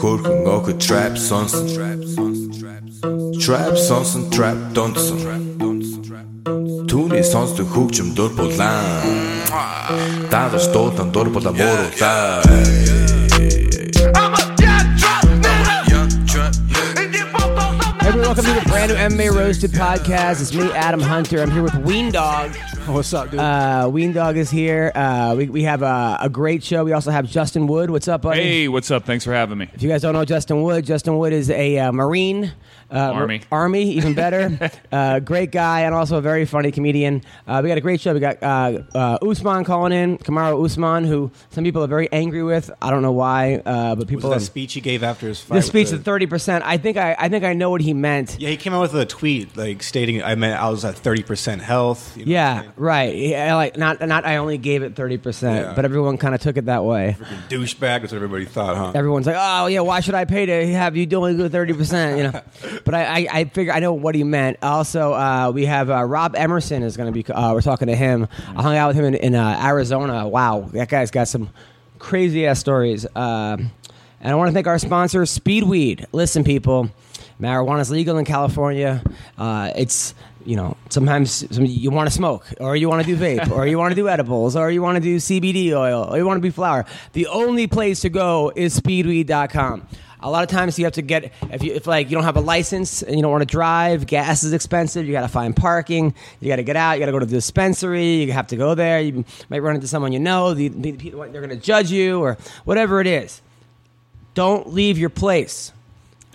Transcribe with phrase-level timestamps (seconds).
[0.00, 1.66] Хөрхөн охид trap сонсон
[3.44, 5.18] Trap сонсон trap донсон
[6.90, 8.82] Түүний сонсдог хөгжим дур булаан
[10.32, 12.42] Дагаж дуудан дур булаа мууруулаа
[18.08, 20.40] Everyone, welcome to the brand new MMA Roasted podcast.
[20.42, 21.42] It's me, Adam Hunter.
[21.42, 22.56] I'm here with Ween Dog.
[22.98, 23.38] What's up, dude?
[23.38, 24.90] Uh, Ween Dog is here.
[24.94, 26.84] Uh, we, we have a, a great show.
[26.84, 27.90] We also have Justin Wood.
[27.90, 28.40] What's up, buddy?
[28.42, 29.04] Hey, what's up?
[29.04, 29.68] Thanks for having me.
[29.74, 32.52] If you guys don't know Justin Wood, Justin Wood is a uh, Marine.
[32.90, 33.42] Uh, Army.
[33.52, 34.70] Army, even better.
[34.92, 37.22] uh, great guy and also a very funny comedian.
[37.46, 38.14] Uh, we got a great show.
[38.14, 42.42] We got uh, uh, Usman calling in, Kamaru Usman, who some people are very angry
[42.42, 42.70] with.
[42.80, 44.30] I don't know why, uh, but was people.
[44.30, 45.48] that are- speech he gave after his fight?
[45.48, 46.64] the with speech the- thirty percent.
[46.64, 48.36] I think I, I think I know what he meant.
[48.40, 51.22] Yeah, he came out with a tweet like stating I meant I was at thirty
[51.22, 52.16] percent health.
[52.16, 52.72] you know Yeah, saying?
[52.78, 53.14] Right.
[53.14, 54.24] Yeah, like not not.
[54.24, 55.72] I only gave it thirty percent, Yeah.
[55.74, 57.16] but everyone kind of took it that way.
[57.48, 57.78] douchebag.
[58.00, 58.92] That's what everybody thought, huh?
[58.94, 62.18] Everyone's like, "Oh yeah, why should I pay to have you only go thirty percent?"
[62.18, 62.42] You know.
[62.84, 64.58] but I, I, I figure I know what he meant.
[64.62, 67.30] Also, uh, we have uh, Rob Emerson is going to be.
[67.32, 68.28] Uh, we're talking to him.
[68.56, 70.28] I hung out with him in, in uh, Arizona.
[70.28, 71.50] Wow, that guy's got some
[71.98, 73.06] crazy ass stories.
[73.16, 73.70] Um
[74.20, 76.06] and I want to thank our sponsor, Speedweed.
[76.10, 76.90] Listen, people,
[77.40, 79.00] marijuana is legal in California.
[79.36, 80.12] Uh, it's
[80.48, 83.66] you know sometimes some, you want to smoke, or you want to do vape, or
[83.66, 86.38] you want to do edibles, or you want to do CBD oil, or you want
[86.38, 86.86] to be flower.
[87.12, 89.86] The only place to go is Speedweed.com.
[90.20, 92.38] A lot of times you have to get if you if like you don't have
[92.38, 95.04] a license and you don't want to drive, gas is expensive.
[95.04, 96.14] You got to find parking.
[96.40, 96.92] You got to get out.
[96.92, 98.22] You got to go to the dispensary.
[98.24, 99.02] You have to go there.
[99.02, 100.54] You might run into someone you know.
[100.54, 103.42] The, the, they're going to judge you or whatever it is.
[104.32, 105.72] Don't leave your place.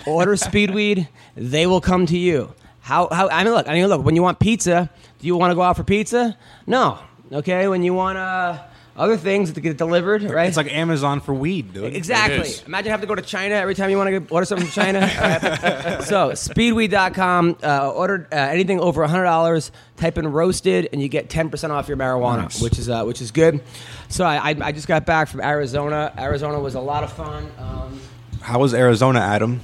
[0.06, 1.08] Order Speedweed.
[1.36, 2.53] They will come to you.
[2.84, 4.89] How, how, I mean, look, I mean, look, when you want pizza,
[5.20, 6.38] do you want to go out for pizza?
[6.67, 7.00] No.
[7.31, 7.70] Okay.
[7.70, 8.59] When you want uh,
[8.98, 10.50] other things to get delivered, right?
[10.50, 11.95] It's like Amazon for weed, dude.
[11.95, 12.52] Exactly.
[12.67, 14.84] Imagine having to go to China every time you want to get, order something from
[14.84, 15.00] China.
[15.00, 16.03] All right.
[16.03, 21.69] so, speedweed.com, uh, order uh, anything over $100, type in roasted, and you get 10%
[21.69, 22.62] off your marijuana, Nice.
[22.62, 23.62] which is uh, which is good.
[24.09, 26.13] So, I, I, I just got back from Arizona.
[26.18, 27.50] Arizona was a lot of fun.
[27.58, 28.00] Um,
[28.41, 29.62] How was Arizona, Adam?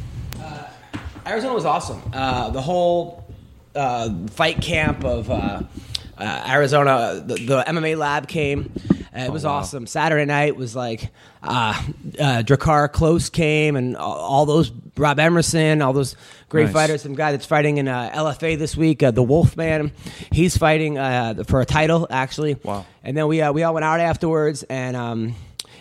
[1.30, 2.02] Arizona was awesome.
[2.12, 3.24] Uh, the whole
[3.76, 5.62] uh, fight camp of uh,
[6.18, 8.72] uh, Arizona, the, the MMA lab came.
[9.16, 9.86] Uh, it was awesome.
[9.88, 11.12] Saturday night was like
[11.44, 11.74] uh,
[12.20, 16.16] uh, Drakkar Klose came, and all, all those Rob Emerson, all those
[16.50, 16.74] great Nice.
[16.74, 17.02] fighters.
[17.04, 19.92] Some guy that's fighting in uh, LFA this week, uh, the Wolfman.
[20.32, 22.56] He's fighting uh, for a title actually.
[22.64, 22.86] Wow.
[23.04, 25.36] And then we uh, we all went out afterwards, and um,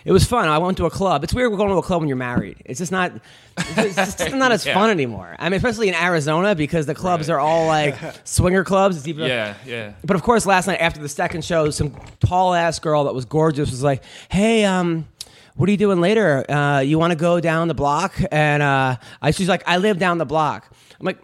[0.05, 0.47] it was fun.
[0.47, 1.23] I went to a club.
[1.23, 2.57] It's weird going to a club when you're married.
[2.65, 3.11] It's just not.
[3.57, 4.73] It's just, it's not as Yeah.
[4.73, 5.35] fun anymore.
[5.39, 7.35] I mean, especially in Arizona because the clubs Right.
[7.35, 8.97] are all like swinger clubs.
[8.97, 9.93] It's even, Yeah, yeah.
[10.03, 13.25] But of course, last night after the second show, some tall ass girl that was
[13.25, 15.07] gorgeous was like, "Hey, um."
[15.55, 16.49] What are you doing later?
[16.49, 18.15] Uh, you want to go down the block?
[18.31, 20.71] And uh, I, she's like, I live down the block.
[20.97, 21.17] I'm like,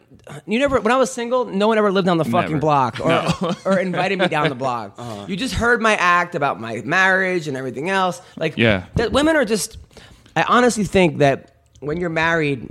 [0.46, 0.80] you never.
[0.80, 2.60] When I was single, no one ever lived on the fucking Never.
[2.62, 3.54] block or, No.
[3.66, 5.00] or invited me down the block.
[5.28, 8.22] You just heard my act about my marriage and everything else.
[8.38, 8.86] Like, Yeah.
[8.96, 9.78] that women are just.
[10.36, 12.68] I honestly think that when you're married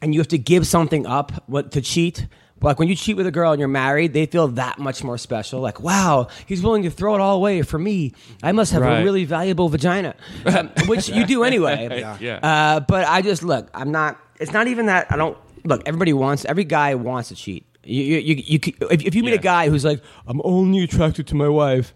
[0.00, 2.26] and you have to give something up what, to cheat.
[2.62, 5.18] Like when you cheat with a girl and you're married, they feel that much more
[5.18, 5.60] special.
[5.60, 8.14] Like, wow, he's willing to throw it all away for me.
[8.42, 10.14] I must have a really valuable vagina,
[10.46, 12.00] um, which you do anyway.
[12.20, 12.36] Yeah.
[12.42, 13.68] Uh, but I just look.
[13.74, 14.18] I'm not.
[14.40, 15.12] It's not even that.
[15.12, 15.82] I don't look.
[15.86, 16.44] Everybody wants.
[16.44, 17.66] Every guy wants to cheat.
[17.84, 18.60] You, you, you, you
[18.90, 21.92] if, if you meet a guy who's like, I'm only attracted to my wife.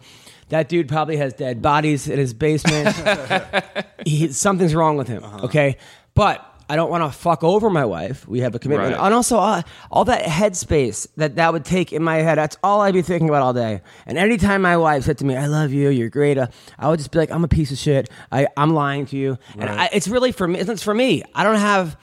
[0.50, 2.94] That dude probably has dead bodies in his basement.
[4.06, 5.22] he, something's wrong with him.
[5.24, 5.76] Okay,
[6.14, 8.26] but I don't want to fuck over my wife.
[8.28, 9.04] We have a commitment, Right.
[9.06, 12.36] and also uh, all that headspace that that would take in my head.
[12.38, 13.80] That's all I'd be thinking about all day.
[14.06, 16.48] And anytime my wife said to me, "I love you, you're great," uh,
[16.78, 18.08] I would just be like, "I'm a piece of shit.
[18.32, 20.58] I, I'm lying to you." And I, it's really for me.
[20.60, 21.22] It's for me.
[21.34, 21.96] I don't have.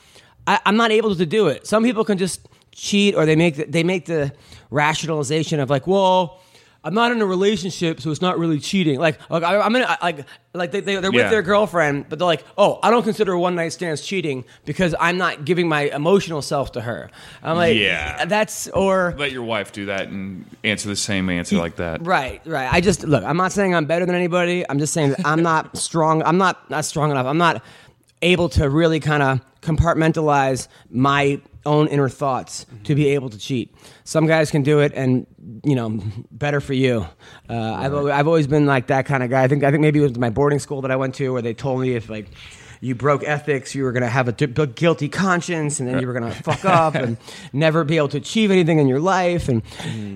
[0.47, 1.65] I, I'm not able to do it.
[1.67, 4.31] Some people can just cheat, or they make the, they make the
[4.69, 6.41] rationalization of like, well.
[6.87, 8.99] I'm not in a relationship, so it's not really cheating.
[8.99, 10.23] Like, like I, I'm in, a, like,
[10.53, 11.29] like they, they, they're with Yeah.
[11.31, 15.17] their girlfriend, but they're like, oh, I don't consider one night stands cheating because I'm
[15.17, 17.09] not giving my emotional self to her.
[17.41, 18.25] I'm like, Yeah.
[18.25, 22.05] that's or Let your wife do that and answer the same answer like that.
[22.05, 22.71] right, right.
[22.71, 23.23] I just look.
[23.23, 24.63] I'm not saying I'm better than anybody.
[24.69, 26.21] I'm just saying that I'm not strong.
[26.21, 27.25] I'm not not strong enough.
[27.25, 27.63] I'm not
[28.21, 33.75] able to really kind of compartmentalize my own inner thoughts to be able to cheat.
[34.03, 35.25] Some guys can do it, and
[35.63, 35.99] you know,
[36.31, 37.07] better for you.
[37.49, 39.43] Uh, I've al- I've always been like that kind of guy.
[39.43, 41.41] I think I think maybe it was my boarding school that I went to where
[41.41, 42.27] they told me if like.
[42.81, 43.73] You broke ethics.
[43.73, 46.65] You were going to have a guilty conscience, and then you were going to fuck
[46.65, 47.17] up and
[47.51, 49.47] never be able to achieve anything in your life.
[49.47, 49.63] And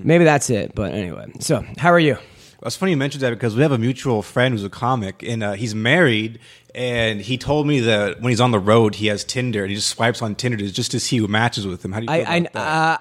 [0.04, 0.74] maybe that's it.
[0.74, 2.18] But anyway, so how are you?
[2.62, 5.42] It's funny you mentioned that because we have a mutual friend who's a comic, and
[5.42, 6.38] uh, he's married.
[6.74, 9.76] And he told me that when he's on the road, he has Tinder, and he
[9.76, 11.92] just swipes on Tinder just to see who matches with him.
[11.92, 12.60] How do you feel I, about that?
[12.60, 12.98] I, uh,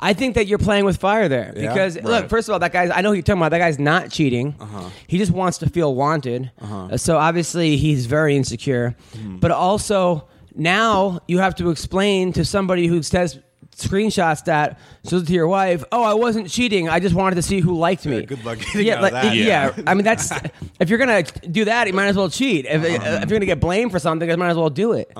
[0.00, 1.72] I think that you're playing with fire there Yeah?
[1.72, 2.90] because look, first of all, that guy's.
[2.90, 3.50] I know who you're talking about.
[3.50, 4.54] That guy's not cheating.
[4.58, 4.90] Uh-huh.
[5.06, 6.50] He just wants to feel wanted.
[6.60, 8.96] Uh, So obviously he's very insecure.
[9.16, 9.36] Hmm.
[9.36, 13.38] But also now you have to explain to somebody who says
[13.76, 14.78] screenshots that
[15.08, 15.84] shows it to your wife.
[15.92, 16.88] Oh, I wasn't cheating.
[16.88, 18.20] I just wanted to see who liked me.
[18.20, 19.36] Yeah, good luck getting yeah, out of like, that.
[19.36, 19.72] yeah.
[19.76, 19.82] Yeah.
[19.86, 20.30] I mean, that's
[20.80, 22.66] if you're gonna do that, you might as well cheat.
[22.66, 23.20] If, Uh-huh.
[23.22, 25.12] if you're gonna get blamed for something, you might as well do it.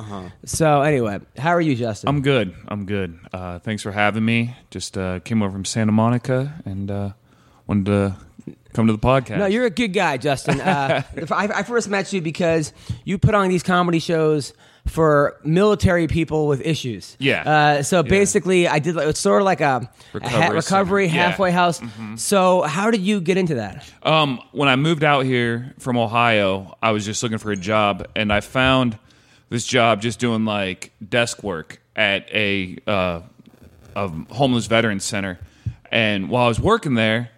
[0.45, 2.09] So anyway, how are you, Justin?
[2.09, 2.55] I'm good.
[2.69, 3.19] I'm good.
[3.33, 4.57] Uh, thanks for having me.
[4.71, 7.11] Just uh, came over from Santa Monica and uh,
[7.67, 8.17] wanted to
[8.73, 9.39] come to the podcast.
[9.39, 10.61] No, you're a good guy, Justin.
[10.61, 12.73] Uh, I, I first met you because
[13.05, 14.53] you put on these comedy shows
[14.87, 17.17] for military people with issues.
[17.19, 17.43] Yeah.
[17.43, 18.95] Uh, so basically, I did.
[18.95, 21.21] like- It's sort of like a, a ha- Recovery recovery center.
[21.21, 21.31] Mm-hmm.
[21.31, 21.81] halfway house.
[22.17, 23.89] So how did you get into that?
[24.03, 28.07] Um, when I moved out here from Ohio, I was just looking for a job,
[28.15, 28.99] and I found
[29.49, 33.21] this job just doing like desk work at a uh,
[33.97, 35.39] a homeless veteran center.
[35.91, 37.31] And while I was working there,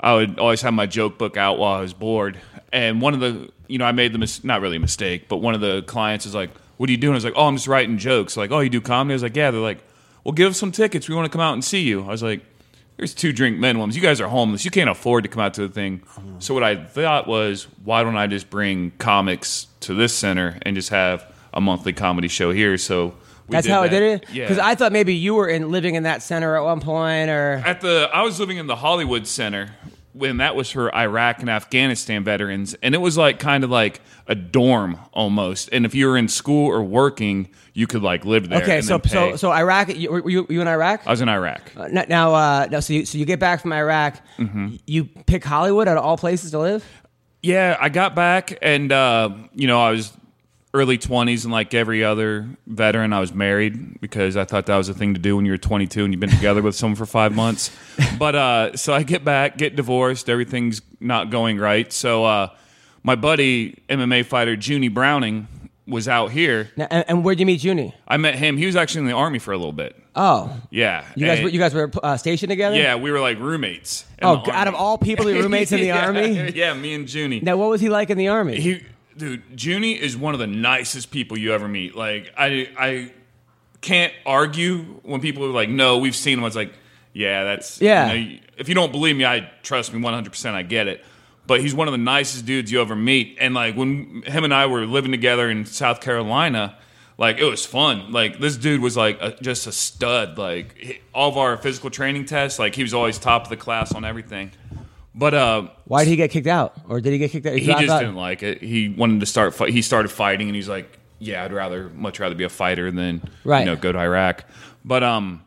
[0.00, 2.38] I would always have my joke book out while I was bored.
[2.72, 5.38] And one of the, you know, I made the mis- not really a mistake, but
[5.38, 7.56] one of the clients is like, "What are you doing?" I was like, "Oh, I'm
[7.56, 9.82] just writing jokes." Like, "Oh, you do comedy?" I was like, "Yeah." They're like,
[10.22, 11.08] "Well, give us some tickets.
[11.08, 12.40] We want to come out and see you." I was like,
[12.96, 13.94] "There's two drink minimums.
[13.94, 14.64] You guys are homeless.
[14.64, 16.02] You can't afford to come out to the thing."
[16.38, 20.76] So what I thought was, why don't I just bring comics to this center and
[20.76, 22.76] just have a monthly comedy show here?
[22.78, 23.14] So
[23.46, 24.24] we That's did how I did it.
[24.32, 24.44] Yeah.
[24.44, 27.62] Because I thought maybe you were in living in that center at one point, or
[27.64, 29.70] At the I was living in the Hollywood Center
[30.14, 34.00] when that was for Iraq and Afghanistan veterans, and it was like kind of like
[34.26, 35.68] a dorm almost.
[35.72, 38.62] And if you were in school or working, you could like live there.
[38.62, 38.76] okay.
[38.76, 39.94] and So so so Iraq.
[39.94, 41.06] You, were you, you in Iraq?
[41.06, 41.60] I was in Iraq.
[41.76, 44.20] Uh, now, uh, now, so you, so you get back from Iraq.
[44.38, 44.76] Mm-hmm.
[44.86, 46.84] You pick Hollywood out of all places to live.
[47.42, 50.12] Yeah, I got back, and uh, you know I was
[50.74, 54.88] early twenties, and like every other veteran, I was married because I thought that was
[54.90, 57.34] a thing to do when you're 22 and you've been together with someone for five
[57.34, 57.70] months.
[58.18, 61.92] But uh, so I get back, get divorced, everything's not going right.
[61.92, 62.48] So uh,
[63.02, 65.46] my buddy, MMA fighter Junie Browning,
[65.86, 66.70] was out here.
[66.76, 67.94] Now, and, and where'd you meet Junie?
[68.08, 68.56] I met him.
[68.56, 69.94] He was actually in the army for a little bit.
[70.16, 72.76] Oh, Yeah, you guys and- were, you guys were uh, stationed together.
[72.76, 74.04] yeah, we were like roommates.
[74.22, 76.50] Oh, out of all people, your roommates in the Yeah, army.
[76.54, 77.40] Yeah, me and Junie.
[77.40, 78.60] Now, what was he like in the army?
[78.60, 78.82] He,
[79.16, 81.94] dude, Junie is one of the nicest people you ever meet.
[81.94, 83.12] Like, I, I
[83.80, 86.72] can't argue when people are like, "No, we've seen him." It's like,
[87.12, 88.12] "Yeah, that's Yeah.
[88.12, 90.56] You know, if you don't believe me, I trust me one hundred percent.
[90.56, 91.04] I get it."
[91.46, 93.36] But he's one of the nicest dudes you ever meet.
[93.38, 96.78] And like when him and I were living together in South Carolina,
[97.18, 98.12] like it was fun.
[98.12, 100.38] Like this dude was like a, just a stud.
[100.38, 103.94] Like all of our physical training tests, like he was always top of the class
[103.94, 104.52] on everything.
[105.14, 107.54] But uh, Why did he get kicked out, or did he get kicked out?
[107.56, 108.00] he dropped just out?
[108.00, 108.60] didn't like it.
[108.62, 109.54] He wanted to start.
[109.70, 113.22] He started fighting, and he's like, "Yeah, I'd rather, much rather be a fighter than
[113.44, 113.60] Right.
[113.60, 114.44] you know go to Iraq."
[114.84, 115.42] But um,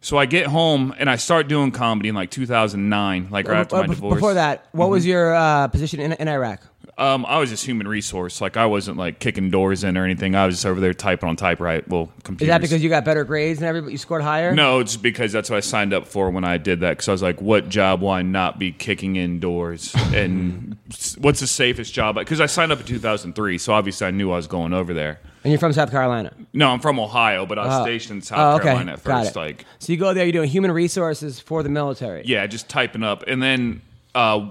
[0.00, 3.76] so I get home and I start doing comedy in like 2009, like right after
[3.76, 4.14] Uh, my divorce.
[4.14, 4.92] Before that, what Mm-hmm.
[4.92, 6.62] was your uh, position in, in Iraq?
[6.98, 8.40] Um, I was just human resource.
[8.40, 10.34] Like I wasn't like kicking doors in or anything.
[10.34, 11.84] I was just over there typing on typewriter.
[11.88, 12.10] Well,
[12.40, 14.52] Is that because you got better grades and everybody you scored higher?
[14.54, 16.90] No, it's because that's what I signed up for when I did that.
[16.90, 19.94] Because I was like, what job will I not be kicking in doors?
[20.12, 20.76] And
[21.18, 22.16] what's the safest job?
[22.16, 25.20] Because I signed up in 2003, so obviously I knew I was going over there.
[25.44, 26.32] And you're from South Carolina.
[26.52, 27.84] No, I'm from Ohio, but I was Oh.
[27.84, 28.64] stationed in South Oh, okay.
[28.64, 29.36] Carolina at first.
[29.36, 32.22] Like, So you go there, you're doing human resources for the military.
[32.26, 33.22] yeah, just typing up.
[33.28, 33.82] And then
[34.14, 34.44] uh,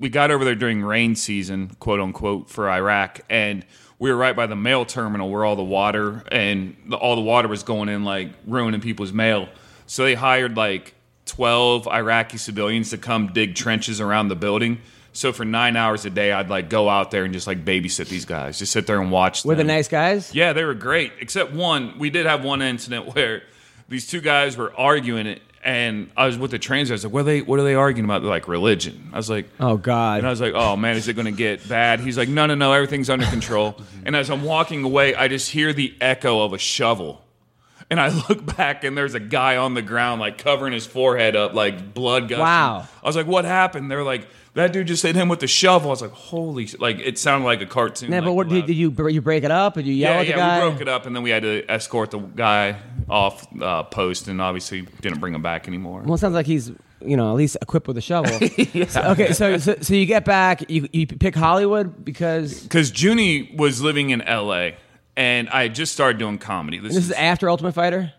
[0.00, 3.64] we got over there during rain season, quote unquote, for Iraq, and
[3.98, 7.22] we were right by the mail terminal where all the water and the, all the
[7.22, 9.48] water was going in, like ruining people's mail.
[9.86, 10.94] So they hired like
[11.26, 14.78] 12 Iraqi civilians to come dig trenches around the building.
[15.12, 18.08] So for nine hours a day, I'd like go out there and just like babysit
[18.08, 19.44] these guys, just sit there and watch.
[19.44, 19.66] Were them.
[19.66, 20.34] the nice guys?
[20.34, 21.12] Yeah, they were great.
[21.20, 23.42] Except one, we did have one incident where
[23.88, 26.90] these two guys were arguing it, and I was with the trainers.
[26.90, 27.42] I was like, "What are they?
[27.42, 29.10] What are they arguing about?" They're like religion.
[29.12, 30.18] I was like, Oh God.
[30.18, 32.46] and I was like, "Oh man, is it going to get bad?" He's like, "No,
[32.46, 36.42] no, no, everything's under control." and as I'm walking away, I just hear the echo
[36.42, 37.22] of a shovel.
[37.90, 41.34] And I look back, and there's a guy on the ground, like covering his forehead
[41.34, 42.42] up, like blood gushing.
[42.44, 42.86] Wow.
[43.02, 45.88] I was like, "What happened?" They're like, "That dude just hit him with the shovel."
[45.88, 46.80] I was like, "Holy!" shit.
[46.80, 48.10] Like it sounded like a cartoon.
[48.10, 49.74] Yeah, like, but what did, did you you break it up?
[49.74, 50.64] Did you yell Yeah, at the yeah, guy?
[50.64, 52.76] we broke it up, and then we had to escort the guy
[53.08, 56.02] off uh, post, and obviously didn't bring him back anymore.
[56.04, 56.70] Well, it sounds like he's
[57.02, 58.30] you know at least equipped with a shovel.
[58.88, 63.54] So- okay, so, so so you get back, you you pick Hollywood because Because Junie
[63.56, 64.76] was living in L.A.
[65.16, 66.78] and I had just started doing comedy.
[66.78, 68.12] This, this is after Ultimate Fighter.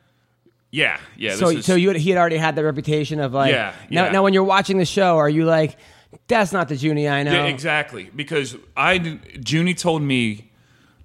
[0.71, 1.35] yeah, yeah.
[1.35, 3.73] So this is, so you had, he had already had the reputation of like Yeah,
[3.89, 4.11] now yeah.
[4.11, 5.77] now when you're watching the show, are you like
[6.27, 7.33] That's not the Junie I know.
[7.33, 8.09] Yeah, exactly.
[8.15, 10.51] Because I, Junie told me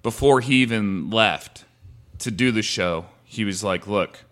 [0.03, 1.65] before he even left
[2.19, 4.23] to do the show, he was like, "Look,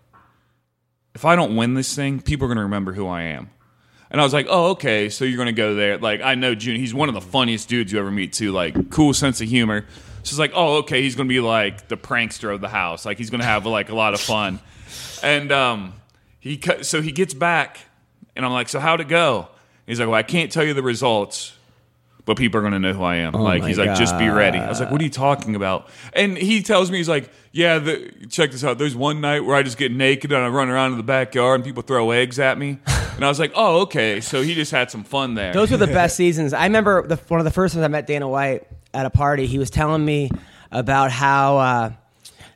[1.14, 3.50] if I don't win this thing, people are going to remember who I am."
[4.10, 5.08] And I was like, "Oh, okay.
[5.08, 5.98] So you're going to go there?
[5.98, 6.78] Like, I know Junie.
[6.78, 8.52] He's one of the funniest dudes you ever meet too.
[8.52, 9.84] Like, cool sense of humor."
[10.22, 11.02] So it's like, "Oh, okay.
[11.02, 13.04] He's going to be like the prankster of the house.
[13.06, 14.60] Like, he's going to have like a lot of fun."
[15.22, 15.94] And um,
[16.40, 17.80] he so he gets back,
[18.34, 19.48] and I'm like, "So how'd it go?"
[19.86, 21.52] He's like, "Well, I can't tell you the results."
[22.26, 23.32] but people are going to know who I am.
[23.34, 24.58] like Oh my he's like, just be ready.
[24.58, 25.88] I was like, what are you talking about?
[26.12, 28.78] And he tells me he's like, yeah, the, check this out.
[28.78, 31.60] There's one night where I just get naked and I run around in the backyard
[31.60, 32.80] and people throw eggs at me.
[33.14, 34.20] And I was like, oh, okay.
[34.20, 35.52] So he just had some fun there.
[35.52, 36.52] Those were the best seasons.
[36.52, 39.46] I remember the, one of the first times I met Dana White at a party.
[39.46, 40.30] He was telling me
[40.72, 41.92] about how uh,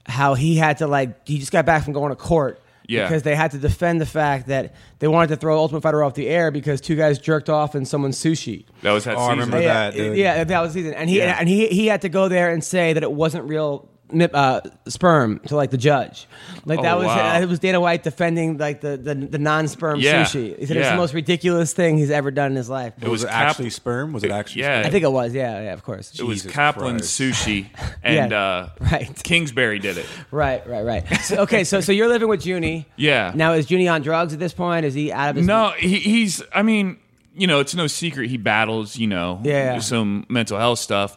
[0.05, 2.61] how he had to like he just got back from going to court.
[2.91, 3.07] Yeah.
[3.07, 6.15] Because they had to defend the fact that they wanted to throw Ultimate Fighter off
[6.15, 8.65] the air because two guys jerked off in someone's sushi.
[8.83, 9.39] that was that Oh, I season.
[9.39, 10.17] remember yeah, that, dude.
[10.17, 11.37] yeah, that was the season, and he Yeah.
[11.39, 13.89] and he he had to go there and say that it wasn't real nip-
[14.35, 16.27] uh, sperm to like the judge.
[16.65, 17.41] Like that Oh, was wow.
[17.41, 20.59] it was Dana White defending like the the, the non sperm Yeah, sushi.
[20.59, 22.95] He said it was the most ridiculous thing he's ever done in his life.
[23.01, 24.13] was, was it Cap- actually sperm?
[24.13, 24.63] Was it actually?
[24.63, 24.81] yeah.
[24.81, 24.87] sperm?
[24.87, 25.35] I think it was.
[25.35, 26.19] Yeah, yeah, of course.
[26.19, 27.21] it was Jesus Kaplan Christ.
[27.21, 27.67] Sushi
[28.03, 29.21] and Yeah, uh, right.
[29.23, 30.07] Kingsbury did it.
[30.31, 31.07] Right, right, right.
[31.23, 32.87] So, okay, so so you're living with Junie.
[32.97, 33.33] Yeah.
[33.35, 34.87] Now is Junie on drugs at this point?
[34.87, 35.47] Is he out of his?
[35.47, 36.43] No, he, he's.
[36.55, 36.99] I mean,
[37.35, 38.97] you know, it's no secret he battles.
[38.97, 39.79] You know, Yeah.
[39.81, 41.17] some mental health stuff.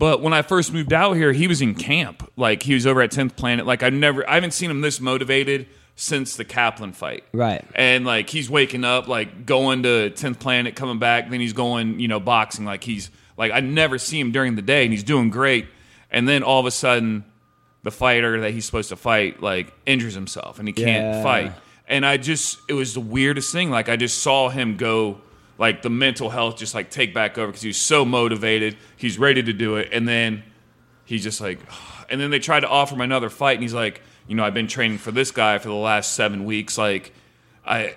[0.00, 2.26] But when I first moved out here, he was in camp.
[2.34, 3.66] Like he was over at Tenth Planet.
[3.66, 7.22] Like I've never, I haven't seen him this motivated since the Kaplan fight.
[7.34, 7.62] Right.
[7.74, 12.00] And like he's waking up, like going to Tenth Planet, coming back, then he's going,
[12.00, 12.64] you know, boxing.
[12.64, 15.66] Like he's like I never see him during the day, and he's doing great.
[16.10, 17.26] And then all of a sudden,
[17.82, 21.22] the fighter that he's supposed to fight like injures himself, and he can't Yeah.
[21.22, 21.52] fight.
[21.86, 23.68] And I just, it was the weirdest thing.
[23.68, 25.20] Like I just saw him go,
[25.60, 29.42] like the mental health just like take back over because he's so motivated, he's ready
[29.42, 30.42] to do it, and then
[31.04, 31.60] he's just like,
[32.10, 34.54] and then they tried to offer him another fight, and he's like, you know, I've
[34.54, 36.78] been training for this guy for the last seven weeks.
[36.78, 37.12] Like,
[37.66, 37.94] I,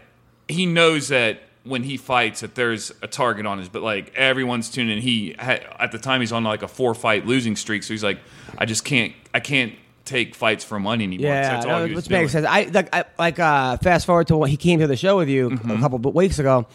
[0.48, 4.70] he knows that when he fights that there's a target on his, but like everyone's
[4.70, 5.02] tuning in.
[5.02, 8.20] He at the time he's on like a four fight losing streak, so he's like,
[8.58, 12.10] I just can't, I can't take fights for money anymore Yeah, that's all no, which
[12.10, 12.46] makes sense.
[12.46, 15.30] I like, I, like uh, fast forward to when he came to the show with
[15.30, 15.72] you Mm-hmm.
[15.72, 16.68] a couple of weeks ago,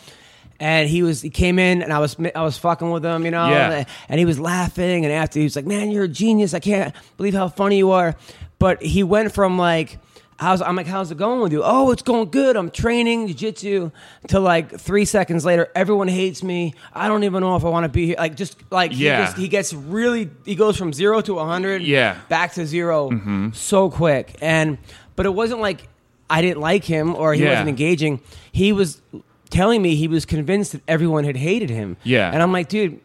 [0.61, 3.31] and he was he came in and I was I was fucking with him, you
[3.31, 3.85] know, Yeah.
[4.09, 6.55] and he was laughing, and after he was like, "Man, you're a genius!
[6.55, 8.17] I can't believe how funny you are."
[8.59, 9.99] But he went from like.
[10.41, 11.63] How's, I'm like, how's it going with you?
[11.65, 12.55] Oh, it's going good.
[12.55, 13.91] I'm training jiu-jitsu.
[14.29, 16.75] To like three seconds later, everyone hates me.
[16.95, 18.15] I don't even know if I want to be here.
[18.17, 19.25] Like, just like he, Yeah.
[19.25, 22.13] just, he gets really, he goes from zero to 100 Yeah.
[22.15, 22.29] Mm-hmm.
[22.29, 24.37] back to 0 so quick.
[24.41, 24.79] And
[25.17, 25.89] but it wasn't like
[26.31, 27.49] I didn't like him or he Yeah.
[27.51, 28.21] wasn't engaging.
[28.53, 29.03] He was
[29.49, 31.97] telling me he was convinced that everyone had hated him.
[32.05, 32.31] Yeah.
[32.33, 33.01] And I'm like, dude.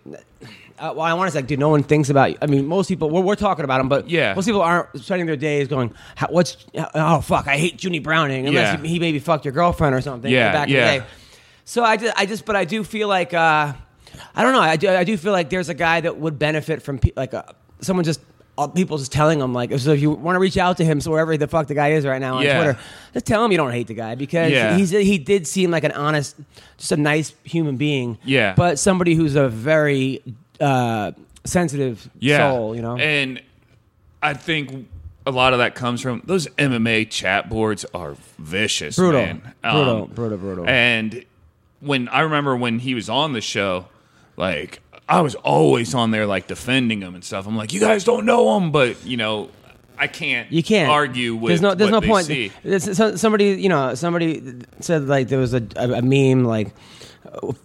[0.79, 2.37] Uh, well, I want to say, like, dude, no one thinks about you.
[2.41, 4.33] I mean, most people, we're, we're talking about him, but Yeah.
[4.33, 6.57] most people aren't spending their days going, "How- what's,
[6.95, 8.81] oh, fuck, I hate Junie Browning, unless Yeah.
[8.81, 10.93] he, he maybe fucked your girlfriend or something Yeah, back in yeah.
[10.93, 11.05] the day.
[11.63, 13.71] So I just, I just, but I do feel like, uh,
[14.35, 16.81] I don't know, I do, I do feel like there's a guy that would benefit
[16.81, 17.43] from, pe- like, uh,
[17.79, 18.23] someone just, uh,
[18.75, 21.11] people just telling him, like, so if you want to reach out to him, so
[21.11, 22.55] wherever the fuck the guy is right now on Yeah.
[22.63, 22.79] Twitter,
[23.13, 24.77] just tell him you don't hate the guy because Yeah.
[24.77, 26.35] he's, he did seem like an honest,
[26.77, 28.17] just a nice human being.
[28.23, 28.53] Yeah.
[28.55, 30.21] But somebody who's a very,
[30.59, 31.13] uh,
[31.45, 32.37] sensitive yeah.
[32.51, 32.95] soul, you know?
[32.97, 33.41] And
[34.21, 34.87] I think
[35.25, 39.21] a lot of that comes from those MMA chat boards are vicious, Brutal.
[39.21, 39.53] man.
[39.61, 40.69] Brutal, brutal, brutal.
[40.69, 41.25] And
[41.79, 43.87] when I remember when he was on the show,
[44.37, 47.45] like I was always on there like defending him and stuff.
[47.47, 49.49] I'm like, you guys don't know him, but you know,
[49.97, 50.51] I can't.
[50.51, 51.49] You can't argue with.
[51.49, 52.27] There's no, there's what no point.
[52.63, 56.73] There's- so- somebody, you know, somebody said like there was a, a, a meme like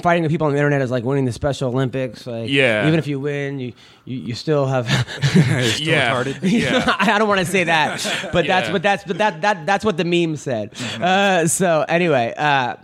[0.02, 2.26] fighting the people on the internet is like winning the Special Olympics.
[2.26, 2.86] Like, Yeah.
[2.86, 3.72] even if you win, you
[4.08, 4.86] you, you still have.
[5.78, 6.96] Yeah, yeah.
[6.98, 8.00] I don't want to say that,
[8.32, 8.72] but that's Yeah.
[8.72, 10.72] but that's but that that that's what the meme said.
[11.00, 12.76] Uh, so anyway, uh,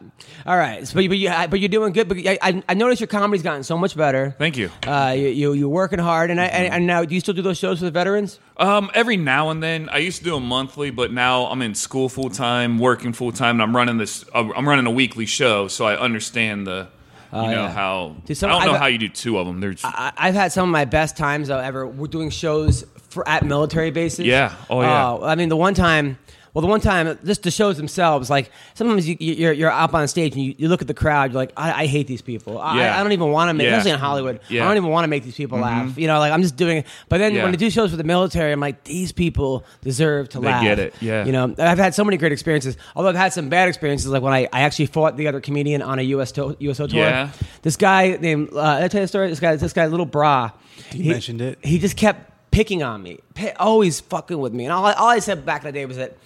[0.46, 0.86] all right.
[0.86, 2.08] So, but you, but, you, but you're doing good.
[2.08, 4.34] But I, I, I noticed your comedy's gotten so much better.
[4.38, 4.70] Thank you.
[4.86, 7.42] Uh, you, you you're working hard, and I, and, and now do you still do
[7.42, 8.38] those shows for the veterans?
[8.56, 11.74] Um, every now and then, I used to do them monthly, but now I'm in
[11.74, 14.24] school full time, working full time, and I'm running this.
[14.34, 16.88] uh, I'm running a weekly show, so I understand the.
[17.34, 17.70] You know Oh, yeah.
[17.72, 19.60] how some- I don't know I've- how you do two of them.
[19.60, 21.86] There's I, I've had some of my best times though ever.
[21.86, 24.26] We're doing shows for at military bases.
[24.26, 24.52] Yeah.
[24.70, 25.10] Oh, yeah.
[25.14, 26.16] Uh, I mean, the one time
[26.54, 30.06] Well, the one time, just the shows themselves, like sometimes you, you're you're up on
[30.06, 32.58] stage and you, you look at the crowd, you're like, I, I hate these people.
[32.58, 32.98] I, Yeah.
[32.98, 33.72] I don't even want to make, Yeah.
[33.72, 34.38] especially in Hollywood.
[34.48, 34.60] Yeah.
[34.60, 34.62] Mm-hmm.
[34.62, 35.98] I don't even want to make these people laugh.
[35.98, 36.86] You know, like I'm just doing it.
[37.08, 37.42] But then Yeah.
[37.42, 40.62] when I do shows for the military, I'm like, these people deserve to They laugh.
[40.62, 41.24] get it, yeah.
[41.24, 42.76] You know, and I've had so many great experiences.
[42.94, 45.82] Although I've had some bad experiences, like when I, I actually fought the other comedian
[45.82, 47.00] on a US to, USO tour.
[47.00, 47.30] Yeah.
[47.62, 49.28] This guy named, uh, did I tell you the story?
[49.28, 50.52] This guy, this guy, little bra.
[50.92, 51.58] He, mentioned it.
[51.64, 54.64] He just kept picking on me, pi- always fucking with me.
[54.66, 56.16] And all I, all I said back in the day was that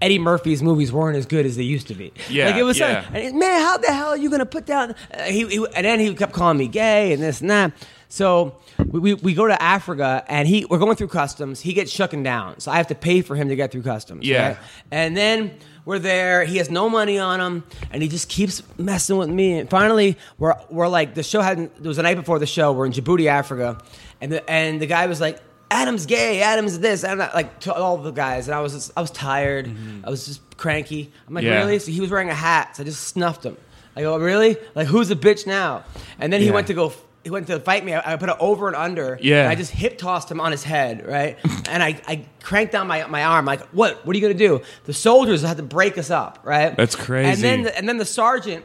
[0.00, 2.12] Eddie Murphy's movies weren't as good as they used to be.
[2.28, 2.78] Yeah, like it was.
[2.78, 3.02] yeah.
[3.12, 4.94] he- man, how the hell are you gonna put down?
[5.12, 7.72] Uh, he, he and then he kept calling me gay and this and that.
[8.08, 11.60] So we, we, we go to Africa and he we're going through customs.
[11.60, 14.26] He gets shooken down, so I have to pay for him to get through customs.
[14.26, 14.48] Yeah.
[14.48, 14.58] right?
[14.90, 15.58] and then.
[15.86, 16.44] We're there.
[16.44, 17.62] He has no money on him,
[17.92, 19.60] and he just keeps messing with me.
[19.60, 21.70] And finally, we're we're like the show hadn't.
[21.78, 22.72] It was the night before the show.
[22.72, 23.78] We're in Djibouti, Africa,
[24.20, 25.38] and the and the guy was like,
[25.70, 26.42] "Adam's gay.
[26.42, 29.10] Adam's this." And I, like to all the guys, and I was just, I was
[29.10, 29.66] tired.
[29.66, 30.04] Mm-hmm.
[30.06, 31.12] I was just cranky.
[31.28, 31.58] I'm like, Yeah.
[31.58, 31.78] really?
[31.78, 32.76] So he was wearing a hat.
[32.76, 33.56] So I just snuffed him.
[33.94, 34.56] I go, really?
[34.74, 35.84] Like, who's a bitch now?
[36.18, 36.92] And then he went to go.
[37.24, 37.92] He went to fight me.
[37.92, 39.18] I, I put it over and under.
[39.20, 39.42] Yeah.
[39.42, 41.36] And I just hip tossed him on his head, right?
[41.68, 44.06] and I, I cranked down my, my arm, like, what?
[44.06, 44.60] What are you gonna do?
[44.84, 46.76] The soldiers had to break us up, right?
[46.76, 47.30] That's crazy.
[47.30, 48.64] And then the, and then the sergeant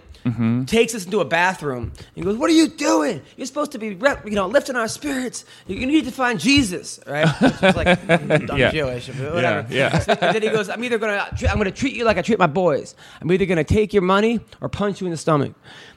[0.65, 1.91] takes us into a bathroom.
[2.15, 3.21] He goes, "What are you doing?
[3.37, 5.45] You're supposed to be, rep, you know, lifting our spirits.
[5.67, 8.71] You need to find Jesus, right?" Which like, I'm Yeah.
[8.71, 9.67] Jewish, whatever.
[9.73, 10.15] Yeah, yeah.
[10.21, 12.47] And then he goes, "I'm either gonna, I'm gonna treat you like I treat my
[12.47, 12.95] boys.
[13.21, 15.53] I'm either gonna take your money or punch you in the stomach."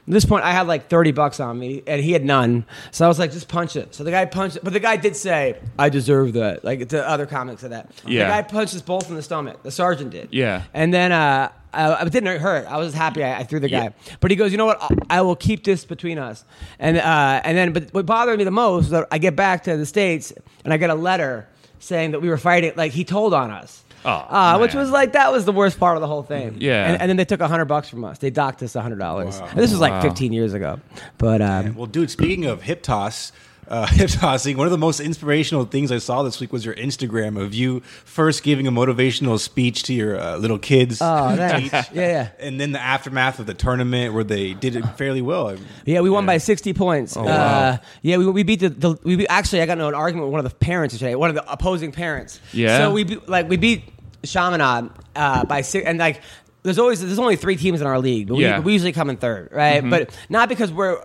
[0.07, 2.65] At this point, I had like 30 bucks on me, and he had none.
[2.91, 4.97] So I was like, "Just punch it." So the guy punched it, but the guy
[4.97, 7.89] did say, "I deserve that." Like the other comics said that.
[8.05, 8.25] Yeah.
[8.25, 9.63] The guy punched us both in the stomach.
[9.63, 10.29] The sergeant did.
[10.31, 10.63] Yeah.
[10.73, 12.65] And then uh, I, it didn't hurt.
[12.67, 13.83] I was happy I, I threw the guy.
[13.85, 14.15] Yeah.
[14.19, 14.81] But he goes, you know what?
[14.81, 16.43] I, I will keep this between us.
[16.79, 19.63] And uh, and then, but what bothered me the most was that I get back
[19.65, 21.47] to the states and I get a letter
[21.79, 22.73] saying that we were fighting.
[22.75, 23.81] Like he told on us.
[24.07, 26.57] Oh, uh, which was like that was the worst part of the whole thing.
[26.59, 26.85] Yeah.
[26.91, 28.19] And, and then they took a hundred bucks from us.
[28.19, 29.39] They docked us a hundred dollars.
[29.41, 29.49] Wow.
[29.55, 30.01] This was like Wow.
[30.03, 30.79] 15 years ago.
[31.17, 33.31] But um, Well, dude, speaking of hip toss,
[33.67, 36.75] uh, hip tossing, one of the most inspirational things I saw this week was your
[36.75, 40.99] Instagram of you first giving a motivational speech to your uh, little kids.
[41.01, 41.71] oh, thanks.
[41.73, 42.29] yeah, yeah.
[42.39, 45.55] And then the aftermath of the tournament where they did it fairly well.
[45.85, 47.17] Yeah, we won by 60 points.
[47.17, 47.79] Oh, uh, wow.
[48.01, 50.33] yeah, we, we beat the, the we beat, actually I got into an argument with
[50.33, 52.39] one of the parents today, one of the opposing parents.
[52.53, 52.77] Yeah?
[52.77, 53.83] So we beat, like we beat
[54.23, 56.21] Chaminade uh, by six, and like
[56.63, 58.59] there's always there's only three teams in our league, but we, Yeah.
[58.59, 59.87] we usually come in third, right?
[59.87, 60.99] But not because we're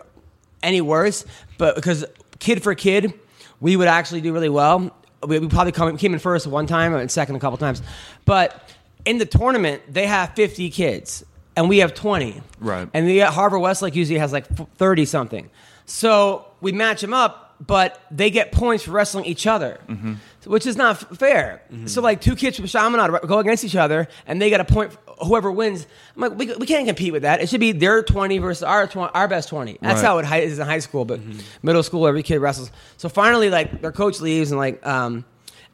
[0.62, 1.24] any worse,
[1.58, 2.04] but because
[2.40, 3.14] kid for kid,
[3.60, 4.90] we would actually do really well.
[5.26, 7.82] We, we probably come, came in first one time and second a couple times,
[8.24, 8.68] but
[9.04, 11.24] in the tournament they have 50 kids
[11.56, 12.40] and we have 20.
[12.58, 12.88] Right.
[12.94, 15.50] And the Harvard Westlake usually has like 30 something.
[15.86, 20.14] So we match them up, but they get points for wrestling each other, Mm-hmm.
[20.50, 21.60] which is not fair.
[21.86, 24.96] So like two kids from Chaminade go against each other, and they get a point.
[25.24, 27.40] Whoever wins, I'm like, we, we can't compete with that.
[27.40, 29.72] It should be their 20 versus our 20, our best 20.
[29.72, 29.96] That's Right.
[29.96, 30.06] Mm-hmm.
[30.06, 31.20] how it hi- is in high school, but
[31.62, 32.70] middle school, every kid wrestles.
[32.96, 35.24] So finally, like their coach leaves, and like, um,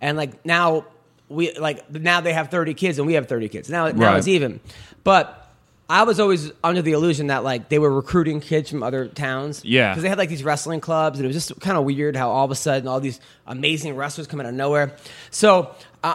[0.00, 0.87] and like now
[1.28, 3.68] we like now they have 30 kids and we have 30 kids.
[3.70, 4.18] Now now Right.
[4.18, 4.61] it's even,
[5.04, 5.42] but.
[5.88, 9.64] I was always under the illusion that like they were recruiting kids from other towns.
[9.64, 9.90] Yeah.
[9.92, 12.28] because they had like these wrestling clubs, and it was just kind of weird how
[12.28, 14.96] all of a sudden all these amazing wrestlers come out of nowhere.
[15.30, 15.70] So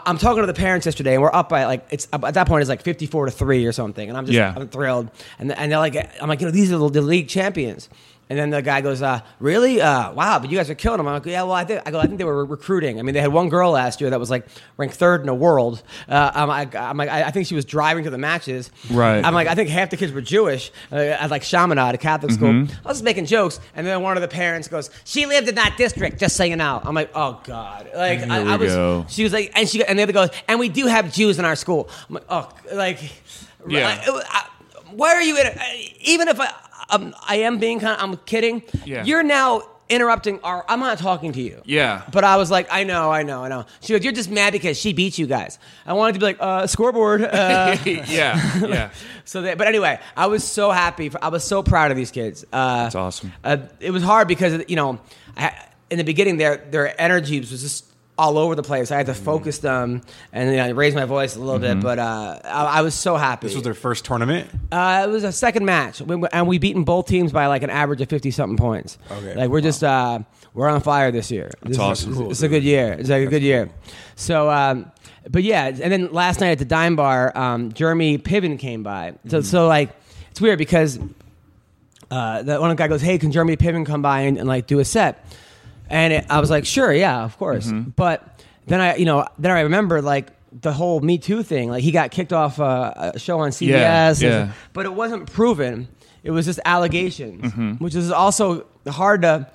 [0.05, 2.61] I'm talking to the parents yesterday, and we're up by like it's at that point
[2.61, 4.53] it's like 54 to three or something, and I'm just Yeah.
[4.55, 7.27] I'm thrilled, and and they're like I'm like you know these are the, the league
[7.27, 7.89] champions.
[8.31, 9.81] And then the guy goes, uh, "Really?
[9.81, 10.39] Uh, wow!
[10.39, 11.99] But you guys are killing them." I'm like, "Yeah, well, I think I go.
[11.99, 12.97] I think they were recruiting.
[12.97, 15.33] I mean, they had one girl last year that was like ranked third in the
[15.33, 15.83] world.
[16.07, 18.71] Uh, I'm, like, I'm like, I I think she was driving to the matches.
[18.89, 19.21] Right.
[19.25, 22.31] I'm like, I think half the kids were Jewish uh, at like Chaminade, a Catholic
[22.31, 22.51] school.
[22.53, 22.85] Mm-hmm.
[22.85, 25.55] I was just making jokes, and then one of the parents goes, "She lived in
[25.55, 28.55] that district, just so you know." I'm like, "Oh God!" Like Here I, we I
[28.55, 28.73] was.
[28.73, 29.05] go.
[29.09, 31.43] She was like, and she and the other goes, "And we do have Jews in
[31.43, 32.99] our school." I'm like, "Oh, like,
[33.67, 34.01] Yeah.
[34.07, 34.47] I- I-
[34.93, 35.47] why are you in?
[35.47, 35.57] it?
[36.01, 36.51] Even if I,
[36.91, 38.63] um, I am being kind of, I'm kidding.
[38.85, 39.03] Yeah.
[39.03, 41.61] You're now." Interrupting our, I'm not talking to you.
[41.65, 42.03] Yeah.
[42.13, 43.65] But I was like, I know, I know, I know.
[43.81, 45.59] She goes, You're just mad because she beat you guys.
[45.85, 47.21] I wanted to be like, uh, scoreboard.
[47.25, 48.89] Uh, yeah, yeah.
[49.25, 51.09] so that, but anyway, I was so happy.
[51.09, 52.45] For, I was so proud of these kids.
[52.53, 53.33] Uh, That's awesome.
[53.43, 54.97] Uh, it was hard because you know,
[55.35, 57.90] I, in the beginning, their their energy was just
[58.21, 58.91] all over the place.
[58.91, 59.23] I had to Mm-hmm.
[59.25, 61.79] focus them and you know, raise my voice a little bit.
[61.81, 63.47] But uh, I, I was so happy.
[63.47, 64.49] This was their first tournament.
[64.71, 67.69] Uh, it was a second match, We- and we beaten both teams by like an
[67.69, 68.97] average of fifty something points.
[69.11, 69.35] Okay.
[69.35, 70.19] like we're just uh,
[70.53, 71.49] we're on fire this year.
[71.63, 72.11] That's awesome.
[72.11, 72.93] It's, Cool, it's a good year.
[72.93, 73.69] It's like a good year.
[74.15, 74.91] So, um,
[75.29, 79.13] but yeah, and then last night at the Dime Bar, um, Jeremy Piven came by.
[79.27, 79.45] So, Mm-hmm.
[79.45, 79.89] so like
[80.31, 80.99] it's weird because
[82.09, 84.79] uh, the one guy goes, "Hey, can Jeremy Piven come by and, and like do
[84.79, 85.25] a set?"
[85.91, 87.91] And it, I was like, "Sure, yeah, of course." Mm-hmm.
[87.91, 90.27] But then I, you know, then I remember like
[90.61, 91.69] the whole Me Too thing.
[91.69, 94.51] Like he got kicked off uh, a show on CBS, Yeah, yeah.
[94.73, 95.87] but it wasn't proven.
[96.23, 97.83] It was just allegations, Mm-hmm.
[97.83, 99.47] which is also hard to.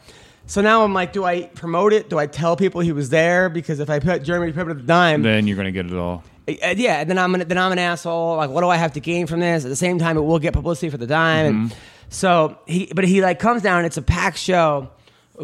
[0.49, 2.09] So now I'm like, do I promote it?
[2.09, 3.49] Do I tell people he was there?
[3.49, 6.23] Because if I put Jeremy Piven at the dime, Then you're gonna get it all.
[6.47, 8.37] yeah, then I'm an, then I'm an asshole.
[8.37, 9.65] Like, what do I have to gain from this?
[9.65, 11.47] At the same time, it will get publicity for the dime.
[11.47, 11.77] And
[12.11, 13.85] so he, but he like comes down.
[13.85, 14.89] It's a packed show,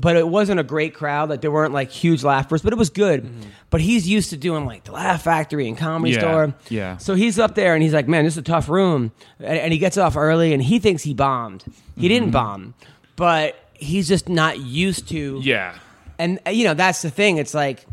[0.01, 1.29] but it wasn't a great crowd.
[1.29, 3.31] Like there weren't like huge laughers, but it was good.
[3.71, 6.55] But he's used to doing like the Laugh Factory and Comedy Yeah, Store.
[6.69, 6.97] yeah.
[6.99, 9.73] So he's up there and he's like, man, this is a tough room, and, and
[9.73, 11.65] he gets off early and he thinks he bombed.
[11.97, 12.75] He didn't bomb,
[13.17, 15.75] but he's just not used to Yeah.
[16.19, 17.85] and uh, you know that's the thing it's like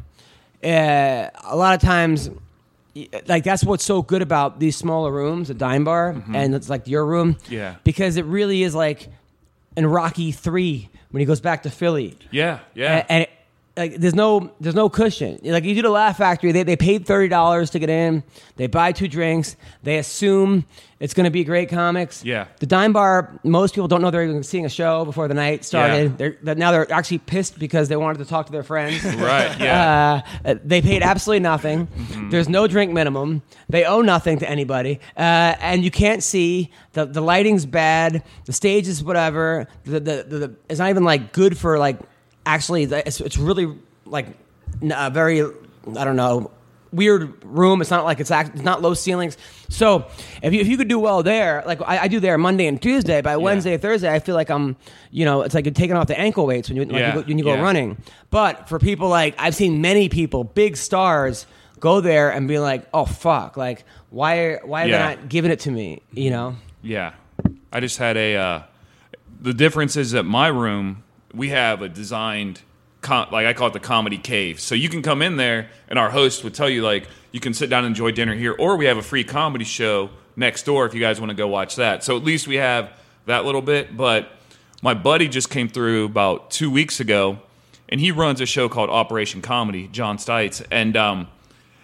[0.64, 2.30] uh, a lot of times
[3.28, 6.88] like that's what's so good about these smaller rooms a dime bar and it's like
[6.88, 7.76] your room Yeah.
[7.84, 9.08] because it really is like
[9.78, 12.60] in rocky 3 when he goes back to philly Yeah.
[12.76, 13.06] Yeah.
[13.10, 13.28] and, and
[13.80, 15.40] like there's no there's no cushion.
[15.42, 18.24] Like you do the Laugh Factory, they they paid thirty dollars to get in.
[18.58, 19.56] They buy two drinks.
[19.84, 20.66] They assume
[21.00, 22.26] it's going to be great comics.
[22.26, 22.48] Yeah.
[22.60, 25.64] The Dime Bar, most people don't know they're even seeing a show before the night
[25.64, 26.12] started.
[26.12, 26.18] Yeah.
[26.18, 29.04] They're, that now they're actually pissed because they wanted to talk to their friends.
[29.06, 29.58] right.
[29.60, 30.22] Yeah.
[30.46, 31.88] Uh, they paid absolutely nothing.
[32.30, 33.42] There's no drink minimum.
[33.68, 38.24] They owe nothing to anybody, uh, and you can't see the the lighting's bad.
[38.46, 39.68] The stage is whatever.
[39.84, 42.00] The the, the, the it's not even like good for like
[42.46, 42.84] actually.
[42.84, 43.76] It's it's really
[44.06, 44.28] like
[44.82, 46.52] a very I don't know
[46.92, 47.82] weird room.
[47.82, 49.38] It's not like it's act, it's not low ceilings.
[49.70, 50.08] So
[50.42, 52.82] if you if you could do well there, like I, I do there Monday and
[52.82, 53.22] Tuesday.
[53.22, 54.76] By Wednesday, Thursday, I feel like I'm
[55.12, 57.22] you know it's like you're taking off the ankle weights when you, like Yeah, you
[57.22, 57.62] go, when you go yeah.
[57.62, 57.98] running.
[58.32, 61.46] But for people like I've seen many people, big stars,
[61.80, 63.56] go there and be like, "Oh fuck!
[63.58, 64.56] Like why?
[64.64, 64.98] Why are Yeah.
[65.10, 66.56] they not giving it to me?" You know?
[66.82, 67.14] Yeah.
[67.72, 68.36] I just had a.
[68.36, 68.62] Uh,
[69.42, 72.62] the difference is that my room, we have a designed,
[73.02, 74.60] com- like I call it the comedy cave.
[74.60, 77.54] So you can come in there, and our host would tell you, like, you can
[77.54, 80.86] sit down and enjoy dinner here, or we have a free comedy show next door
[80.86, 82.04] if you guys want to go watch that.
[82.04, 82.92] So at least we have
[83.26, 83.96] that little bit.
[83.96, 84.32] But
[84.82, 87.40] my buddy just came through about two weeks ago,
[87.90, 90.66] and he runs a show called Operation Comedy, John Stites.
[90.72, 91.28] And, um,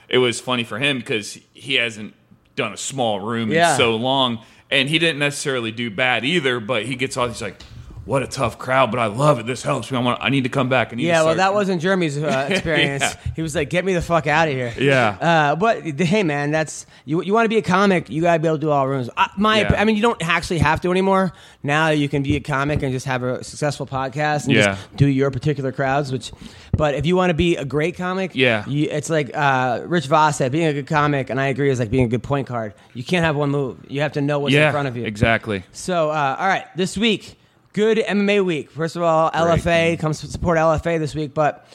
[0.08, 2.14] it was funny for him because he hasn't
[2.56, 3.72] done a small room Yeah.
[3.72, 4.40] in so long,
[4.72, 6.60] and he didn't necessarily do bad either.
[6.60, 7.60] But he gets all he's like,
[8.06, 9.46] "What a tough crowd!" But I love it.
[9.46, 9.98] This helps me.
[9.98, 10.20] I want.
[10.22, 10.94] I need to come back.
[10.94, 11.24] I need Yeah.
[11.24, 13.04] Well, that wasn't Jeremy's uh, experience.
[13.04, 13.16] Yeah.
[13.36, 15.18] He was like, "Get me the fuck out of here." Yeah.
[15.52, 17.22] Uh, but hey, man, that's you.
[17.24, 19.10] You want to be a comic, you gotta be able to do all rooms.
[19.18, 19.76] I, my, Yeah.
[19.78, 21.34] I mean, you don't actually have to anymore.
[21.64, 24.76] Now you can be a comic and just have a successful podcast and Yeah.
[24.76, 26.12] just do your particular crowds.
[26.12, 26.32] Which,
[26.78, 28.64] but if you want to be a great comic, Yeah.
[28.68, 31.80] you, it's like uh, Rich Voss said, being a good comic, and I agree, is
[31.80, 32.74] like being a good point guard.
[32.94, 33.78] You can't have one move.
[33.88, 35.06] You have to know what's in front of you.
[35.06, 35.64] exactly.
[35.72, 37.38] So, uh, all right, this week,
[37.76, 38.72] good MMA week.
[38.72, 41.68] First of all, LFA comes to support LFA this week, but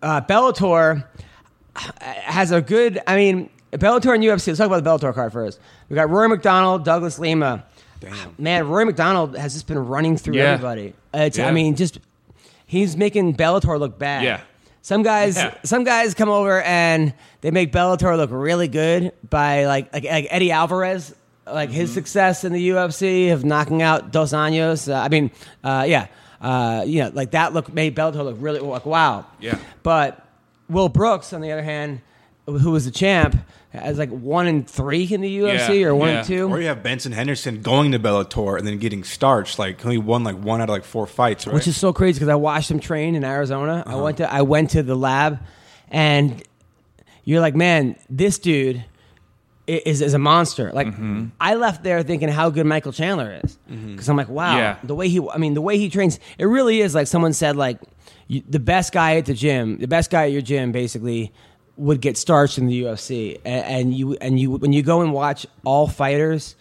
[0.00, 1.04] uh, Bellator
[1.76, 3.00] has a good.
[3.06, 4.46] I mean, Bellator and UFC.
[4.48, 5.60] Let's talk about the Bellator card first.
[5.90, 7.66] We got Rory MacDonald, Douglas Lima.
[8.38, 10.52] Man, Rory MacDonald has just been running through Yeah.
[10.52, 10.94] everybody.
[11.14, 12.00] It's, I mean, just
[12.66, 14.24] he's making Bellator look bad.
[14.24, 14.40] Yeah.
[14.80, 15.54] Some guys, Yeah.
[15.64, 17.12] some guys come over and
[17.42, 21.14] they make Bellator look really good by like like, like Eddie Alvarez,
[21.46, 21.94] like his Mm-hmm.
[21.94, 24.92] success in the UFC of knocking out Dos Anjos.
[24.92, 25.30] Uh, I mean,
[25.64, 26.06] uh, yeah,
[26.40, 29.26] uh, you know, like that look made Bellator look really like wow.
[29.40, 29.58] Yeah.
[29.82, 30.26] But
[30.68, 32.00] Will Brooks, on the other hand,
[32.46, 33.36] who was the champ,
[33.72, 36.18] as like one and three in the UFC Yeah, or one yeah.
[36.18, 36.48] and two.
[36.48, 39.58] Or you have Benson Henderson going to Bellator and then getting starched.
[39.58, 41.54] Like he won like one out of like four fights, right?
[41.54, 43.82] which is so crazy because I watched him train in Arizona.
[43.86, 45.40] I went to I went to the lab,
[45.90, 46.42] and
[47.24, 48.84] you're like, man, this dude i-
[49.66, 50.72] is is a monster.
[50.72, 50.88] Like
[51.40, 53.58] I left there thinking how good Michael Chandler is.
[53.68, 54.76] Because I'm like, wow, Yeah.
[54.82, 57.56] the way he, I mean, the way he trains, it really is like someone said
[57.56, 57.78] like
[58.28, 61.32] you, the best guy at the gym, the best guy at your gym, basically
[61.76, 65.12] would get starched in the UFC, and, and you and you when you go and
[65.12, 66.54] watch all fighters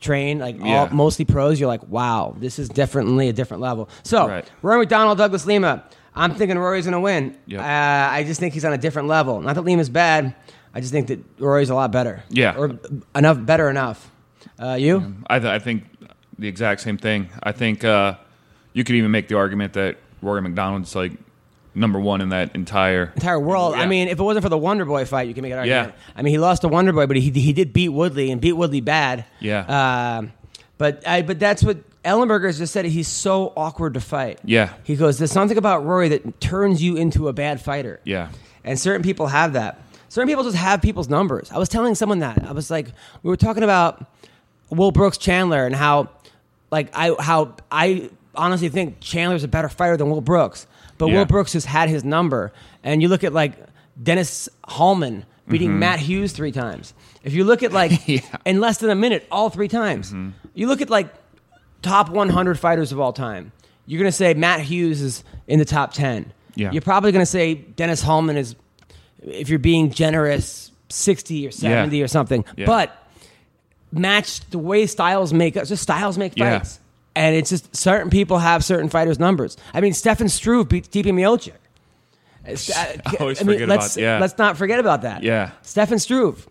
[0.00, 3.88] train like all, mostly pros you're like wow this is definitely a different level.
[4.04, 4.48] So Right.
[4.62, 5.84] rory macdonald douglas lima.
[6.14, 7.36] I'm thinking rory's gonna win.
[7.46, 7.60] Yep.
[7.60, 9.40] uh, i just think he's on a different level.
[9.40, 10.34] Not that lima's bad
[10.78, 12.56] i just think that rory's a lot better Yeah.
[12.56, 12.78] or
[13.14, 14.10] enough better enough
[14.60, 15.84] uh, you I, th- I think
[16.38, 17.28] the exact same thing.
[17.42, 18.14] I think uh,
[18.72, 21.12] you could even make the argument that Rory MacDonald's like
[21.74, 23.12] number one in that entire.
[23.16, 23.74] entire world.
[23.74, 25.94] I mean, if it wasn't for the Wonder Boy fight, you can make an argument.
[25.96, 26.12] Yeah.
[26.16, 28.52] I mean, he lost to Wonder Boy, but he he did beat Woodley and beat
[28.54, 29.24] Woodley bad.
[29.40, 30.18] Yeah.
[30.18, 30.32] Um,
[30.76, 32.84] but I but that's what Ellenberger has just said.
[32.84, 34.38] He's so awkward to fight.
[34.44, 34.72] Yeah.
[34.84, 38.28] He goes, "There's something about Rory that turns you into a bad fighter." Yeah.
[38.64, 39.80] And certain people have that.
[40.08, 41.50] Certain people just have people's numbers.
[41.50, 42.44] I was telling someone that.
[42.46, 42.88] I was like,
[43.22, 44.06] we were talking about
[44.70, 46.08] Will Brooks Chandler and how,
[46.70, 50.66] like, I how I honestly think Chandler's a better fighter than Will Brooks.
[50.96, 51.18] But Yeah.
[51.18, 52.52] Will Brooks has had his number.
[52.82, 53.54] And you look at like
[54.02, 56.92] Dennis Hallman beating Matt Hughes three times.
[57.24, 58.10] If you look at like Mm-hmm.
[58.12, 58.18] Yeah.
[58.20, 58.36] Mm-hmm.
[58.48, 60.14] in less than a minute, all three times.
[60.54, 61.12] You look at like
[61.82, 63.52] top 100 fighters of all time.
[63.86, 66.32] You're gonna say Matt Hughes is in the top 10.
[66.54, 66.70] Yeah.
[66.72, 68.54] You're probably gonna say Dennis Hallman is,
[69.22, 72.44] if you're being generous, 60 or 70 or something.
[72.56, 72.66] Yeah.
[72.66, 72.96] But
[73.92, 76.58] match the way styles make just styles make Yeah.
[76.58, 76.80] fights.
[77.16, 79.56] And it's just certain people have certain fighters' numbers.
[79.74, 81.52] I mean, Stefan Struve beat Stipe Miocic.
[82.46, 84.18] I always I mean, forget let's, about- yeah.
[84.20, 85.22] let's not forget about that.
[85.22, 85.50] Yeah.
[85.62, 86.46] Stefan Struve,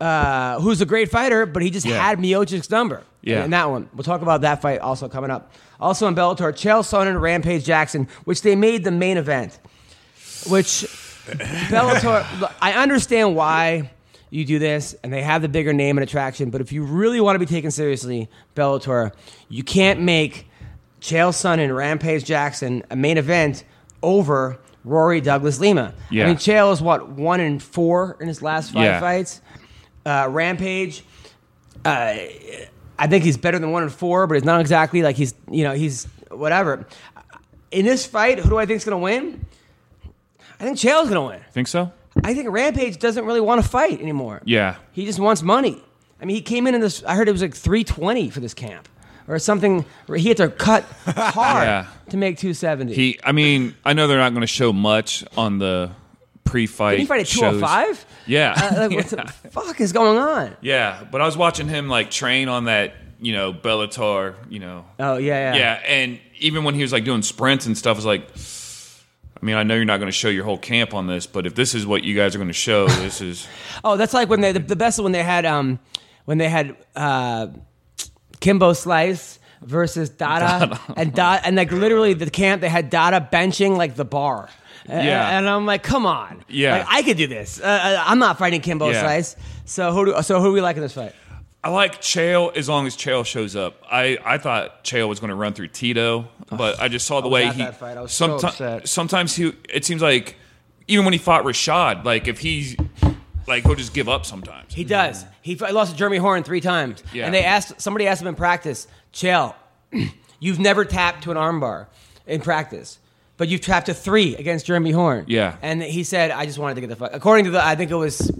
[0.00, 2.02] uh, who's a great fighter, but he just Yeah.
[2.02, 3.02] had Miocic's number.
[3.22, 3.44] Yeah.
[3.44, 3.88] In that one.
[3.94, 5.52] We'll talk about that fight also coming up.
[5.80, 9.58] Also in Bellator, Chael Sonnen and Rampage Jackson, which they made the main event.
[10.48, 10.86] Which
[11.36, 13.90] Bellator, look, I understand why
[14.30, 16.50] you do this, and they have the bigger name and attraction.
[16.50, 19.12] But if you really want to be taken seriously, Bellator,
[19.48, 20.46] you can't make
[21.00, 23.64] Chael Sonnen and Rampage Jackson a main event
[24.02, 25.94] over Rory Douglas Lima.
[26.10, 26.24] Yeah.
[26.24, 29.00] I mean, Chael is what one in four in his last five Yeah.
[29.00, 29.40] fights.
[30.04, 31.04] Uh, Rampage,
[31.84, 32.14] uh,
[32.98, 35.64] I think he's better than one in four, but it's not exactly like he's you
[35.64, 36.86] know he's whatever.
[37.70, 39.44] In this fight, who do I think is going to win?
[40.60, 41.40] I think Chael's going to win.
[41.52, 41.92] Think so?
[42.24, 44.42] I think Rampage doesn't really want to fight anymore.
[44.44, 44.76] Yeah.
[44.92, 45.82] He just wants money.
[46.20, 47.04] I mean, he came in in this.
[47.04, 48.88] I heard it was like three twenty for this camp
[49.28, 49.84] or something.
[50.06, 51.86] Where he had to cut hard Yeah.
[52.10, 52.94] to make two seventy.
[52.94, 55.92] He, I mean, I know they're not going to show much on the
[56.42, 56.92] pre-fight.
[56.92, 58.04] Did he fight at two hundred five?
[58.26, 58.52] Yeah.
[58.56, 60.56] Uh, like, what the fuck is going on?
[60.60, 64.86] Yeah, but I was watching him like train on that, you know, Bellator, you know.
[64.98, 65.56] Oh yeah, yeah.
[65.56, 68.36] Yeah, and even when he was like doing sprints and stuff, I was like,
[69.40, 71.46] I mean, I know you're not going to show your whole camp on this, but
[71.46, 73.46] if this is what you guys are going to show, this is
[73.84, 75.78] Oh, that's like when they the, the best when they had um
[76.24, 77.48] when they had uh
[78.40, 83.76] Kimbo Slice versus Dada, and Dada and like literally the camp they had Dada benching
[83.76, 84.48] like the bar.
[84.88, 85.36] Yeah.
[85.38, 86.78] and I'm like, come on, Yeah.
[86.78, 87.60] like, I could do this.
[87.60, 89.02] Uh, Uh, I'm not fighting Kimbo Yeah.
[89.02, 89.36] Slice.
[89.66, 91.12] So who do, so who do we like in this fight?
[91.68, 93.82] I like Chael as long as Chael shows up.
[93.92, 97.28] I, I thought Chael was going to run through Tito, but I just saw the
[97.28, 97.58] way he.
[97.62, 97.98] that fight.
[97.98, 98.88] I was so upset.
[98.88, 99.52] Sometimes he.
[99.68, 100.36] It seems like
[100.86, 102.74] even when he fought Rashad, like if he's
[103.46, 104.72] like he'll just give up sometimes.
[104.72, 105.26] He does.
[105.42, 107.02] He lost to Jeremy Horn three times.
[107.12, 107.26] Yeah.
[107.26, 109.54] And they asked somebody asked him in practice, Chael,
[110.40, 111.88] you've never tapped to an armbar
[112.26, 112.98] in practice,
[113.38, 115.24] but you've tapped to three against Jeremy Horn.
[115.26, 115.56] Yeah.
[115.62, 117.10] And he said, I just wanted to get the fuck.
[117.14, 118.30] According to the, I think it was,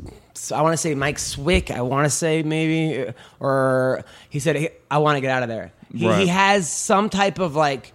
[0.54, 1.70] I want to say Mike Swick.
[1.70, 5.72] I want to say maybe, or he said, I want to get out of there.
[5.94, 6.20] He, Right.
[6.20, 7.94] he has some type of like.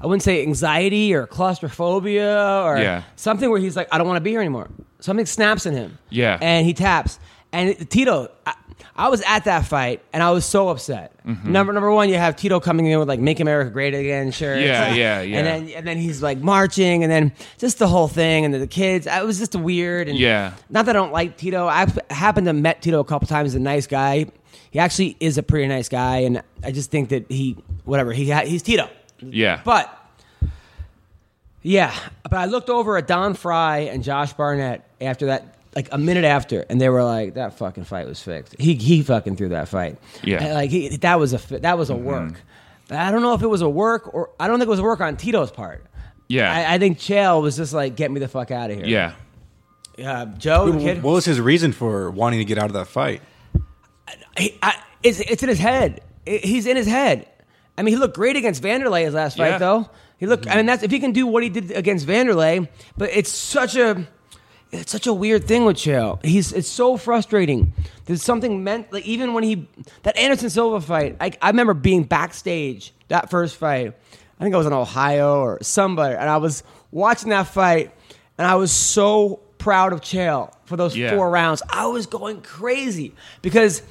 [0.00, 3.02] I wouldn't say anxiety or claustrophobia or Yeah.
[3.16, 4.68] something where he's like, I don't want to be here anymore.
[4.98, 5.96] Something snaps in him.
[6.10, 6.38] Yeah.
[6.42, 7.18] And he taps.
[7.52, 8.54] And Tito, I,
[8.96, 11.12] I was at that fight and I was so upset.
[11.24, 11.52] Mm-hmm.
[11.52, 14.60] Number number one, you have Tito coming in with like "Make America Great Again" shirt.
[14.60, 15.38] Yeah, yeah, yeah.
[15.38, 18.58] And then and then he's like marching, and then just the whole thing, and the,
[18.58, 19.06] the kids.
[19.06, 20.08] I was just weird.
[20.08, 20.54] And Yeah.
[20.70, 21.66] Not that I don't like Tito.
[21.66, 23.52] I happened to met Tito a couple times.
[23.52, 24.26] He's a nice guy.
[24.70, 28.32] He actually is a pretty nice guy, and I just think that he whatever he
[28.46, 28.88] he's Tito.
[29.20, 29.96] Yeah, But
[31.62, 35.98] yeah, but I looked over at Don Frye and Josh Barnett after that, like a
[35.98, 39.50] minute after, and they were like, "That fucking fight was fixed." He he fucking threw
[39.50, 39.98] that fight.
[40.22, 40.36] Yeah.
[40.36, 40.44] Mm-hmm.
[40.46, 42.34] And, like he, that was a that was a work.
[42.88, 44.80] But I don't know if it was a work or I don't think it was
[44.80, 45.84] a work on Tito's part.
[46.28, 48.86] yeah, I, I think Chael was just like, "Get me the fuck out of here."
[48.86, 49.12] yeah.
[50.02, 52.86] Uh, Joe, the kid, What was his reason for wanting to get out of that
[52.88, 53.20] fight?
[54.38, 56.00] he, I, it's, it's in his head.
[56.26, 57.28] I- he's in his head.
[57.76, 59.58] I mean, he looked great against Vanderlei his last fight, Yeah.
[59.58, 59.90] though.
[60.18, 60.48] He looked.
[60.48, 62.68] I mean, that's if he can do what he did against Vanderlei.
[62.96, 64.06] But it's such a,
[64.72, 66.24] it's such a weird thing with Chael.
[66.24, 67.72] He's it's so frustrating.
[68.06, 69.68] There's something meant like even when he
[70.02, 71.16] that Anderson Silva fight.
[71.20, 73.94] I, I remember being backstage that first fight.
[74.40, 77.92] I think I was in Ohio or somebody, and I was watching that fight,
[78.38, 81.14] and I was so proud of Chael for those Yeah.
[81.14, 81.62] four rounds.
[81.70, 83.82] I was going crazy because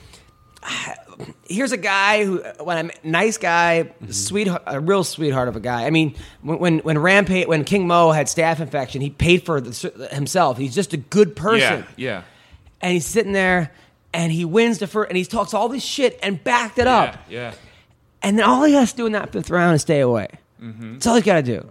[1.47, 5.86] here's a guy who, when I'm nice guy, sweet, a real sweetheart of a guy.
[5.86, 9.60] I mean, when when when Rampage, when King Mo had staph infection, he paid for
[9.62, 10.58] the, himself.
[10.58, 12.24] He's just a good person, Yeah, yeah,
[12.82, 13.71] and he's sitting there,
[14.13, 17.17] and he wins the first, and he talks all this shit and backed it up,
[17.30, 17.54] yeah,
[18.21, 20.28] and then all he has to do in that fifth round is stay away.
[20.62, 20.93] Mm-hmm.
[20.93, 21.67] That's all he's got to do.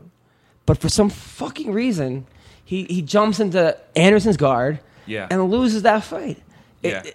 [0.67, 2.27] But for some fucking reason,
[2.65, 5.27] he he jumps into Anderson's guard, Yeah.
[5.31, 6.43] and loses that fight.
[6.83, 7.11] It- yeah.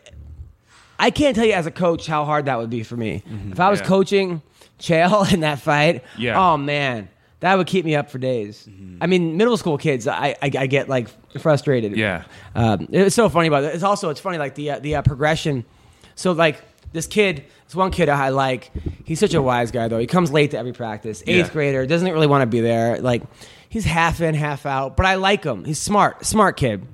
[0.99, 3.21] I can't tell you as a coach how hard that would be for me.
[3.51, 3.85] If I was Yeah.
[3.87, 4.41] coaching
[4.79, 6.39] Chael in that fight, Yeah.
[6.39, 7.09] oh man,
[7.41, 8.67] that would keep me up for days.
[9.01, 11.95] I mean, middle school kids, I, I, I get like frustrated.
[11.97, 12.23] Yeah.
[12.55, 13.75] um, it's so funny about it.
[13.75, 15.65] It's also it's funny like the uh, the uh, progression.
[16.15, 16.61] So like
[16.93, 18.71] this kid, this one kid I like.
[19.03, 19.99] He's such a wise guy though.
[19.99, 21.21] He comes late to every practice.
[21.27, 21.53] Eighth Yeah.
[21.53, 22.99] grader doesn't really want to be there.
[23.01, 23.21] Like
[23.67, 24.95] he's half in, half out.
[24.95, 25.65] But I like him.
[25.65, 26.87] He's smart, smart kid.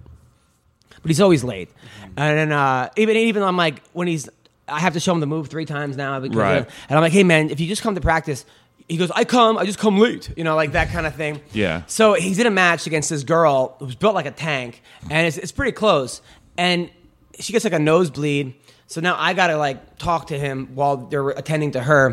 [1.01, 1.69] But he's always late.
[2.17, 4.29] And then uh, even even I'm like when he's
[4.67, 6.57] I have to show him the move three times now because Right.
[6.89, 8.45] and I'm like, hey man, if you just come to practice.
[8.89, 11.39] He goes, I come, I just come late, you know, like that kind of thing.
[11.53, 11.83] Yeah.
[11.87, 15.37] So he's in a match against this girl who's built like a tank, and it's,
[15.37, 16.21] it's pretty close.
[16.57, 16.89] And
[17.39, 18.53] she gets like a nosebleed.
[18.91, 22.07] So now I gotta like talk to him while they're attending to her,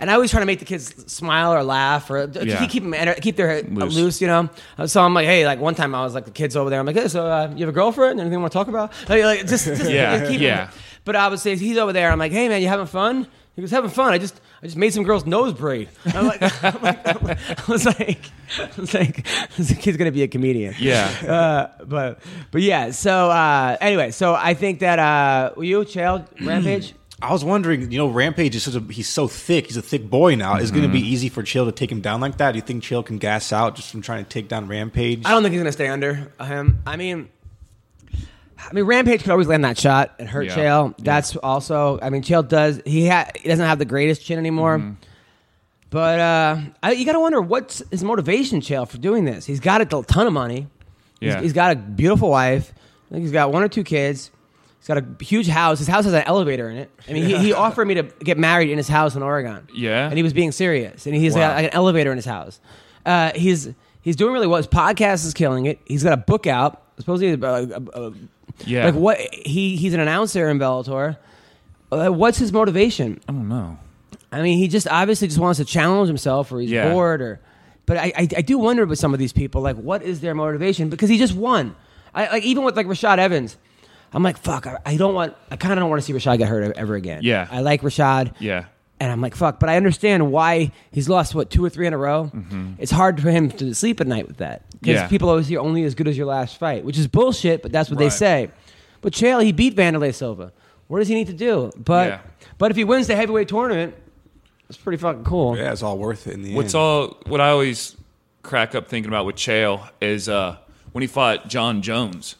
[0.00, 2.48] and I always try to make the kids smile or laugh or Mm-hmm.
[2.48, 2.66] Yeah.
[2.66, 3.94] keep them keep their head Loose.
[3.94, 4.20] loose.
[4.20, 4.50] you know.
[4.76, 6.80] Uh, So I'm like, hey, like one time I was like the kids over there.
[6.80, 8.18] I'm like, hey, so uh, you have a girlfriend?
[8.18, 8.92] Anything you want to talk about?
[9.08, 10.66] Like, like, just, just Yeah, keep yeah.
[10.66, 10.74] Him.
[11.04, 12.10] But I would say he's over there.
[12.10, 13.28] I'm like, hey man, you having fun?
[13.54, 14.12] He was having fun.
[14.12, 15.88] I just I just made some girls nose braid.
[16.06, 18.20] I'm like, I'm like- I was like,
[18.58, 20.74] I was like, this kid's gonna be a comedian.
[20.78, 21.06] Yeah.
[21.26, 22.90] Uh, but but yeah.
[22.90, 26.94] So uh, anyway, so I think that uh, were you Chael Rampage?
[27.22, 29.66] I was wondering, you know, Rampage is such a he's so thick.
[29.66, 30.56] He's a thick boy now.
[30.56, 32.52] Is it going to be easy for Chael to take him down like that?
[32.52, 35.24] Do you think Chael can gas out just from trying to take down Rampage?
[35.24, 36.82] I don't think he's gonna stay under him.
[36.86, 37.28] I mean.
[38.68, 40.56] I mean, Rampage could always land that shot and hurt Yeah.
[40.56, 40.94] Chael.
[40.98, 41.98] That's also.
[42.02, 42.80] I mean, Chael does.
[42.84, 44.78] He ha, he doesn't have the greatest chin anymore.
[44.78, 44.92] Mm-hmm.
[45.90, 49.46] But uh, I, you got to wonder what's his motivation, Chael, for doing this.
[49.46, 50.66] He's got a ton of money.
[51.20, 51.40] He's- Yeah.
[51.40, 52.72] he's got a beautiful wife.
[53.10, 54.30] I think he's got one or two kids.
[54.80, 55.78] He's got a huge house.
[55.78, 56.90] His house has an elevator in it.
[57.08, 59.66] I mean, he, he offered me to get married in his house in Oregon.
[59.74, 60.06] Yeah?
[60.08, 61.06] and he was being serious.
[61.06, 61.48] And he's Wow.
[61.48, 62.60] got like an elevator in his house.
[63.04, 63.68] Uh, he's
[64.02, 64.56] he's doing really well.
[64.58, 65.78] His podcast is killing it.
[65.86, 66.82] He's got a book out.
[66.98, 68.10] Supposedly, uh, uh, uh,
[68.64, 68.86] Yeah.
[68.86, 71.16] like what he he's an announcer in Bellator.
[71.92, 73.20] Uh, what's his motivation?
[73.28, 73.78] I don't know.
[74.32, 76.90] I mean, he just obviously just wants to challenge himself, or he's Yeah.
[76.92, 77.40] bored, or.
[77.86, 80.34] But I, I, I do wonder with some of these people, like, what is their
[80.34, 80.90] motivation?
[80.90, 81.76] Because he just won.
[82.12, 83.56] I like even with like Rashad Evans,
[84.12, 86.38] I'm like, fuck, I, I don't want, I kind of don't want to see Rashad
[86.38, 87.20] get hurt ever again.
[87.22, 87.46] Yeah.
[87.48, 88.32] I like Rashad.
[88.40, 88.64] Yeah.
[88.98, 91.92] And I'm like, fuck, but I understand why he's lost what two or three in
[91.92, 92.30] a row.
[92.78, 95.02] It's hard for him to sleep at night with that because Mm-hmm.
[95.04, 95.08] Yeah.
[95.08, 97.62] people always hear only as good as your last fight, which is bullshit.
[97.62, 98.50] But that's what they say.
[99.02, 100.52] But Chael, he beat Vanderlei Silva.
[100.88, 101.70] What does he need to do?
[101.76, 102.20] But Yeah.
[102.58, 103.94] but if he wins the heavyweight tournament,
[104.68, 105.56] it's pretty fucking cool.
[105.58, 106.80] Yeah, it's all worth it in the What's end.
[106.80, 107.96] all what I always
[108.42, 110.56] crack up thinking about with Chael is uh,
[110.92, 112.36] when he fought Jon Jones.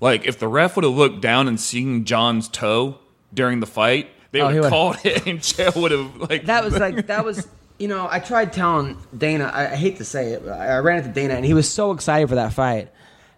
[0.00, 2.98] Like if the ref would have looked down and seen Jon's toe
[3.32, 6.44] during the fight, they Oh, he would have called it, and Chael would have like
[6.46, 10.04] That was like that was you know I tried telling Dana I, I hate to
[10.04, 12.52] say it but I, I ran into Dana and he was so excited for that
[12.52, 12.90] fight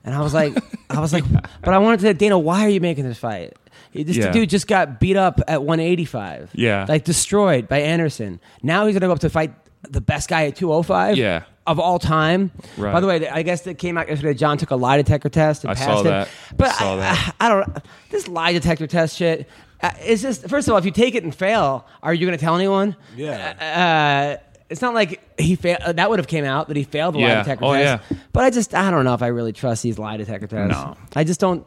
[0.05, 0.57] and I was like
[0.91, 1.25] I was like
[1.63, 3.55] but I wanted to say Dana why are you making this fight
[3.95, 4.31] this Yeah.
[4.33, 6.85] dude just got beat up at 185 Yeah.
[6.89, 9.55] like destroyed by Anderson now he's gonna go up to fight
[9.89, 11.45] the best guy at 205 Yeah.
[11.67, 12.93] of all time Right.
[12.93, 15.65] by the way I guess that came out yesterday Jon took a lie detector test
[15.65, 16.29] and I passed saw it that.
[16.59, 17.35] but Saw I, that.
[17.41, 17.79] I don't
[18.11, 19.49] this lie detector test shit.
[19.83, 22.37] Uh, it's just first of all, if you take it and fail, are you going
[22.39, 22.97] to tell anyone?
[23.17, 24.39] Yeah.
[24.41, 25.81] Uh, it's not like he failed.
[25.83, 27.43] Uh, that would have came out that he failed the lie Yeah.
[27.43, 28.03] detector Oh, test.
[28.11, 28.19] yeah.
[28.33, 30.73] But I just I don't know if I really trust these lie detector tests.
[30.83, 30.97] No.
[31.15, 31.65] I just don't.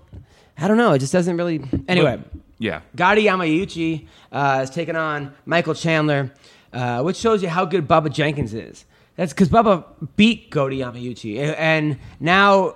[0.58, 0.92] I don't know.
[0.94, 1.64] It just doesn't really.
[1.88, 2.20] Anyway,
[2.58, 2.82] yeah.
[2.98, 6.32] Goiti Yamauchi uh, is taking on Michael Chandler,
[6.74, 8.84] uh, which shows you how good Bubba Jenkins is.
[9.16, 9.86] That's because Bubba
[10.18, 12.76] beat Goiti Yamauchi, and- and now,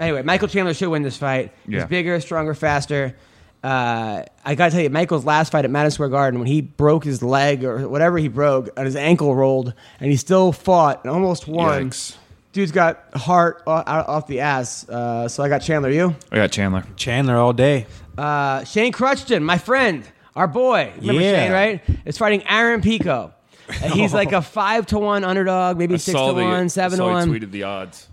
[0.00, 1.52] anyway, Michael Chandler should win this fight.
[1.68, 1.80] Yeah.
[1.80, 3.16] He's bigger, stronger, faster.
[3.62, 7.04] Uh, I gotta tell you, Michael's last fight at Madison Square Garden, when he broke
[7.04, 11.12] his leg or whatever he broke, and his ankle rolled, and he still fought and
[11.12, 11.90] almost won.
[11.90, 12.16] Yikes.
[12.52, 14.86] Dude's got heart o- out off the ass.
[14.88, 15.90] Uh, so I got Chandler.
[15.90, 16.14] You?
[16.30, 16.84] I got Chandler.
[16.96, 17.86] Chandler all day.
[18.18, 20.04] Uh, Shane Crutchfield, my friend,
[20.36, 20.92] our boy.
[20.98, 21.44] Remember Yeah.
[21.44, 21.80] Shane, right?
[22.04, 23.32] Is fighting Aaron Pico.
[23.70, 26.66] Uh, He's like a five to one underdog, maybe I six to the, one, I
[26.66, 27.30] seven saw to he one.
[27.30, 28.06] tweeted the odds.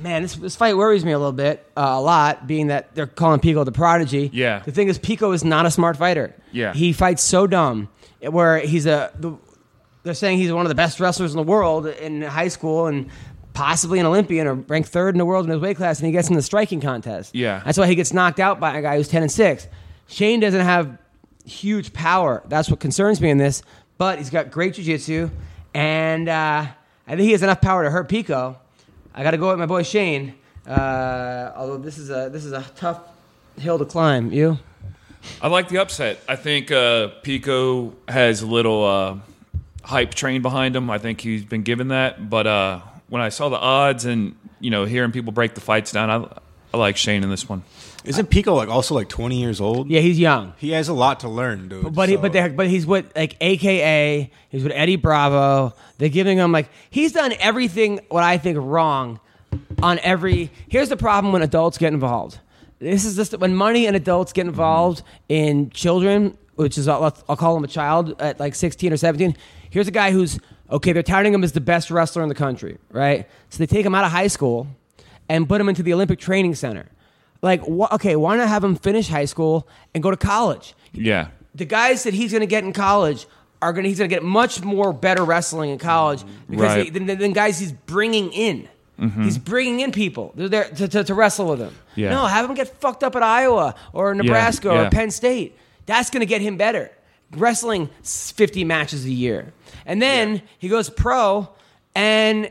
[0.00, 3.06] Man, this, this fight worries me a little bit, uh, a lot, being that they're
[3.06, 4.30] calling Pico the prodigy.
[4.32, 4.60] Yeah.
[4.60, 6.34] The thing is, Pico is not a smart fighter.
[6.52, 6.72] Yeah.
[6.72, 7.88] He fights so dumb,
[8.20, 9.12] where he's a.
[9.18, 9.36] The,
[10.04, 13.08] they're saying he's one of the best wrestlers in the world in high school and
[13.54, 16.12] possibly an Olympian or ranked third in the world in his weight class, and he
[16.12, 17.34] gets in the striking contest.
[17.34, 17.62] Yeah.
[17.64, 19.68] That's why he gets knocked out by a guy who's 10 and 6.
[20.08, 20.98] Shane doesn't have
[21.44, 22.42] huge power.
[22.46, 23.62] That's what concerns me in this,
[23.98, 25.30] but he's got great jiu-jitsu,
[25.74, 26.66] and uh,
[27.06, 28.58] I think he has enough power to hurt Pico.
[29.14, 30.34] I got to go with my boy Shane.
[30.66, 33.00] Uh, although this is a this is a tough
[33.58, 34.32] hill to climb.
[34.32, 34.58] You?
[35.40, 36.20] I like the upset.
[36.28, 39.16] I think uh, Pico has a little uh,
[39.84, 40.90] hype train behind him.
[40.90, 42.28] I think he's been given that.
[42.30, 45.92] But uh, when I saw the odds and you know hearing people break the fights
[45.92, 46.40] down, I,
[46.74, 47.62] I like Shane in this one.
[48.04, 49.88] Isn't Pico like also like 20 years old?
[49.88, 50.54] Yeah, he's young.
[50.58, 51.94] He has a lot to learn, dude.
[51.94, 54.30] But he, so- but they, but he's with like AKA.
[54.48, 55.74] He's with Eddie Bravo.
[55.98, 59.20] They're giving him like he's done everything what I think wrong
[59.82, 60.50] on every.
[60.68, 62.38] Here's the problem when adults get involved.
[62.78, 67.36] This is just when money and adults get involved in children, which is I'll, I'll
[67.36, 69.36] call him a child at like 16 or 17.
[69.70, 70.92] Here's a guy who's okay.
[70.92, 73.28] They're touting him as the best wrestler in the country, right?
[73.50, 74.66] So they take him out of high school
[75.28, 76.86] and put him into the Olympic Training Center.
[77.42, 80.74] Like, wh- okay, why not have him finish high school and go to college?
[80.92, 81.28] Yeah.
[81.54, 83.26] the guys that he's going to get in college
[83.60, 86.84] are going to he's going to get much more better wrestling in college because Right.
[86.84, 88.68] he, than, than, guys he's bringing in.
[89.00, 89.22] Mm-hmm.
[89.24, 91.74] He's bringing in people They're there to, to, to wrestle with him.
[91.94, 92.10] Yeah.
[92.10, 94.88] No, have him get fucked up at Iowa or Nebraska or yeah.
[94.90, 95.56] Penn State.
[95.86, 96.90] That's going to get him better.
[97.32, 99.52] Wrestling 50 matches a year.
[99.86, 101.48] And then he goes pro
[101.94, 102.50] and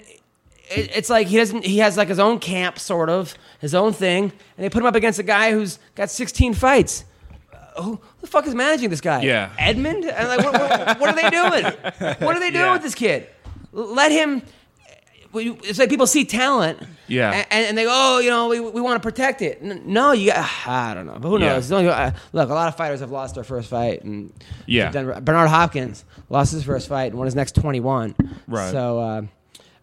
[0.71, 3.93] it, it's like he doesn't he has like his own camp sort of, his own
[3.93, 7.05] thing, and they put him up against a guy who's got 16 fights
[7.77, 9.21] who, who the fuck is managing this guy?
[9.21, 9.49] Yeah.
[9.57, 10.03] Edmund?
[10.03, 11.63] And like, what, what, what are they doing?
[12.19, 12.73] What are they doing Yeah.
[12.73, 13.27] with this kid?
[13.71, 14.41] Let him.
[15.33, 17.45] It's like people see talent, Yeah.
[17.49, 20.31] and, and they go, "Oh, you know, we, we want to protect it." No, you.
[20.33, 21.69] Got, I don't know, but who knows?
[21.69, 24.33] Don't uh, Look, a lot of fighters have lost their first fight, and
[24.65, 24.91] Yeah.
[24.91, 28.13] Bernard Hopkins lost his first fight and won his next twenty-one.
[28.45, 28.71] Right.
[28.71, 29.21] So, uh,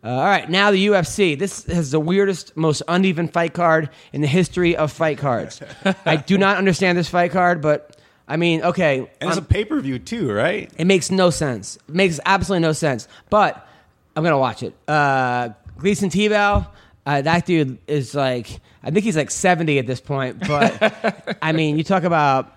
[0.08, 1.38] uh, all right, now the UFC.
[1.38, 5.60] This is the weirdest, most uneven fight card in the history of fight cards.
[6.06, 7.96] I do not understand this fight card, but
[8.26, 10.70] I mean, okay, And it's a I'm- pay per view too, right?
[10.78, 11.76] it makes no sense.
[11.88, 13.06] It makes absolutely no sense.
[13.30, 13.66] But
[14.16, 14.74] I'm gonna watch it.
[14.88, 16.66] Uh, Gleison Tibau,
[17.06, 20.40] uh, that dude is like, I think he's like 70 at this point.
[20.46, 22.56] But I mean, you talk about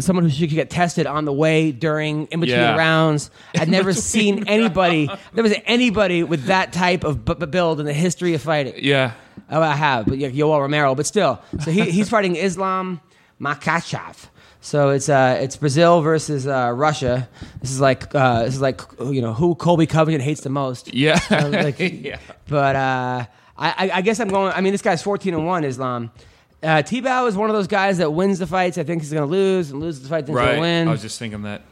[0.00, 2.76] someone who should get tested on the way, during, in between Yeah.
[2.76, 3.30] rounds.
[3.56, 5.08] I've never seen anybody.
[5.32, 8.74] There was anybody with that type of b- b- build in the history of fighting.
[8.78, 9.12] Yeah.
[9.50, 10.94] Oh, I have, but yeah, Yoel Romero.
[10.94, 13.00] But still, so he, he's fighting Islam
[13.40, 14.28] Makhachev.
[14.60, 17.28] So it's uh, it's Brazil versus uh, Russia.
[17.62, 20.92] This is like uh, this is like you know who Colby Covington hates the most.
[20.92, 21.18] Yeah.
[21.30, 22.18] Uh, like- yeah.
[22.46, 23.24] But uh,
[23.56, 24.52] I, I- I guess I'm going.
[24.52, 25.64] I mean, this guy's 14 and one.
[25.64, 26.10] Islam.
[26.62, 28.76] Uh, Tibau is one of those guys that wins the fights.
[28.78, 30.26] I think he's going to lose and loses the fight.
[30.26, 30.54] Then he's going Right.
[30.56, 30.88] to win.
[30.88, 31.62] I was just thinking that.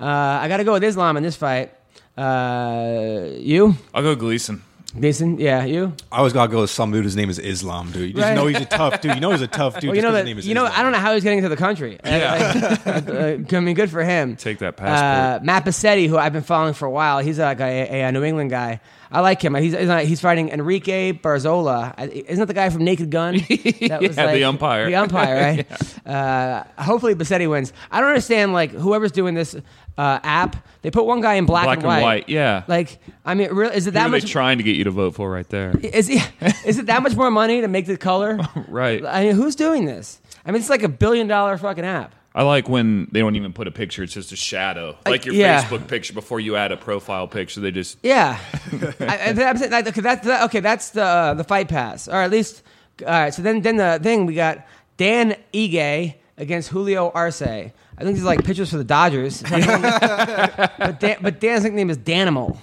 [0.00, 1.72] uh, I got to go with Islam in this fight.
[2.16, 4.60] Uh, you, I'll go Gleison.
[4.94, 5.38] Gleison?
[5.38, 5.92] Yeah, you.
[6.10, 7.04] I always gotta go with some dude.
[7.04, 8.08] His name is Islam, dude.
[8.08, 8.34] You just Right.
[8.34, 9.14] know he's a tough dude.
[9.14, 9.88] You know he's a tough dude.
[9.88, 10.18] Well, you just know 'cause that.
[10.20, 10.80] his name is You know, Islam.
[10.80, 11.98] I don't know how he's getting into the country.
[12.04, 12.78] Yeah.
[12.86, 14.34] uh, I mean, good for him.
[14.36, 15.44] Take that Uh, passport.
[15.44, 18.24] Matt Bessette, who I've been following for a while, he's like a, a, a New
[18.24, 18.80] England guy.
[19.10, 19.54] I like him.
[19.54, 21.98] He's he's, he's fighting Enrique Barzola.
[21.98, 23.34] Isn't that the guy from Naked Gun?
[23.48, 24.86] That Yeah, the umpire.
[24.86, 26.06] The umpire, right?
[26.06, 27.72] uh, hopefully Bessette wins.
[27.90, 29.54] I don't understand like whoever's doing this
[29.96, 30.56] uh, app.
[30.82, 32.02] They put one guy in black, Black and and white.
[32.02, 32.64] white, yeah.
[32.68, 34.30] Like I mean, really, is it Who that they much?
[34.30, 35.72] trying to get you to vote for right there?
[35.82, 36.22] is it,
[36.66, 38.38] is it that much more money to make the color?
[38.68, 39.04] Right.
[39.04, 40.20] I mean, who's doing this?
[40.44, 42.14] I mean, it's like a billion dollar fucking app.
[42.38, 45.34] I like when they don't even put a picture; it's just a shadow, like your
[45.34, 45.60] yeah.
[45.60, 47.58] Facebook picture before you add a profile picture.
[47.60, 48.38] They just Yeah,
[49.00, 50.60] I, I'm saying, like, okay, that's that, okay.
[50.60, 52.62] That's the uh, the fight pass, or at least.
[53.00, 54.64] All right, so then then the thing we got
[54.96, 57.42] Dan Ige against Julio Arce.
[57.42, 59.42] I think these are like pitchers for the Dodgers.
[59.50, 62.56] but Dan, but Dan's nickname is Danimal,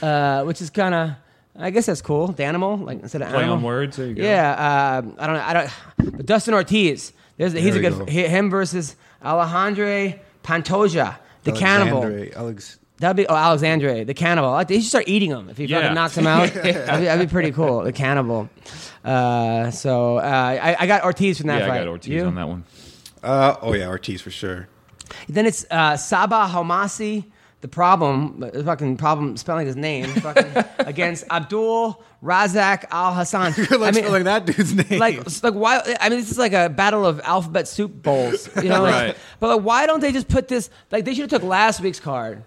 [0.00, 1.10] uh, which is kind of.
[1.54, 2.28] I guess that's cool.
[2.32, 3.56] Danimal, like instead of play animal.
[3.56, 3.98] on words.
[3.98, 4.22] There you go.
[4.22, 5.42] Yeah, uh, I don't know.
[5.42, 6.16] I don't.
[6.16, 8.06] But Dustin Ortiz, there's, he's a good go.
[8.06, 12.02] him versus Alejandro Pantoja, the cannibal.
[12.04, 12.78] Alexandre, Alex.
[12.98, 14.48] That'd be oh Alexandre, the cannibal.
[14.50, 15.80] I- He should start eating them if he Yeah.
[15.82, 16.48] fucking knocks him out.
[16.54, 16.72] that'd, be,
[17.06, 17.82] that'd be pretty cool.
[17.84, 18.48] The cannibal.
[19.04, 22.24] Uh, so uh, I, I got Ortiz from that Yeah, I got Ortiz You?
[22.24, 22.64] on that one.
[23.22, 24.68] Uh, oh yeah, Ortiz for sure.
[25.28, 27.24] Then it's uh, Sabah Homasi.
[27.60, 33.52] The problem, the fucking problem spelling his name, fucking, against Abdul Razak Al Hassan.
[33.80, 35.00] Like spelling that dude's name.
[35.00, 35.96] like, like why?
[36.00, 38.84] I mean, this is like a battle of alphabet soup bowls, you know?
[38.84, 39.16] Right.
[39.40, 40.70] But like, why don't they just put this?
[40.92, 42.44] Like, they should have took last week's card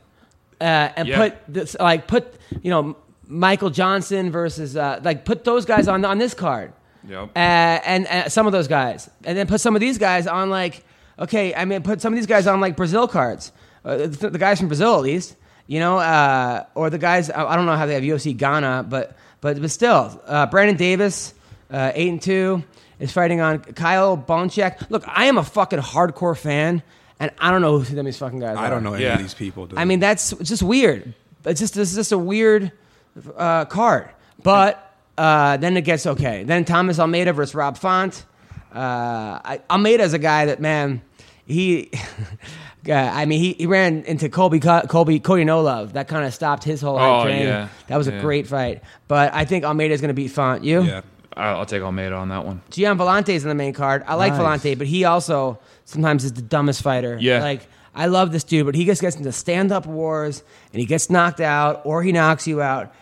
[0.62, 0.64] uh,
[0.96, 1.18] and Yeah.
[1.18, 2.96] put this, like put you know
[3.28, 6.72] Michael Johnson versus uh, like put those guys on on this card.
[7.10, 7.32] Yep.
[7.36, 10.50] Uh, and uh, some of those guys, and then put some of these guys on
[10.50, 10.86] like
[11.20, 13.52] okay, I mean, put some of these guys on like Brazil cards.
[13.84, 15.36] Uh, the, the guys from Brazil, at least,
[15.68, 17.30] you know, uh, or the guys.
[17.30, 20.76] I I don't know how they have UFC Ghana, but but but still, uh, Brandon
[20.78, 21.34] Davis,
[21.72, 22.64] uh, eight and two,
[23.00, 24.90] is fighting on Kyle Bochniak.
[24.92, 26.84] Look, I am a fucking hardcore fan,
[27.20, 28.56] and I don't know who some of these fucking guys.
[28.58, 28.64] Are.
[28.64, 28.70] I are.
[28.70, 29.14] don't know any Yeah.
[29.16, 29.66] of these people.
[29.68, 29.80] Dude.
[29.80, 31.14] I mean, that's it's just weird.
[31.46, 32.72] It's just this is just a weird
[33.36, 34.10] uh, card.
[34.44, 36.44] But uh, then it gets okay.
[36.44, 38.26] Then Thomas Almeida versus Rob Font.
[38.74, 41.02] Uh, I, Almeida's a guy that man,
[41.48, 41.90] he.
[42.90, 45.94] uh, I mean, he, he ran into Colby Colby Cody No Love.
[45.94, 47.44] That kind of stopped his whole Oh, train.
[47.44, 47.68] yeah.
[47.88, 48.82] That was a great fight.
[49.08, 50.64] But I think Almeida is going to beat Font.
[50.64, 50.82] You?
[50.84, 51.02] yeah.
[51.38, 52.62] I'll, I'll take Almeida on that one.
[52.72, 54.04] Gian is in the main card.
[54.08, 54.62] I like Nice.
[54.64, 57.18] Villante, but he also sometimes is the dumbest fighter.
[57.22, 57.42] Yeah.
[57.42, 60.86] Like, I love this dude, but he just gets into stand up wars and he
[60.86, 62.94] gets knocked out or he knocks you out.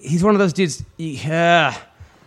[0.00, 0.82] He's one of those dudes.
[0.96, 1.76] Yeah.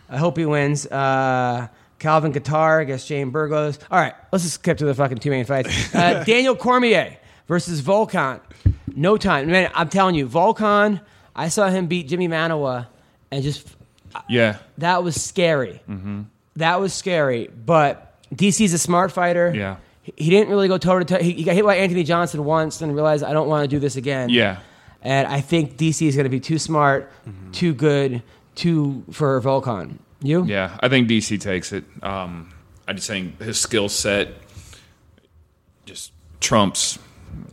[0.09, 0.85] I hope he wins.
[0.87, 1.67] Uh,
[2.01, 3.77] Calvin Kattar against Shane Burgos.
[3.91, 5.93] All right, let's just skip to the fucking two main fights.
[5.93, 7.15] Uh, Daniel Cormier
[7.47, 8.41] versus Volkan.
[8.87, 9.47] No time.
[9.47, 10.99] Man, I'm telling you, Volkan,
[11.35, 12.87] I saw him beat Jimi Manuwa
[13.29, 13.67] and just
[14.15, 14.57] uh, Yeah.
[14.79, 15.81] that was scary.
[15.87, 16.23] Mm-hmm.
[16.55, 17.47] That was scary.
[17.47, 19.53] But DC's a smart fighter.
[19.55, 19.77] Yeah.
[20.01, 21.23] He, he didn't really go toe to toe.
[21.23, 23.95] He got hit by Anthony Johnson once and realized I don't want to do this
[23.95, 24.29] again.
[24.29, 24.57] Yeah.
[25.03, 27.51] And I think DC is going to be too smart, mm-hmm.
[27.51, 28.23] too good,
[28.55, 29.99] too for Volkan.
[30.21, 30.45] You?
[30.45, 31.83] Yeah, I think DC takes it.
[32.03, 32.53] Um,
[32.87, 34.29] I just think his skill set
[35.85, 36.99] just trumps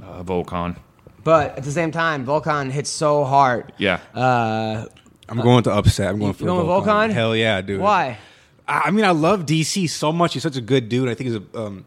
[0.03, 0.77] uh, Volkan.
[1.25, 3.73] But at the same time, Volkan hits so hard.
[3.79, 4.01] Yeah.
[4.14, 4.87] Uh,
[5.29, 6.09] I'm going to upset.
[6.09, 7.11] I'm going for going with Volkan?
[7.11, 7.81] Hell yeah, dude.
[7.81, 8.19] why?
[8.66, 10.35] I I mean, I love DC so much.
[10.35, 11.09] He's such a good dude.
[11.09, 11.87] I think he's a, um,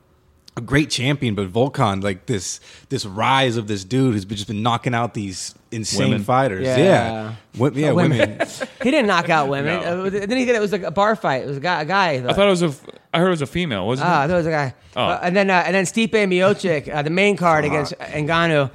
[0.58, 1.36] a great champion.
[1.36, 5.56] But Volkan, like this this rise of this dude who's just been knocking out these
[5.72, 6.24] insane Women.
[6.24, 6.66] fighters.
[6.66, 6.78] Yeah.
[6.78, 8.39] Yeah, Wo- yeah, women.
[8.84, 9.82] he didn't knock out women.
[9.82, 10.06] No.
[10.06, 10.60] Uh, didn't he get it?
[10.60, 11.43] was like a bar fight.
[11.43, 11.82] It was a guy.
[11.82, 12.68] A guy I thought it was a.
[12.68, 14.28] f- I heard it was a female, wasn't Ah, I it?
[14.28, 14.74] thought it was a guy.
[14.95, 15.02] Oh.
[15.04, 18.70] Uh, and then uh, and then Stipe Miocic, uh, the main card against Ngannou.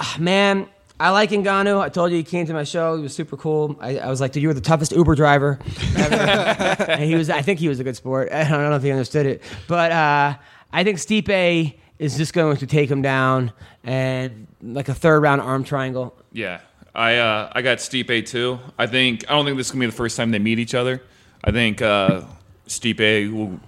[0.00, 0.66] Ah, man,
[1.00, 1.80] I like Ngannou.
[1.80, 2.96] I told you he came to my show.
[2.96, 3.76] He was super cool.
[3.80, 5.58] I, I was like, dude, you were the toughest Uber driver.
[5.96, 7.30] and he was.
[7.30, 8.30] I think he was a good sport.
[8.32, 10.34] I don't know if he understood it, but uh,
[10.72, 13.52] I think Stipe is just going to take him down
[13.84, 16.14] and like a third round arm triangle.
[16.32, 16.60] Yeah,
[16.94, 18.58] I uh, I got Stipe too.
[18.78, 20.74] I think I don't think this is gonna be the first time they meet each
[20.74, 21.02] other.
[21.44, 22.22] I think uh,
[22.66, 23.60] Stipe will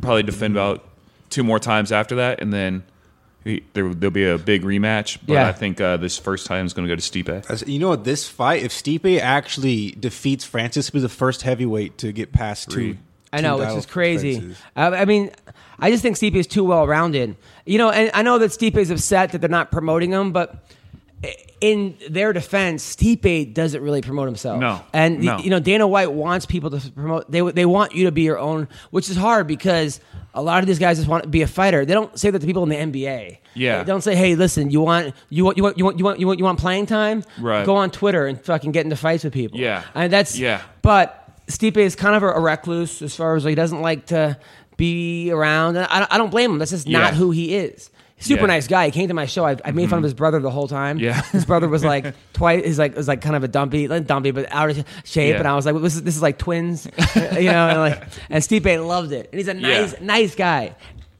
[0.00, 0.84] probably defend about
[1.30, 2.84] two more times after that, and then
[3.42, 5.18] he, there, there'll be a big rematch.
[5.26, 5.48] But Yeah.
[5.48, 7.50] I think uh, this first time is gonna go to Stipe.
[7.50, 8.04] As- You know what?
[8.04, 12.70] This fight, if Stipe actually defeats Francis, he'll be the first heavyweight to get past
[12.70, 12.98] two.
[13.32, 14.54] I know, which is crazy.
[14.76, 15.30] I, I mean,
[15.78, 17.36] I just think Stipe is too well rounded.
[17.64, 20.68] You know, and I know that Stipe is upset that they're not promoting him, but
[21.60, 24.58] in their defense, Stipe doesn't really promote himself.
[24.60, 25.38] No, and no.
[25.38, 27.30] you know, Dana White wants people to promote.
[27.30, 30.00] They they want you to be your own, which is hard because
[30.34, 31.84] a lot of these guys just want to be a fighter.
[31.84, 33.38] They don't say that to people in the NBA.
[33.54, 33.78] Yeah.
[33.78, 36.18] they don't say, "Hey, listen, you want you want you want you want you want
[36.20, 37.22] you want, you want playing time?
[37.38, 37.64] Right.
[37.64, 39.84] Go on Twitter and fucking get into fights with people." Yeah.
[39.94, 40.62] and that's Yeah.
[40.82, 44.06] but Stipe is kind of a, a recluse as far as like, he doesn't like
[44.06, 44.38] to
[44.76, 45.76] be around.
[45.76, 46.58] And I, don't- I don't blame him.
[46.58, 47.14] That's just not Yeah.
[47.14, 47.90] who he is.
[48.18, 48.46] Super Yeah.
[48.46, 48.84] nice guy.
[48.86, 49.44] He came to my show.
[49.44, 50.04] I, I made fun of mm-hmm.
[50.04, 50.98] his brother the whole time.
[51.00, 51.20] Yeah.
[51.32, 52.64] his brother was like twice.
[52.64, 55.32] He's like was like kind of a dumpy, not dumpy, but out of shape.
[55.32, 55.38] Yeah.
[55.40, 56.86] And I was like, this is this is like twins,
[57.16, 57.68] you know.
[57.68, 59.28] And like, and Stipe loved it.
[59.32, 59.98] And he's a nice, Yeah.
[60.02, 60.76] nice guy.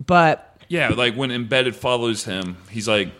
[0.07, 3.11] But Yeah, like when Embedded follows him, he's like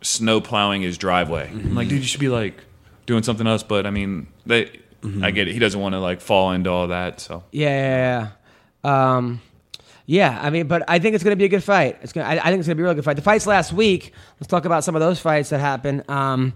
[0.00, 1.48] snow plowing his driveway.
[1.48, 1.96] I'm like, mm-hmm.
[1.96, 2.62] dude, you should be like
[3.06, 3.64] doing something else.
[3.64, 4.80] But I mean, they,
[5.22, 5.52] I get it.
[5.52, 7.20] He doesn't want to like fall into all that.
[7.20, 8.28] So Yeah, yeah,
[8.84, 9.16] yeah.
[9.16, 9.40] Um,
[10.06, 11.98] yeah, I mean, but I think it's going to be a good fight.
[12.02, 13.16] It's gonna, I, I think it's going to be a really good fight.
[13.16, 14.12] The fights last week.
[14.38, 16.08] Let's talk about some of those fights that happened.
[16.10, 16.52] Um,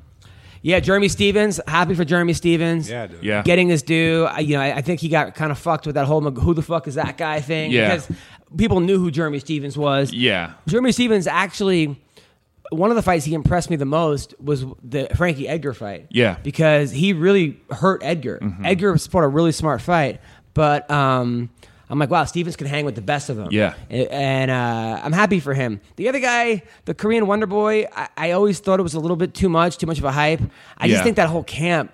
[0.60, 1.60] yeah, Jeremy Stephens.
[1.66, 2.90] Happy for Jeremy Stephens.
[2.90, 3.22] Yeah, dude.
[3.22, 4.26] yeah, Getting his due.
[4.30, 6.52] I, you know, I, I think he got kind of fucked with that whole "who
[6.52, 7.70] the fuck is that guy" thing.
[7.70, 7.94] Yeah.
[7.94, 8.10] Because
[8.56, 10.12] people knew who Jeremy Stephens was.
[10.12, 11.98] yeah, Jeremy Stephens actually.
[12.70, 16.06] One of the fights he impressed me the most was the Frankie Edgar fight.
[16.10, 16.36] Yeah.
[16.42, 18.40] because he really hurt Edgar.
[18.64, 20.20] Edgar fought a really smart fight,
[20.54, 21.50] but um,
[21.90, 23.48] I'm like, wow, Stephens can hang with the best of them.
[23.50, 23.74] Yeah.
[23.88, 25.80] and uh, I'm happy for him.
[25.96, 29.16] The other guy, the Korean Wonder Boy, I, I always thought it was a little
[29.16, 30.40] bit too much, too much of a hype.
[30.76, 31.92] I just think that whole camp.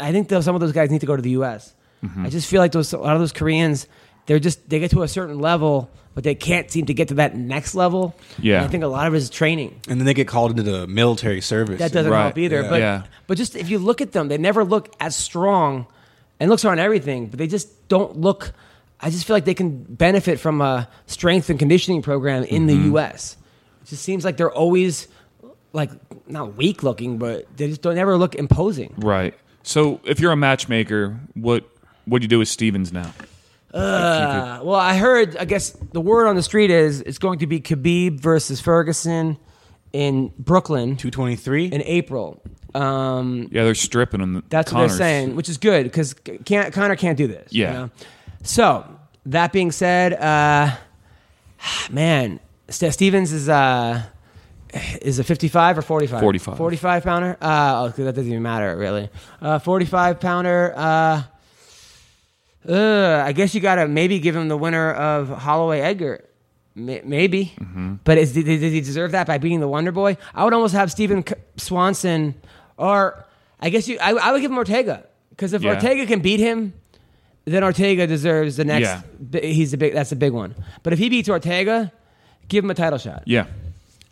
[0.00, 1.74] I think those, some of those guys need to go to the U.S.
[2.18, 3.86] I just feel like those a lot of those Koreans,
[4.26, 7.14] they're just they get to a certain level, but they can't seem to get to
[7.14, 8.14] that next level.
[8.38, 8.56] Yeah.
[8.58, 9.80] And I think a lot of it is training.
[9.88, 11.78] And then they get called into the military service.
[11.78, 12.22] That doesn't Right.
[12.22, 12.62] help either.
[12.62, 12.70] Yeah.
[12.70, 13.02] But Yeah.
[13.26, 15.86] but just if you look at them, they never look as strong,
[16.40, 17.26] and looks are on everything.
[17.26, 18.52] But they just don't look.
[19.00, 22.74] I just feel like they can benefit from a strength and conditioning program in the
[22.74, 22.92] mm-hmm.
[22.92, 23.36] U.S.
[23.82, 25.08] It just seems like they're always
[25.72, 25.90] like
[26.28, 28.94] not weak looking, but they just don't ever look imposing.
[28.98, 29.34] right.
[29.66, 31.64] So if you're a matchmaker, what
[32.04, 33.12] what do you do with Stephens now?
[33.74, 35.36] Uh, well, I heard.
[35.36, 39.36] I guess the word on the street is it's going to be Khabib versus Ferguson
[39.92, 41.66] in Brooklyn 223.
[41.66, 42.40] in April.
[42.74, 44.42] Um, Yeah, they're stripping him.
[44.48, 46.14] That's what they're saying, which is good because
[46.44, 47.52] can't Conor can't do this.
[47.52, 47.72] you Yeah.
[47.72, 47.90] know?
[48.42, 48.84] So
[49.26, 50.74] that being said, uh,
[51.90, 54.02] man, Ste- Stephens is uh,
[55.02, 56.20] is a fifty-five or forty-five?
[56.20, 56.56] 45.
[56.58, 57.36] Forty-five pounder.
[57.40, 59.08] Uh, oh, that doesn't even matter really.
[59.40, 60.72] Uh, forty-five pounder.
[62.68, 66.24] Uh, I guess you gotta maybe give him the winner of Holloway Edgar.
[66.76, 67.94] May- Maybe, Mm-hmm.
[68.04, 70.16] but is, did, did he deserve that by beating the Wonder Boy?
[70.34, 72.34] I would almost have Stephen C- Swanson,
[72.76, 73.24] or
[73.60, 73.96] I guess you.
[74.00, 75.74] I, I would give him Ortega because if Yeah.
[75.74, 76.72] Ortega can beat him,
[77.44, 78.88] then Ortega deserves the next.
[79.32, 79.40] Yeah.
[79.40, 79.92] He's a big.
[79.92, 80.56] That's a big one.
[80.82, 81.92] But if he beats Ortega,
[82.48, 83.22] give him a title shot.
[83.26, 83.46] Yeah,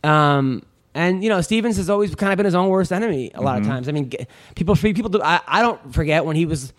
[0.05, 0.62] Um,
[0.94, 3.55] and you know, Stephens has always kind of been his own worst enemy a lot
[3.57, 3.62] Mm-hmm.
[3.62, 3.88] of times.
[3.88, 4.12] I mean,
[4.55, 5.20] people people do.
[5.20, 6.72] I, I don't forget when he was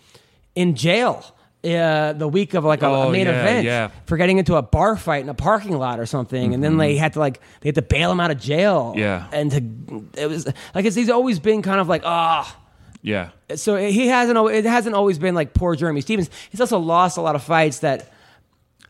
[0.54, 1.24] in jail.
[1.64, 3.88] Uh, the week of like a, a Oh, main yeah, event yeah.
[3.88, 3.96] Mm-hmm.
[4.04, 6.96] for getting into a bar fight in a parking lot or something, and then they
[6.96, 8.92] had to like they had to bail him out of jail.
[8.96, 9.26] Yeah.
[9.32, 12.54] and to it was like it's, he's always been kind of like ah.
[13.00, 14.36] yeah, So he hasn't.
[14.50, 16.28] It hasn't always been like poor Jeremy Stephens.
[16.50, 18.10] He's also lost a lot of fights that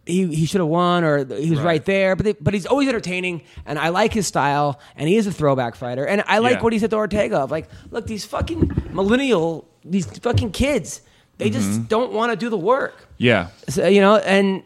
[0.06, 1.84] he, he should have won or he was right, Right.
[1.84, 2.14] there.
[2.16, 5.32] But they, but he's always entertaining, and I like his style, and he is a
[5.32, 6.62] throwback fighter, and I like Yeah.
[6.62, 11.00] what he said to Ortega of like, look, these fucking millennial, these fucking kids,
[11.44, 11.60] they Mm-hmm.
[11.60, 13.48] just don't want to do the work, Yeah.
[13.68, 14.62] so, you know, and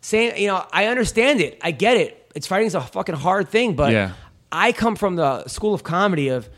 [0.00, 2.18] saying you know I understand it, I get it.
[2.34, 4.12] It's fighting's a fucking hard thing, but Yeah.
[4.50, 6.48] I come from the school of comedy of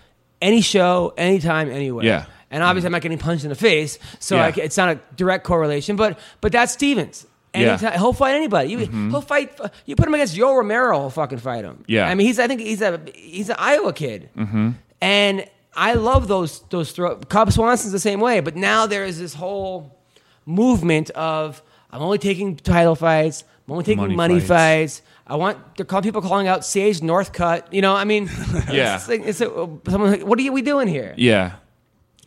[0.41, 2.05] any show, anytime, anywhere.
[2.05, 2.24] Yeah.
[2.51, 4.47] And obviously, I'm not getting punched in the face, so Yeah.
[4.47, 5.97] I it's not a direct correlation.
[5.97, 7.26] But but that's Stephens.
[7.55, 7.61] Yeah.
[7.72, 8.70] Anytime, he'll fight anybody.
[8.70, 9.11] You, mm-hmm.
[9.11, 9.59] He'll fight.
[9.61, 11.85] Uh, you put him against Joe Romero, he'll fucking fight him.
[11.87, 12.09] Yeah.
[12.09, 12.39] I mean, he's.
[12.41, 14.70] I think he's a he's an Iowa kid, mm-hmm.
[15.01, 15.47] and
[15.77, 17.16] I love those those throw.
[17.16, 19.99] Cub Swanson's the same way, but now there is this whole
[20.47, 23.45] movement of I'm only taking title fights.
[23.66, 24.99] I'm only taking money, Money fights.
[24.99, 25.03] fights.
[25.27, 27.72] I want they're calling people calling out Sage Northcutt.
[27.72, 28.29] You know, I mean,
[28.70, 28.97] Yeah.
[28.97, 29.47] it's like, it's a,
[29.89, 31.14] someone like, what are we doing here?
[31.16, 31.53] Yeah.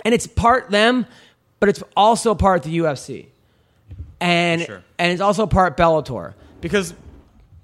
[0.04, 1.06] and it's part them,
[1.60, 3.28] but it's also part the UFC,
[4.20, 4.84] and Sure.
[4.98, 6.93] and it's also part Bellator because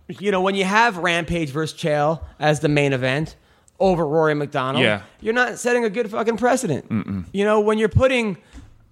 [0.08, 3.36] you know when you have Rampage versus Chael as the main event
[3.80, 5.02] over Rory MacDonald, Yeah.
[5.22, 6.86] you're not setting a good fucking precedent.
[7.34, 8.38] You know when you're putting,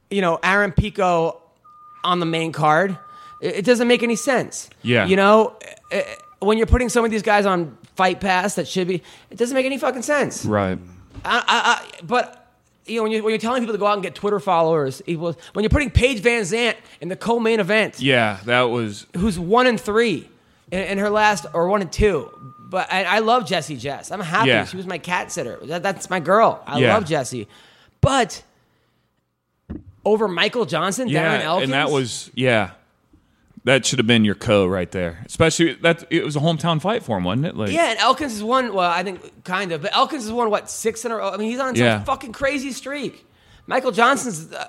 [0.10, 1.42] you know Aaron Pico
[2.04, 2.98] on the main card,
[3.42, 4.70] it, it doesn't make any sense.
[4.82, 5.06] Yeah.
[5.06, 5.56] you know.
[5.92, 6.04] eh,
[6.40, 9.54] When you're putting some of these guys on Fight Pass, that should be, it doesn't
[9.54, 10.44] make any fucking sense.
[10.46, 10.80] Right.
[11.24, 12.38] I, I, I, but
[12.88, 15.02] you know when you're, when you're telling people to go out and get Twitter followers,
[15.06, 18.40] equals when you're putting Paige VanZant in the co-main event, Yeah.
[18.46, 19.06] That was.
[19.16, 20.28] who's one and three
[20.72, 22.32] in, in her last or one and two.
[22.72, 24.10] But I, I love Jesse Jess.
[24.12, 24.48] I'm happy.
[24.48, 24.66] Yeah.
[24.66, 25.60] She was my cat sitter.
[25.64, 26.64] That, that's my girl.
[26.66, 26.94] I Yeah.
[26.96, 27.48] love Jesse.
[28.00, 28.42] But
[30.06, 32.32] over Michael Johnson, Darren Elkins, And that was.
[32.34, 32.72] Yeah.
[33.66, 35.22] That should have been your co right there.
[35.26, 37.56] Especially that it was a hometown fight for him, wasn't it?
[37.56, 37.72] Like.
[37.72, 38.74] Yeah, and Elkins has won.
[38.74, 41.30] Well, I think kind of, but Elkins has won what six in a row.
[41.30, 42.04] I mean, he's on some Yeah.
[42.04, 43.24] fucking crazy streak.
[43.68, 44.52] Michael Johnson's.
[44.52, 44.66] Uh,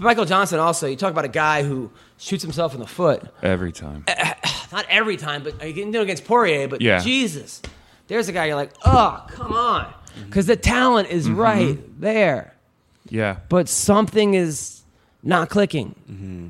[0.00, 0.86] Michael Johnson also.
[0.86, 1.90] You talk about a guy who
[2.20, 3.22] shoots himself in the foot.
[3.42, 4.04] Every time.
[4.06, 4.34] Eh, eh,
[4.70, 6.68] not every time, but you can do it against Poirier.
[6.68, 7.00] But Yeah.
[7.00, 7.60] Jesus,
[8.06, 10.24] there's a guy you're like, oh, come on, mm-hmm.
[10.26, 11.36] because the talent is Mm-hmm.
[11.36, 12.54] right there,
[13.08, 13.38] Yeah.
[13.48, 14.82] but something is
[15.22, 15.94] not clicking.
[16.10, 16.48] Mm-hmm.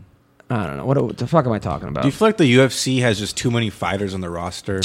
[0.53, 2.03] I don't know what, what the fuck am I talking about.
[2.03, 4.81] Do you feel like the UFC has just too many fighters on the roster?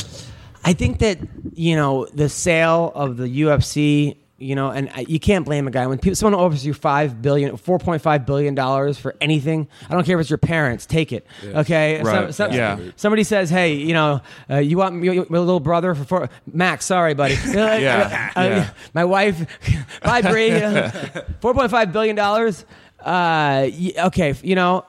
[0.63, 1.17] I think that
[1.53, 5.87] you know the sale of the UFC, you know, and you can't blame a guy
[5.87, 9.67] when people, someone offers you five billion, four point five billion dollars for anything.
[9.89, 11.25] I don't care if it's your parents, take it.
[11.45, 12.33] Okay, Right.
[12.33, 12.77] So- so- Yeah.
[12.97, 16.85] Somebody says, "Hey, you know, uh, you want me, my little brother for four, Max?
[16.85, 17.35] Sorry, buddy.
[17.45, 18.31] Yeah.
[18.35, 18.69] Uh, Yeah.
[18.93, 19.45] My wife,
[20.03, 20.51] bye, Bree.
[21.39, 22.65] Four point five billion dollars.
[22.99, 24.83] Uh, y- okay, you know,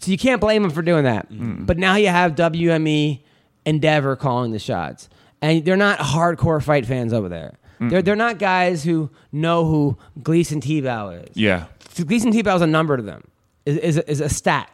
[0.00, 1.28] so you can't blame him for doing that.
[1.66, 3.20] But now you have WME
[3.64, 5.08] Endeavor calling the shots,
[5.40, 7.58] and they're not hardcore fight fans over there.
[7.88, 11.36] They're they're not guys who know who Gleison Tibau is.
[11.36, 11.66] Yeah.
[11.94, 13.24] Gleison Tibau is a number to them.
[13.66, 14.70] Is is a, is a stat.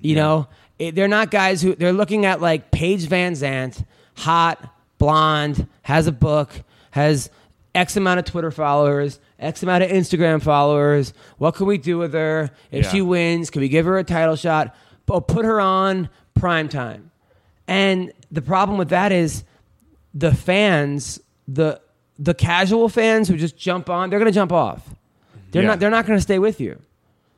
[0.00, 0.48] You know,
[0.78, 3.84] It- they're not guys who they're looking at like Paige VanZant,
[4.16, 4.58] hot,
[4.98, 6.50] blonde, has a book,
[6.90, 7.30] has
[7.74, 11.12] X amount of Twitter followers, X amount of Instagram followers.
[11.38, 12.90] What can we do with her if Yeah.
[12.90, 13.48] she wins?
[13.50, 14.74] Can we give her a title shot?
[15.08, 17.10] Oh, put her on prime time.
[17.68, 19.44] And the problem with that is
[20.14, 21.80] the fans, the
[22.18, 24.88] the casual fans who just jump on, they're going to jump off.
[25.50, 25.68] They're Yeah.
[25.68, 25.80] not.
[25.80, 26.80] They're not going to stay with you.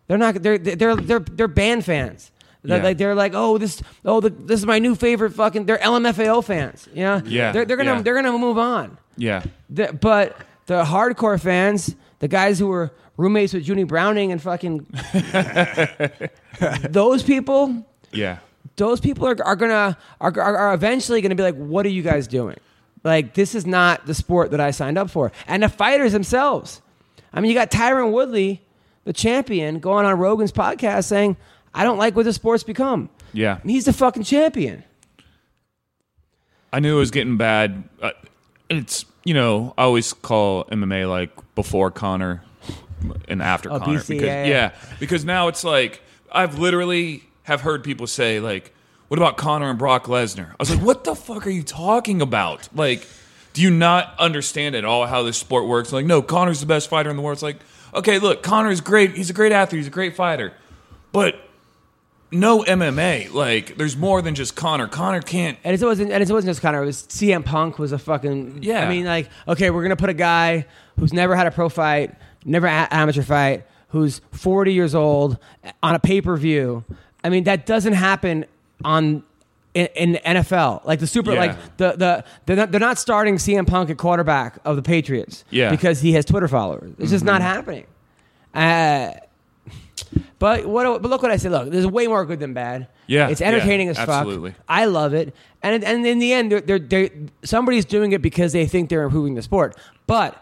[0.06, 0.42] They're not.
[0.42, 2.30] They're they're they're they're band fans.
[2.62, 2.82] They're Yeah.
[2.84, 5.66] like they're like oh this oh the, this is my new favorite fucking.
[5.66, 6.88] They're LMFAO fans.
[6.94, 7.22] You know.
[7.24, 7.52] Yeah.
[7.52, 8.02] They're, they're gonna Yeah.
[8.02, 8.98] they're gonna move on.
[9.16, 9.42] Yeah.
[9.70, 14.86] The- but the hardcore fans, the guys who were roommates with Junie Browning and fucking
[16.90, 18.38] those people, Yeah.
[18.76, 22.02] those people are, are gonna are, are, are eventually gonna be like, what are you
[22.02, 22.56] guys doing?
[23.04, 25.30] Like this is not the sport that I signed up for.
[25.46, 26.80] And the fighters themselves.
[27.32, 28.62] I mean, you got Tyron Woodley,
[29.04, 31.36] the champion, going on Rogan's podcast saying,
[31.74, 33.58] "I don't like what the sport's become." Yeah.
[33.60, 34.84] And he's the fucking champion.
[36.72, 37.84] I knew it was getting bad.
[38.00, 38.10] Uh,
[38.70, 42.42] it's you know I always call MMA like before Conor
[43.28, 44.72] and after Oh, Conor BC, because yeah, yeah.
[44.98, 46.00] because now it's like
[46.32, 48.72] I've literally have heard people say like
[49.08, 50.50] what about Conor and Brock Lesnar?
[50.50, 52.68] I was like what the fuck are you talking about?
[52.74, 53.06] Like
[53.52, 55.92] do you not understand at all how this sport works?
[55.92, 57.36] Like no, Conor's the best fighter in the world.
[57.36, 57.58] It's like
[57.94, 59.12] okay, look, Conor's great.
[59.12, 59.78] He's a great athlete.
[59.78, 60.52] He's a great fighter,
[61.12, 61.36] but
[62.30, 63.32] no MMA.
[63.32, 64.88] Like, there's more than just Conor.
[64.88, 65.56] Conor can't.
[65.64, 66.10] And it wasn't.
[66.10, 66.82] And it wasn't just Conor.
[66.82, 68.62] It was CM Punk was a fucking.
[68.62, 68.84] Yeah.
[68.84, 70.66] I mean, like, okay, we're gonna put a guy
[70.98, 75.38] who's never had a pro fight, never a- amateur fight, who's 40 years old
[75.82, 76.84] on a pay per view.
[77.22, 78.44] I mean, that doesn't happen
[78.84, 79.22] on.
[79.74, 81.40] In, in the NFL, like the super, Yeah.
[81.40, 85.44] like the the they're not, they're not starting CM Punk at quarterback of the Patriots,
[85.50, 85.68] Yeah.
[85.68, 86.92] because he has Twitter followers.
[87.00, 87.84] It's just not happening.
[88.54, 89.10] Uh,
[90.38, 91.02] But what?
[91.02, 91.50] But look what I said.
[91.52, 92.86] Look, there's way more good than bad.
[93.08, 94.08] Yeah, it's entertaining yeah, as fuck.
[94.10, 94.54] absolutely.
[94.68, 97.10] I love it, and and in the end, they're, they're, they're,
[97.42, 99.76] somebody's doing it because they think they're improving the sport.
[100.06, 100.40] But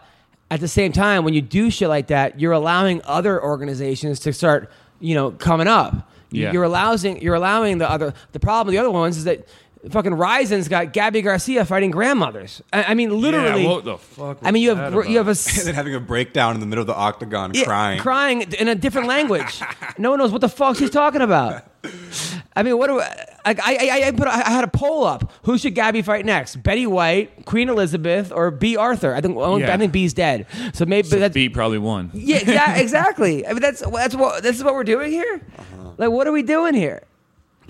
[0.51, 4.33] at the same time, when you do shit like that, you're allowing other organizations to
[4.33, 4.69] start,
[4.99, 6.09] you know, coming up.
[6.33, 6.51] Yeah.
[6.51, 8.13] You're allowing you're allowing the other.
[8.31, 9.47] The problem with the other ones is that
[9.89, 12.61] fucking Rizin's got Gabby Garcia fighting grandmothers.
[12.71, 13.63] I, I mean, literally.
[13.63, 14.37] Yeah, what the fuck?
[14.41, 16.59] I mean, you was have that you have a and then having a breakdown in
[16.61, 17.99] the middle of the octagon, yeah, crying.
[17.99, 19.61] crying in a different language.
[19.97, 21.63] no one knows what the fuck she's talking about.
[22.55, 23.29] I mean, what do I.
[23.45, 25.33] I I, I put I had a poll up.
[25.43, 26.57] Who should Gabby fight next?
[26.63, 29.13] Betty White, Queen Elizabeth, or Bea Arthur?
[29.13, 29.73] I think well, Yeah.
[29.73, 30.45] I think Bea's dead.
[30.73, 32.09] So maybe So that's Bea probably won.
[32.13, 33.45] yeah, exa- exactly.
[33.45, 35.41] I mean, that's that's what this is what we're doing here.
[35.57, 35.72] Uh-huh.
[35.97, 37.03] Like, what are we doing here?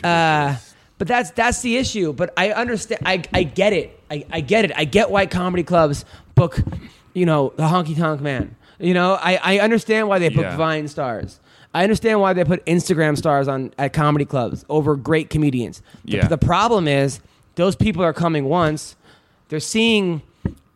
[0.03, 0.55] Uh,
[0.97, 2.13] but that's that's the issue.
[2.13, 3.01] But I understand.
[3.05, 3.99] I I get it.
[4.09, 4.71] I, I get it.
[4.76, 6.05] I get why comedy clubs
[6.36, 6.59] book,
[7.13, 8.55] you know, the honky tonk man.
[8.80, 10.57] You know, I, I understand why they book Yeah.
[10.57, 11.39] Vine stars.
[11.74, 15.82] I understand why they put Instagram stars on at comedy clubs over great comedians.
[16.05, 16.28] The, Yeah.
[16.28, 17.19] the problem is
[17.55, 18.95] those people are coming once.
[19.49, 20.21] They're seeing,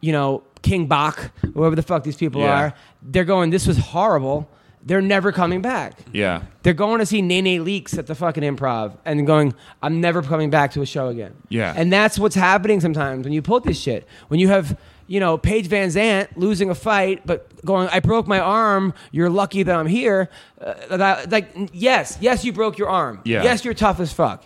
[0.01, 2.59] you know, King Bach, whoever the fuck these people Yeah.
[2.59, 2.73] are.
[3.01, 4.47] They're going, this was horrible.
[4.88, 5.99] They're never coming back.
[6.13, 6.43] Yeah.
[6.63, 10.49] They're going to see NeNe Leakes at the fucking improv and going, I'm never coming
[10.49, 11.35] back to a show again.
[11.49, 11.73] Yeah.
[11.75, 14.07] And that's what's happening sometimes when you pull this shit.
[14.29, 18.39] When you have, you know, Paige VanZant losing a fight, but going, I broke my
[18.39, 20.29] arm, you're lucky that I'm here.
[20.61, 23.19] Uh, that, like, yes, yes, you broke your arm.
[23.25, 23.43] Yeah.
[23.43, 24.45] Yes, you're tough as fuck.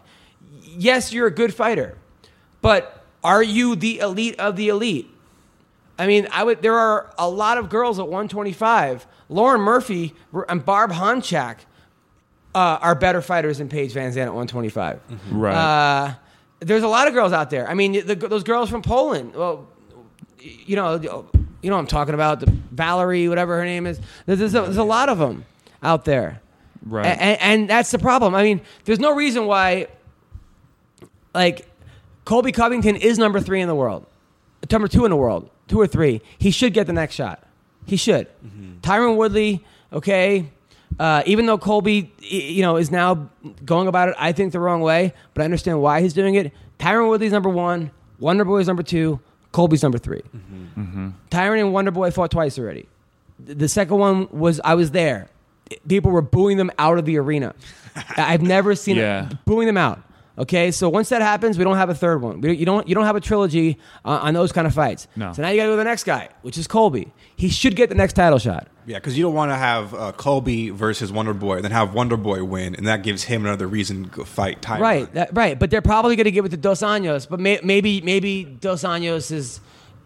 [0.63, 1.99] Yes, you're a good fighter.
[2.63, 5.07] But are you the elite of the elite?
[5.99, 6.63] I mean, I would.
[6.63, 9.05] There are a lot of girls at 125.
[9.31, 10.13] Lauren Murphy
[10.49, 11.57] and Barb Honchak
[12.53, 14.99] uh, are better fighters than Paige VanZant at 125.
[15.31, 15.55] Right.
[15.55, 16.13] Uh,
[16.59, 17.67] there's a lot of girls out there.
[17.67, 19.33] I mean, the, those girls from Poland.
[19.33, 19.67] Well,
[20.39, 23.99] you know, you know, what I'm talking about the Valerie, whatever her name is.
[24.25, 25.45] There's, there's, a, there's a lot of them
[25.81, 26.41] out there.
[26.85, 27.05] Right.
[27.05, 28.35] And, and that's the problem.
[28.35, 29.87] I mean, there's no reason why,
[31.33, 31.67] like,
[32.25, 34.05] Colby Covington is number three in the world,
[34.69, 36.21] number two in the world, two or three.
[36.37, 37.47] He should get the next shot.
[37.85, 38.27] He should.
[38.45, 38.79] Mm-hmm.
[38.81, 40.49] Tyron Woodley, okay.
[40.99, 43.29] Uh, even though Colby, you know, is now
[43.65, 46.53] going about it, I think the wrong way, but I understand why he's doing it.
[46.79, 47.91] Tyron Woodley's number one.
[48.19, 49.19] Wonder Boy's number two.
[49.51, 50.81] Colby's number 3 mm-hmm.
[50.81, 51.09] Mm-hmm.
[51.29, 52.87] Tyron and Wonder Boy fought twice already.
[53.37, 55.27] The the second one was I was there.
[55.87, 57.53] People were booing them out of the arena.
[57.95, 59.29] I- I've never seen Yeah.
[59.29, 60.01] it booing them out.
[60.37, 62.39] Okay, so once that happens, we don't have a third one.
[62.39, 65.07] We, you don't you don't have a trilogy uh, on those kind of fights.
[65.15, 65.33] No.
[65.33, 67.11] So now you got to go to the next guy, which is Colby.
[67.35, 68.67] He should get the next title shot.
[68.85, 71.93] Yeah, because you don't want to have uh, Colby versus Wonder Boy, and then have
[71.93, 74.79] Wonder Boy win, and that gives him another reason to fight Tyron.
[74.79, 75.59] Right, that, right.
[75.59, 77.27] But they're probably going to give it to Dos Anjos.
[77.29, 79.59] But may, maybe maybe Dos Anjos is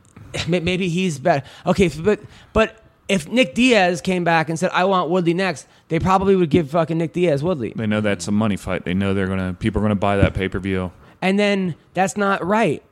[0.48, 1.46] maybe he's better.
[1.66, 2.20] Okay, but
[2.52, 6.50] but if Nick Diaz came back and said I want Woodley next, they probably would
[6.50, 7.74] give fucking Nick Diaz Woodley.
[7.76, 8.86] they know that's a money fight.
[8.86, 10.92] They know they're gonna people are gonna buy that pay per view.
[11.22, 12.84] And then that's not right.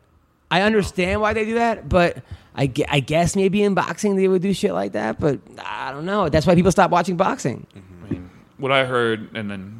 [0.52, 2.18] I understand why they do that, but
[2.56, 5.20] I, I guess maybe in boxing they would do shit like that.
[5.20, 6.30] But I don't know.
[6.30, 7.66] That's why people stop watching boxing.
[7.76, 8.26] Mm-hmm.
[8.58, 9.80] What I heard, and then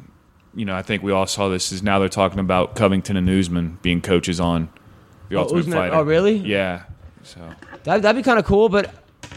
[0.56, 3.28] you know, I think we all saw this is now they're talking about Covington and
[3.30, 4.68] Usman being coaches on
[5.28, 5.94] the Oh, Ultimate Usman- Fighter.
[5.96, 6.36] oh, really?
[6.36, 6.82] Yeah.
[7.22, 7.40] So
[7.84, 8.68] That, that'd be kind of cool.
[8.68, 8.92] But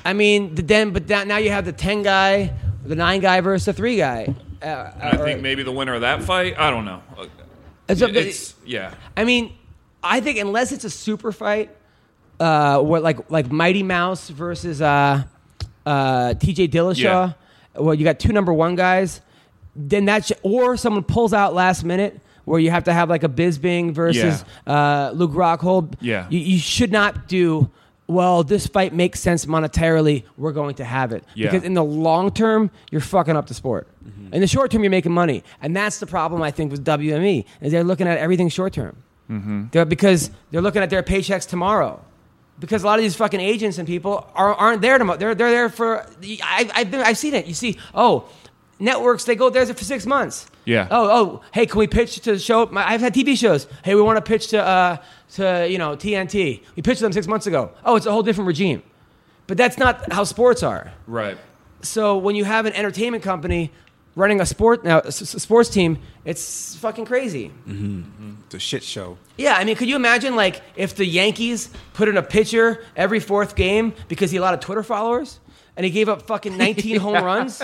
[0.06, 2.54] I mean, the, then but that, now you have the ten guy,
[2.86, 4.34] the nine guy versus the three guy.
[4.62, 7.02] Uh, and I think maybe the winner of that fight, I don't know.
[7.90, 8.94] It's a- It's yeah.
[9.16, 9.54] I mean,
[10.04, 11.70] I think unless it's a super fight,
[12.40, 15.24] uh, what like like Mighty Mouse versus uh,
[15.86, 16.68] uh, T.J.
[16.70, 17.34] Dillashaw, Yeah.
[17.76, 19.22] well, you got two number one guys.
[19.76, 23.30] Then that's or someone pulls out last minute where you have to have like a
[23.30, 25.96] Bisping versus uh, Luke Rockhold.
[26.02, 26.26] Yeah.
[26.30, 27.70] you, you should not do.
[28.08, 30.24] Well, this fight makes sense monetarily.
[30.38, 31.52] We're going to have it Yeah.
[31.52, 33.88] because in the long term, you're fucking up the sport.
[34.32, 37.46] In the short term, you're making money, and that's the problem I think with WME
[37.62, 38.96] is they're looking at everything short term.
[39.72, 42.02] They're, because they're looking at their paychecks tomorrow.
[42.60, 45.20] Because a lot of these fucking agents and people are, aren't there tomorrow.
[45.20, 46.08] They're, they're there for.
[46.42, 47.46] I, I've, been, I've seen it.
[47.46, 48.28] You see, oh,
[48.80, 50.48] networks, they go there for six months.
[50.66, 50.88] Yeah.
[50.90, 52.66] Oh, oh, hey, can we pitch to the show?
[52.68, 53.68] My, I've had TV shows.
[53.84, 54.98] Hey, we want to pitch to, uh,
[55.34, 56.62] to, you know, TNT.
[56.76, 57.72] We pitched them six months ago.
[57.86, 58.82] Oh, it's a whole different regime.
[59.48, 60.92] But that's not how sports are.
[61.06, 61.38] Right.
[61.82, 63.72] So when you have an entertainment company
[64.16, 67.52] running a sport now, a s- s- sports team, it's fucking crazy.
[67.68, 68.34] Mm-hmm.
[68.46, 69.18] It's a shit show.
[69.38, 73.20] Yeah, I mean, could you imagine like if the Yankees put in a pitcher every
[73.20, 75.40] fourth game because he had a lot of Twitter followers
[75.76, 77.62] and he gave up fucking 19 home runs?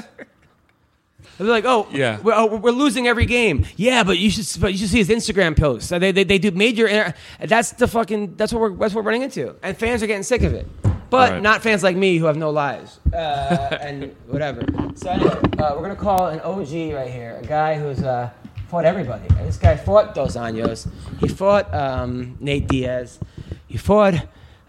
[1.37, 2.19] They're like, oh, Yeah.
[2.21, 3.65] we're, oh, we're losing every game.
[3.75, 5.89] Yeah, but you should, but you should see his Instagram posts.
[5.89, 6.87] They, they, they do major.
[6.87, 8.35] Inter- that's the fucking.
[8.35, 8.75] That's what we're.
[8.75, 10.67] That's what we're running into, and fans are getting sick of it.
[11.09, 11.41] but Right.
[11.41, 13.15] not fans like me who have no lives uh,
[13.81, 14.61] and whatever.
[14.95, 18.29] So anyway, uh, we're gonna call an OG right here, a guy who's uh,
[18.67, 19.27] fought everybody.
[19.43, 20.87] This guy fought Dos Anjos.
[21.19, 23.19] He fought um, Nate Diaz.
[23.67, 24.13] He fought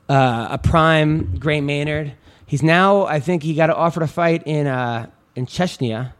[0.08, 2.12] uh, a prime Gray Maynard.
[2.46, 6.12] He's now, I think, he got offered a fight in uh, in Chechnya,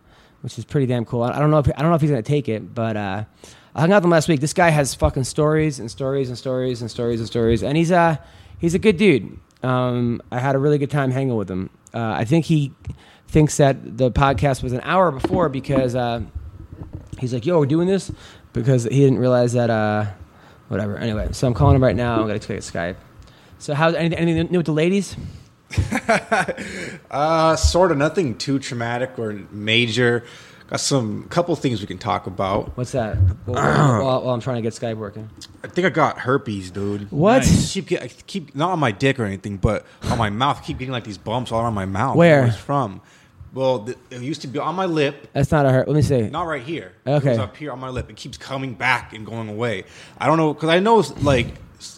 [0.45, 1.23] which is pretty damn cool.
[1.23, 3.25] I don't know if I don't know if he's gonna take it, but uh,
[3.75, 4.41] I hung out with him last week.
[4.41, 7.91] This guy has fucking stories and stories and stories and stories and stories, and he's
[7.91, 8.19] uh
[8.59, 9.39] he's a good dude.
[9.63, 11.71] Um, I had a really good time hanging with him.
[11.95, 12.75] Uh, I think he
[13.27, 16.21] thinks that the podcast was an hour before because uh,
[17.19, 18.13] he's like, "Yo, we're doing this,"
[18.53, 19.71] because he didn't realize that.
[19.71, 20.11] Uh,
[20.69, 20.99] whatever.
[20.99, 22.17] Anyway, so I'm calling him right now.
[22.17, 22.97] I'm gonna take Skype.
[23.59, 25.17] So how's anything, anything new with the ladies?
[27.11, 30.25] Uh, sort of nothing too traumatic or major.
[30.69, 32.77] Got some couple things we can talk about.
[32.77, 33.17] What's that?
[33.45, 33.55] While,
[34.05, 35.29] while, while I'm trying to get Skype working.
[35.63, 37.11] I think I got herpes, dude.
[37.13, 37.43] What?
[37.43, 40.59] I keep get, I keep not on my dick or anything, but on my mouth.
[40.61, 42.17] I keep getting like these bumps all around my mouth.
[42.17, 42.47] Where?
[42.47, 43.01] It's from?
[43.53, 45.29] Well, it used to be on my lip.
[45.33, 45.87] That's not a hurt.
[45.87, 46.23] Let me see.
[46.23, 46.93] Not right here.
[47.07, 47.29] Okay.
[47.29, 48.11] It was up here on my lip.
[48.11, 49.85] It keeps coming back and going away.
[50.19, 51.47] I don't know because I know it's like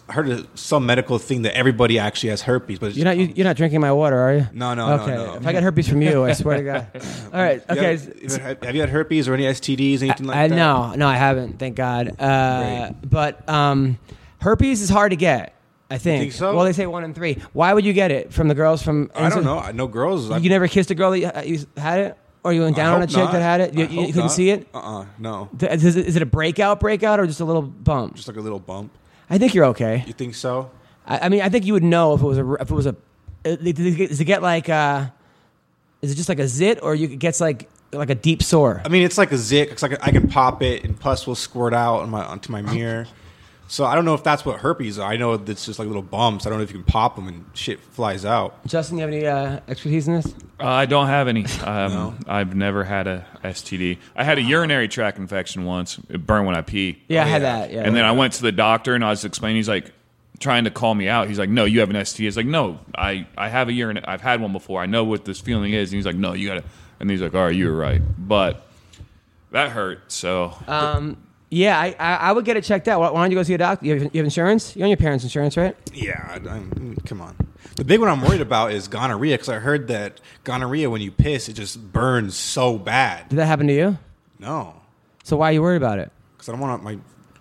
[0.09, 3.43] heard of some medical thing that everybody actually has herpes, but You're not you, you're
[3.45, 4.47] not drinking my water, are you?
[4.53, 5.15] No, no, no, okay.
[5.15, 5.35] no.
[5.35, 6.87] If I get herpes from you, I swear to God.
[7.33, 7.63] All right.
[7.69, 7.91] Okay.
[7.97, 10.55] Have, you had- have you had herpes or any STDs, anything like I, that?
[10.55, 11.59] no, no, I haven't.
[11.59, 12.19] Thank God.
[12.19, 13.97] Uh, but um,
[14.39, 15.53] herpes is hard to get.
[15.89, 16.21] I think.
[16.21, 16.53] think so?
[16.53, 17.35] Well, they say one in three.
[17.53, 19.09] Why would you get it from the girls from?
[19.15, 19.57] I don't know.
[19.57, 20.29] I know girls.
[20.29, 23.01] You never kissed a girl that you, uh, had it, or you went down on
[23.03, 23.31] a chick not.
[23.31, 23.73] that had it.
[23.73, 24.31] You, you couldn't not.
[24.31, 24.67] see it.
[24.73, 25.05] Uh-uh.
[25.17, 25.49] No.
[25.57, 28.15] Th- Is it a breakout, breakout, or just a little bump?
[28.15, 28.91] Just like a little bump.
[29.29, 30.03] I think you're okay.
[30.07, 30.71] You think so?
[31.05, 32.85] I, I mean, I think you would know if it was a if it was
[32.85, 32.95] a.
[33.45, 34.69] uh, Does it get- it get like?
[34.69, 35.07] Uh,
[36.01, 38.81] is it just like a zit, or you it gets like like a deep sore?
[38.85, 39.69] I mean, it's like a zit.
[39.69, 42.61] It's like I can pop it and pus will squirt out on my onto my
[42.61, 43.07] mirror.
[43.69, 45.11] So I don't know if that's what herpes are.
[45.11, 46.45] I know it's just like little bumps.
[46.45, 48.65] I don't know if you can pop them and shit flies out.
[48.65, 50.33] Justin, you have any uh, expertise in this?
[50.59, 51.45] Uh, I don't have any.
[51.63, 53.97] Um, I've never had a STD.
[54.15, 55.99] I had a urinary tract infection once.
[56.09, 57.01] It burned when I pee.
[57.09, 57.57] Yeah, I Oh, had yeah.
[57.59, 57.71] that.
[57.73, 59.57] Yeah, And then I went to the doctor and I was explaining.
[59.57, 59.91] He's like
[60.39, 61.27] trying to call me out.
[61.27, 63.99] He's like, "No, you have an STD." He's like, "No, I I have a urine.
[64.05, 64.81] I've had one before.
[64.81, 66.63] I know what this feeling is." And he's like, "No, you gotta."
[67.01, 68.65] And he's like, "All right, you were right." But
[69.51, 70.09] that hurt.
[70.11, 71.17] So Um,
[71.49, 72.99] yeah, I, I I would get it checked out.
[72.99, 73.85] Why why don't you go see a doctor?
[73.85, 74.75] You have, you have insurance?
[74.75, 75.75] You're on your parents' insurance, right?
[75.93, 77.35] Yeah, I, I, mm, come on.
[77.75, 81.11] The big one I'm worried about is gonorrhea because I heard that gonorrhea when you
[81.11, 83.29] piss it just burns so bad.
[83.29, 83.97] Did that happen to you?
[84.39, 84.73] No,
[85.23, 86.11] So why are you worried about it?
[86.35, 86.97] because I don't want my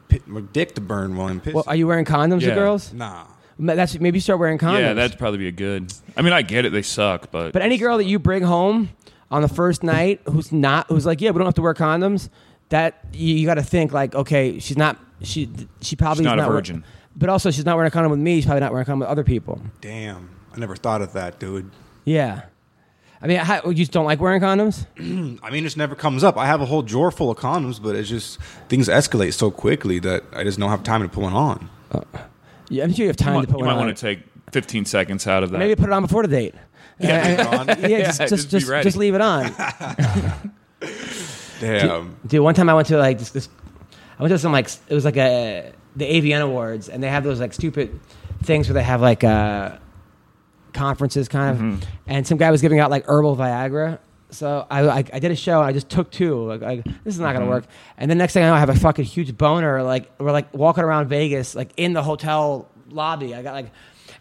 [0.09, 1.55] pi- my dick to burn while I'm pissing.
[1.55, 2.49] Well, are you wearing condoms Yeah.
[2.49, 2.93] with girls?
[2.93, 3.25] Nah.
[3.59, 4.81] Ma- That's maybe you start wearing condoms.
[4.81, 5.93] yeah, that'd probably be a good.
[6.17, 6.73] I mean, I get it.
[6.73, 8.91] They suck, but But any girl that you bring home
[9.31, 12.29] on the first night who's not who's like, yeah, we don't have to wear condoms.
[12.71, 15.49] That you, you got to think like, okay, she's not she
[15.81, 16.85] she probably She's is not a wear- virgin.
[17.15, 18.37] but also, she's not wearing a condom with me.
[18.37, 19.61] She's probably not wearing a condom with other people.
[19.81, 20.31] Damn.
[20.55, 21.71] I never thought of that, dude.
[22.05, 22.43] Yeah,
[23.21, 24.87] I mean, how, you just don't like wearing condoms?
[25.43, 26.37] I mean, it just never comes up.
[26.37, 29.99] I have a whole drawer full of condoms, but it's just things escalate so quickly
[30.01, 31.69] that I just don't have time to put one on.
[31.93, 32.03] Oh.
[32.69, 33.87] Yeah, I'm sure you have time you to put might, you one might on.
[33.87, 34.21] want to take
[34.53, 35.59] 15 seconds out of that.
[35.59, 36.55] Maybe put it on before the date.
[36.99, 37.79] Yeah, put.
[37.91, 39.53] Yeah, just Yeah, just just just, just leave it on.
[41.61, 42.17] Damn.
[42.27, 43.49] Dude, one time I went to like this, this
[44.19, 47.25] I went to some like it was like a the AVN Awards, and they have
[47.25, 47.99] those like stupid
[48.43, 49.77] things where they have like uh,
[50.73, 53.99] conferences kind of, and some guy was giving out like herbal Viagra.
[54.31, 56.47] So I, I, I did a show I just took two.
[56.47, 57.65] Like, like this is not gonna work.
[57.97, 59.83] And the next thing I know, I have a fucking huge boner.
[59.83, 63.35] Like we're like walking around Vegas, like in the hotel lobby.
[63.35, 63.71] I got like,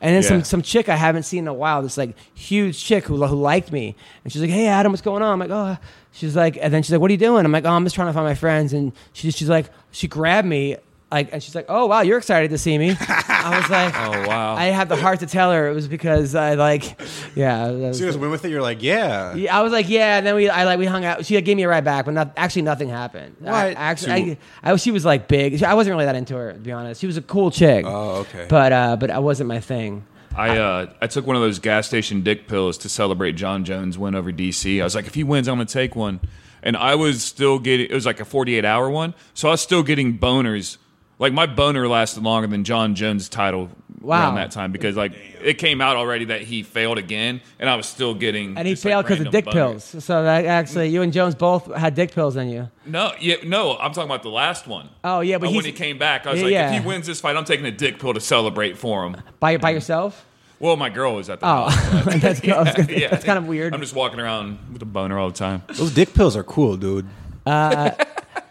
[0.02, 0.30] and then Yeah.
[0.30, 1.82] some some chick I haven't seen in a while.
[1.82, 5.24] This like huge chick who who liked me, and she's like, "Hey Adam, what's going
[5.24, 5.78] on?" I'm like, "Oh."
[6.16, 7.94] She's like, and then she's like, "What are you doing?" I'm like, "Oh, I'm just
[7.96, 10.78] trying to find my friends." And she she's like, she grabbed me.
[11.12, 14.28] Like and she's like, "Oh wow, you're excited to see me." I was like, Oh,
[14.28, 14.56] wow.
[14.56, 17.00] I had the heart to tell her it was because I like,
[17.36, 17.68] yeah.
[17.68, 18.50] that was- So you just went with it.
[18.50, 19.36] You're like, yeah.
[19.36, 21.24] yeah, I was like, yeah, and then we, I like, we hung out.
[21.26, 23.36] She like, gave me a ride back, but not, actually nothing happened.
[23.46, 23.78] I, What?
[23.78, 25.62] actually, I, I, she was like big.
[25.62, 27.00] I wasn't really that into her, to be honest.
[27.02, 27.86] She was a cool chick.
[27.88, 28.48] Oh, okay.
[28.50, 30.06] But, uh, but I wasn't my thing.
[30.36, 33.98] I uh, I took one of those gas station dick pills to celebrate Jon Jones'
[33.98, 34.82] win over DC.
[34.82, 36.20] I was like, if he wins, I'm gonna take one.
[36.62, 37.88] And I was still getting.
[37.90, 40.78] It was like a 48 hour one, so I was still getting boners.
[41.20, 43.70] Like my boner lasted longer than Jon Jones' title
[44.06, 44.22] Wow.
[44.28, 47.76] around that time because like it came out already that he failed again, and I
[47.76, 48.58] was still getting.
[48.58, 49.52] And he just, failed because of dick boners.
[49.54, 50.04] pills.
[50.04, 52.70] So that actually, you and Jones both had dick pills in you.
[52.86, 53.78] No, yeah, no.
[53.78, 54.90] I'm talking about the last one.
[55.04, 56.76] Oh, yeah, but uh, when he's- he came back, I was Yeah, like, yeah.
[56.76, 59.18] if he wins this fight, I'm taking a dick pill to celebrate for him.
[59.40, 60.26] By, by yourself?
[60.60, 63.10] Well, my girl was at the Oh, house, but- that's, I was gonna- Yeah.
[63.10, 63.74] that's kind of weird.
[63.74, 65.64] I'm just walking around with a boner all the time.
[65.68, 67.08] Those dick pills are cool, dude.
[67.46, 67.92] Uh,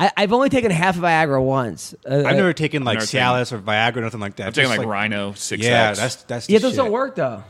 [0.04, 1.94] I, I've only taken half of Viagra once.
[2.08, 4.46] Uh, I've never taken like never taken- Cialis or Viagra or nothing like that.
[4.48, 5.98] I'm taking Just like, Rhino six Yeah, X.
[5.98, 6.46] that's that's.
[6.46, 6.78] the Yeah, those shit.
[6.78, 7.42] don't work though.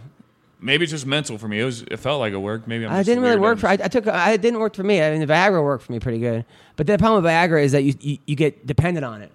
[0.61, 1.61] Maybe it's just mental for me.
[1.61, 1.83] It was.
[1.83, 2.67] It felt like it worked.
[2.67, 3.67] Maybe I'm I just didn't really weird work for.
[3.69, 4.07] I, I took.
[4.07, 5.03] I it didn't work for me.
[5.03, 6.47] I mean, the Viagra worked for me pretty good.
[6.77, 9.31] But the problem with Viagra is that you you, you get dependent on it,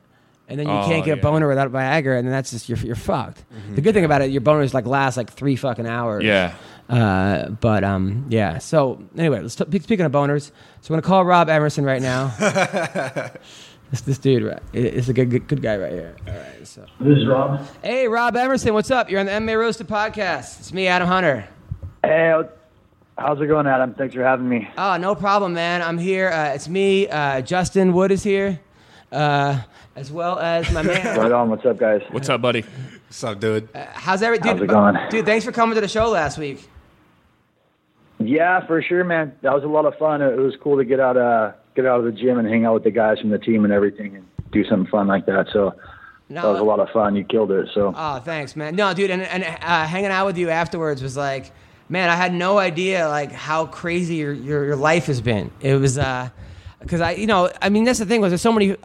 [0.47, 1.22] and then you Oh, can't get a yeah.
[1.22, 3.43] boner without Viagra, and then that's just you're you're fucked.
[3.76, 6.24] The good thing about it, your boners like last like three fucking hours.
[6.24, 6.55] Yeah.
[6.89, 8.57] Uh, but um, yeah.
[8.57, 10.51] So anyway, let's t- speaking of boners.
[10.81, 12.27] So I'm gonna call Rob Emerson right now.
[13.91, 14.61] this this dude, right?
[14.73, 16.15] Is a good, good good guy right here.
[16.27, 16.67] All right.
[16.67, 17.61] So This is Rob.
[17.83, 19.09] hey, Rob Emerson, what's up?
[19.09, 20.59] You're on the MMA Roasted podcast.
[20.59, 21.47] It's me, Adam Hunter.
[22.03, 22.33] Hey,
[23.17, 23.93] how's it going, Adam?
[23.93, 24.67] Thanks for having me.
[24.77, 25.81] Oh, no problem, man.
[25.81, 26.29] I'm here.
[26.29, 27.07] Uh, it's me.
[27.07, 28.59] Uh, Justin Wood is here,
[29.11, 29.59] uh,
[29.95, 31.17] as well as my man.
[31.19, 31.49] Right on.
[31.49, 32.01] What's up, guys?
[32.11, 32.61] What's up, buddy?
[33.07, 33.69] What's up, dude?
[33.93, 34.53] How's every dude?
[34.53, 34.95] How's it going?
[35.09, 36.67] Dude, thanks for coming to the show last week.
[38.20, 39.34] Yeah, for sure, man.
[39.41, 40.22] That was a lot of fun.
[40.22, 42.74] It was cool to get out, uh, get out of the gym and hang out
[42.74, 45.47] with the guys from the team and everything, and do something fun like that.
[45.53, 45.74] So
[46.28, 47.15] No, that was a lot of fun.
[47.15, 47.70] You killed it.
[47.74, 48.76] So Oh, thanks, man.
[48.76, 51.51] No, dude, and, and uh, hanging out with you afterwards was like,
[51.88, 55.49] man, I had no idea like how crazy your your, your life has been.
[55.61, 56.30] It was uh,
[56.82, 58.76] because I, you know, I mean, that's the thing was there's so many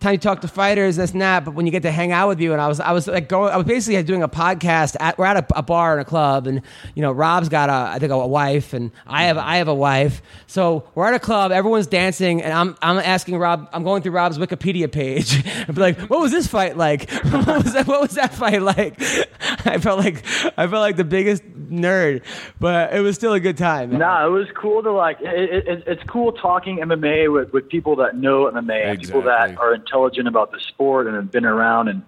[0.00, 2.28] times you talk to fighters, this and that, but when you get to hang out
[2.28, 4.96] with you, and I was, I was like going, I was basically doing a podcast
[5.00, 6.62] at, we're at a, a bar in a club, and
[6.94, 9.74] you know, Rob's got a, I think a wife, and I have, I have a
[9.74, 14.02] wife, so we're at a club, everyone's dancing, and I'm, I'm asking Rob, I'm going
[14.02, 17.10] through Rob's Wikipedia page, and be like, what was this fight like?
[17.22, 17.86] what was that?
[17.86, 19.00] What was that fight like?
[19.66, 20.24] I felt like,
[20.56, 22.22] I felt like the biggest nerd,
[22.58, 23.90] but it was still a good time.
[23.90, 23.98] man.
[24.00, 25.18] Nah, it was cool to like.
[25.20, 29.50] It, it, it's cool talking MMA with, with people that know MMA, and people that
[29.50, 29.56] Exactly.
[29.66, 31.88] are intelligent about the sport and have been around.
[31.88, 32.02] And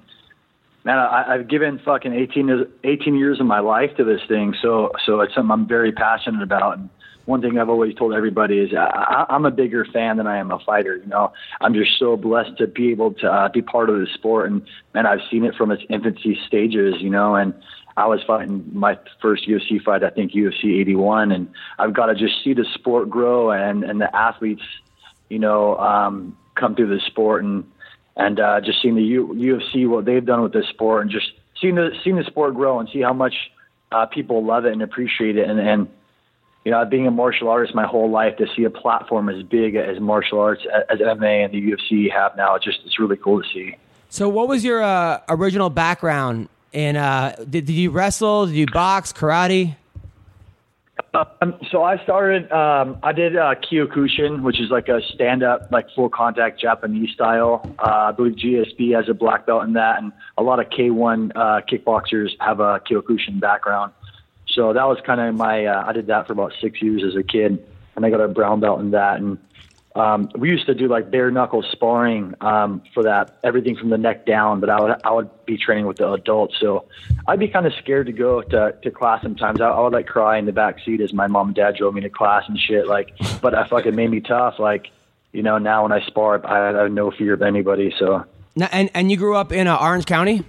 [0.85, 4.55] man, I, I've given fucking 18, years- 18 years of my life to this thing,
[4.62, 6.78] so so it's something I'm very passionate about.
[6.78, 6.89] And
[7.24, 10.51] one thing I've always told everybody is I- I'm a bigger fan than I am
[10.51, 10.97] a fighter.
[10.97, 14.07] You know, I'm just so blessed to be able to uh, be part of the
[14.14, 14.62] sport, and
[14.95, 16.95] man, I've seen it from its infancy stages.
[17.01, 17.55] You know, and
[17.97, 22.14] I was fighting my first UFC fight, I think UFC 81, and I've got to
[22.14, 24.62] just see the sport grow and and the athletes,
[25.28, 27.64] you know, um, come through the sport and
[28.16, 31.32] and uh, just seeing the U- UFC what they've done with this sport and just
[31.60, 33.34] seeing the seeing the sport grow and see how much
[33.90, 35.88] uh, people love it and appreciate it and and
[36.64, 39.74] you know being a martial artist my whole life to see a platform as big
[39.76, 43.42] as martial arts as MMA and the UFC have now it's just it's really cool
[43.42, 43.76] to see.
[44.08, 46.48] So, what was your uh, original background?
[46.72, 48.46] In uh, did, did you wrestle?
[48.46, 49.12] Did you box?
[49.12, 49.76] Karate?
[51.14, 52.50] Um, so I started.
[52.50, 57.60] Um, I did uh, Kyokushin, which is like a stand-up, like full contact Japanese style.
[57.78, 61.32] Uh, I believe GSP has a black belt in that, and a lot of K1
[61.34, 63.92] uh, kickboxers have a Kyokushin background.
[64.48, 65.66] So that was kind of my.
[65.66, 67.62] Uh, I did that for about six years as a kid,
[67.94, 69.20] and I got a brown belt in that.
[69.20, 69.36] And
[69.95, 73.99] um, we used to do like bare knuckle sparring um, for that, everything from the
[73.99, 74.61] neck down.
[74.61, 76.86] But I would I would be training with the adults, so
[77.26, 79.61] I'd be kind of scared to go to, to class sometimes.
[79.61, 81.95] I, I would like cry in the back seat as my mom and dad drove
[81.95, 82.86] me to class and shit.
[82.86, 83.12] Like,
[83.43, 84.59] but I fucking made me tough.
[84.59, 84.88] Like,
[85.32, 87.95] you know, now when I spar, I, I have no fear of anybody.
[87.99, 88.24] So.
[88.57, 90.45] Now, and and you grew up in uh, Orange County.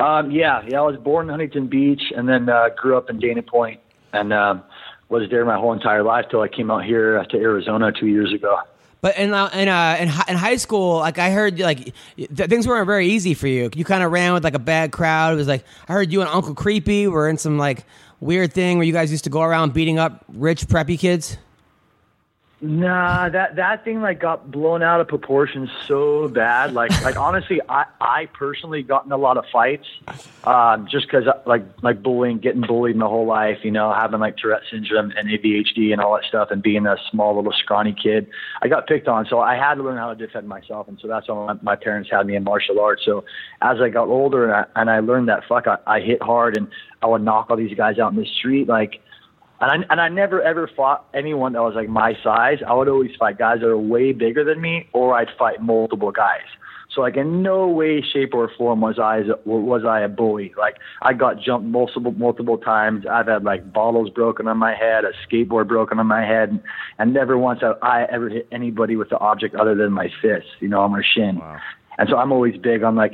[0.00, 0.78] Um, yeah, yeah.
[0.78, 3.80] I was born in Huntington Beach and then uh, grew up in Dana Point
[4.14, 4.62] and um,
[5.08, 8.32] was there my whole entire life till I came out here to Arizona two years
[8.32, 8.58] ago.
[9.00, 12.66] But in uh, in uh, in, in high school, like I heard, like th- things
[12.66, 13.68] weren't very easy for you.
[13.74, 15.34] You kind of ran with like a bad crowd.
[15.34, 17.84] It was like I heard you and Uncle Creepy were in some like
[18.20, 21.36] weird thing where you guys used to go around beating up rich preppy kids.
[22.66, 26.72] Nah, that that thing like got blown out of proportion so bad.
[26.72, 29.86] Like like honestly, I I personally got in a lot of fights,
[30.44, 33.58] um, just because like like bullying, getting bullied my whole life.
[33.64, 36.96] You know, having like Tourette syndrome and ADHD and all that stuff, and being a
[37.10, 38.28] small little scrawny kid,
[38.62, 39.26] I got picked on.
[39.26, 41.76] So I had to learn how to defend myself, and so that's why my, my
[41.76, 43.02] parents had me in martial arts.
[43.04, 43.26] So
[43.60, 46.56] as I got older and I, and I learned that fuck, I, I hit hard
[46.56, 46.68] and
[47.02, 49.02] I would knock all these guys out in the street, like.
[49.64, 52.58] And I, and I never ever fought anyone that was like my size.
[52.66, 56.12] I would always fight guys that are way bigger than me, or I'd fight multiple
[56.12, 56.42] guys.
[56.94, 60.52] So like in no way, shape, or form was I was I a bully.
[60.58, 63.06] Like I got jumped multiple multiple times.
[63.10, 66.62] I've had like bottles broken on my head, a skateboard broken on my head, and,
[66.98, 70.46] and never once have I ever hit anybody with the object other than my fist,
[70.60, 71.40] you know, on my shin.
[71.96, 73.12] And so I'm always big on like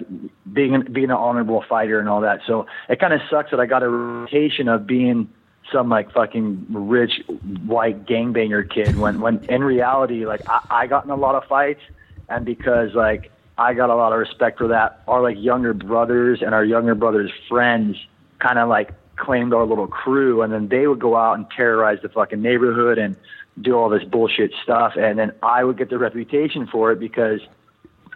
[0.52, 2.40] being an, being an honorable fighter and all that.
[2.46, 5.28] So it kind of sucks that I got a reputation of being
[5.72, 7.22] some like fucking rich
[7.66, 11.44] white gangbanger kid when when in reality like I, I got in a lot of
[11.48, 11.80] fights
[12.28, 16.40] and because like I got a lot of respect for that our like younger brothers
[16.42, 17.96] and our younger brothers friends
[18.40, 21.98] kind of like claimed our little crew and then they would go out and terrorize
[22.02, 23.14] the fucking neighborhood and
[23.60, 27.40] do all this bullshit stuff and then I would get the reputation for it because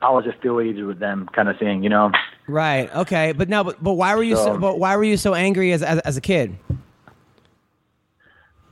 [0.02, 1.82] I was affiliated with them, kind of thing.
[1.82, 2.10] You know.
[2.46, 2.94] Right.
[2.94, 3.32] Okay.
[3.32, 3.64] But no.
[3.64, 5.98] But, but why were you so, So- But why were you so angry as as,
[6.00, 6.56] as a kid?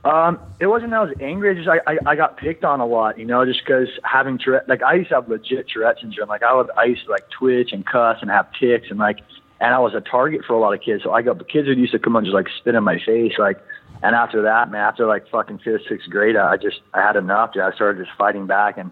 [0.03, 1.51] Um, it wasn't that I was angry.
[1.51, 4.37] It's just I, I, I got picked on a lot, you know, just because having
[4.37, 6.27] Tourette, like I used to have legit Tourette syndrome.
[6.27, 9.19] Like I would, I used to like twitch and cuss and have tics and like,
[9.61, 11.03] and I was a target for a lot of kids.
[11.03, 12.99] So I got the kids would used to come and just like spit in my
[13.05, 13.59] face, like.
[14.01, 17.15] And after that, man, after like fucking fifth, sixth grade, I I just I had
[17.15, 17.53] enough.
[17.53, 17.63] Dude.
[17.63, 18.91] I started just fighting back, and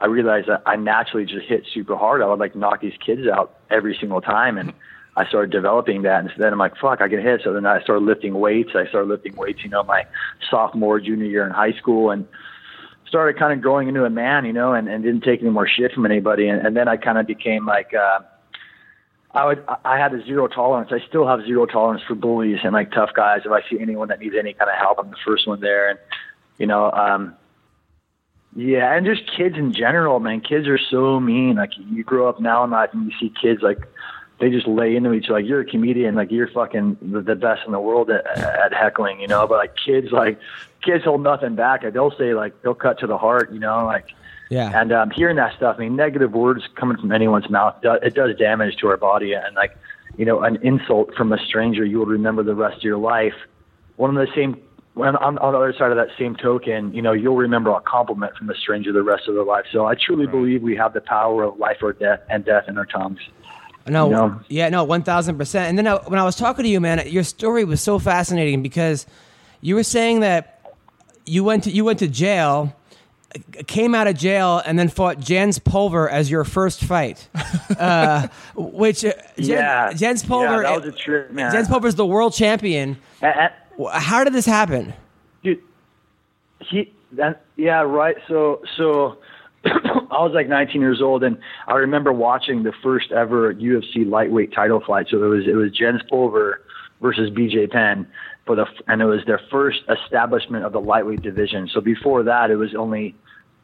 [0.00, 2.22] I realized that I naturally just hit super hard.
[2.22, 4.72] I would like knock these kids out every single time, and
[5.16, 6.20] I started developing that.
[6.20, 7.40] And so then I'm like, fuck, I can hit.
[7.42, 8.70] So then I started lifting weights.
[8.74, 10.06] I started lifting weights, you know, my
[10.50, 12.26] sophomore, junior year in high school, and
[13.08, 15.66] started kind of growing into a man, you know, and, and didn't take any more
[15.66, 16.48] shit from anybody.
[16.48, 18.20] And, and then I kind of became like, uh,
[19.32, 20.90] I would, I had a zero tolerance.
[20.92, 23.42] I still have zero tolerance for bullies and like tough guys.
[23.44, 25.90] If I see anyone that needs any kind of help, I'm the first one there.
[25.90, 25.98] And,
[26.58, 27.34] you know, um,
[28.54, 30.40] yeah, and just kids in general, man.
[30.40, 31.56] Kids are so mean.
[31.56, 33.78] Like you grow up now in life and you see kids like
[34.38, 35.40] they just lay into each other.
[35.40, 38.74] Like you're a comedian, like you're fucking the, the best in the world at, at
[38.74, 39.46] heckling, you know.
[39.46, 40.38] But like kids, like
[40.82, 41.82] kids hold nothing back.
[41.92, 43.84] They'll say like they'll cut to the heart, you know.
[43.86, 44.10] Like
[44.50, 44.78] Yeah.
[44.78, 48.14] and um, hearing that stuff, I mean, negative words coming from anyone's mouth, do- it
[48.14, 49.32] does damage to our body.
[49.32, 49.76] And like,
[50.18, 53.34] you know, an insult from a stranger, you will remember the rest of your life.
[53.96, 54.60] One of the same,
[54.94, 57.80] when on, on the other side of that same token, you know, you'll remember a
[57.80, 59.64] compliment from a stranger the rest of their life.
[59.72, 62.76] So I truly believe we have the power of life or death and death in
[62.78, 63.20] our tongues.
[63.88, 64.40] No, No.
[64.48, 65.68] yeah, no, one thousand percent.
[65.68, 68.62] And then I, when I was talking to you, man, your story was so fascinating
[68.62, 69.06] because
[69.60, 70.60] you were saying that
[71.24, 72.74] you went to you went to jail,
[73.66, 77.28] came out of jail, and then fought Jens Pulver as your first fight.
[77.78, 81.52] uh, which uh, Jen, yeah, Jens Pulver, Yeah, that was a trip, man.
[81.52, 82.96] Jens Pulver's the world champion.
[83.22, 83.52] And-
[83.92, 84.94] How did this happen?
[85.42, 85.60] dude
[86.60, 89.18] he that yeah right so so
[89.66, 94.52] i was like 19 years old and i remember watching the first ever ufc lightweight
[94.52, 96.62] title fight so it was it was jens pulver
[97.00, 98.06] versus bj penn
[98.44, 102.50] for the and it was their first establishment of the lightweight division so before that
[102.50, 103.14] it was only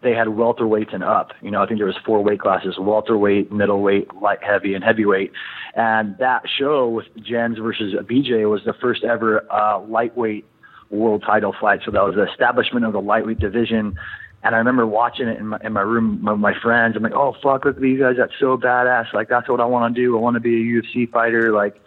[0.03, 1.31] they had welterweights and up.
[1.41, 5.33] You know, I think there was four weight classes: welterweight, middleweight, light heavy, and heavyweight.
[5.75, 10.45] And that show with Jens versus BJ was the first ever uh, lightweight
[10.91, 11.81] world title fight.
[11.85, 13.97] So that was the establishment of the lightweight division.
[14.45, 16.97] And I remember watching it in my, in my room with my friends.
[16.97, 18.17] I'm like, oh fuck, look at these guys.
[18.19, 19.13] That's so badass.
[19.13, 20.17] Like that's what I want to do.
[20.17, 21.53] I want to be a UFC fighter.
[21.53, 21.81] Like,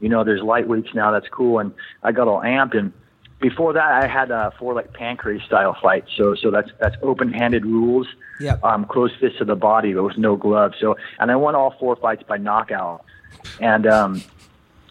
[0.00, 1.10] you know, there's lightweights now.
[1.10, 1.58] That's cool.
[1.58, 2.92] And I got all amped and
[3.44, 6.10] before that, I had uh, four like pancrase style fights.
[6.16, 8.06] So so that's that's open handed rules.
[8.40, 8.64] Yep.
[8.64, 10.76] Um, close fists to the body, but with no gloves.
[10.80, 13.04] So and I won all four fights by knockout.
[13.60, 14.22] And um,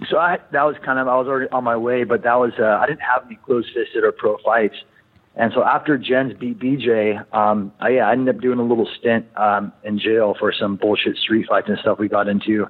[0.07, 2.53] so I that was kind of I was already on my way, but that was
[2.59, 4.75] uh, I didn't have any close fisted or pro fights.
[5.35, 8.87] And so after Jens beat BJ, um, I, yeah, I ended up doing a little
[8.99, 12.67] stint um, in jail for some bullshit street fights and stuff we got into.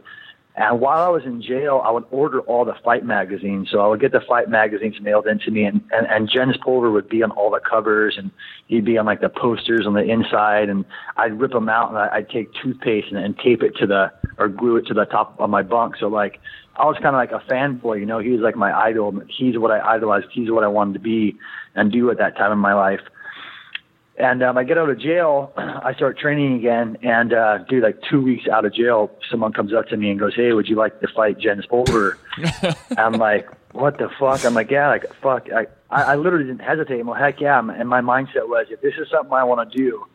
[0.56, 3.70] And while I was in jail, I would order all the fight magazines.
[3.72, 6.92] So I would get the fight magazines mailed into me, and, and, and Jens Pulver
[6.92, 8.30] would be on all the covers, and
[8.68, 10.70] he'd be on like the posters on the inside.
[10.70, 10.86] And
[11.18, 14.48] I'd rip them out, and I'd take toothpaste and, and tape it to the or
[14.48, 15.96] glue it to the top of my bunk.
[16.00, 16.40] So like
[16.76, 18.20] I was kind of like a fanboy, you know.
[18.20, 19.22] He was like my idol.
[19.28, 20.28] He's what I idolized.
[20.32, 21.38] He's what I wanted to be
[21.76, 23.02] and do at that time in my life.
[24.18, 28.00] And um, I get out of jail, I start training again, and uh, dude, like
[28.10, 30.76] two weeks out of jail, someone comes up to me and goes, "Hey, would you
[30.76, 32.20] like to fight Jens Pulver?"
[32.98, 36.62] I'm like, "What the fuck?" I'm like, "Yeah, like fuck." I I, I literally didn't
[36.62, 37.00] hesitate.
[37.00, 39.78] I'm like, "Heck yeah!" And my mindset was, if this is something I want to
[39.78, 40.06] do,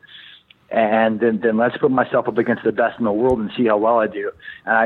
[0.70, 3.66] and then then let's put myself up against the best in the world and see
[3.66, 4.30] how well I do.
[4.66, 4.76] And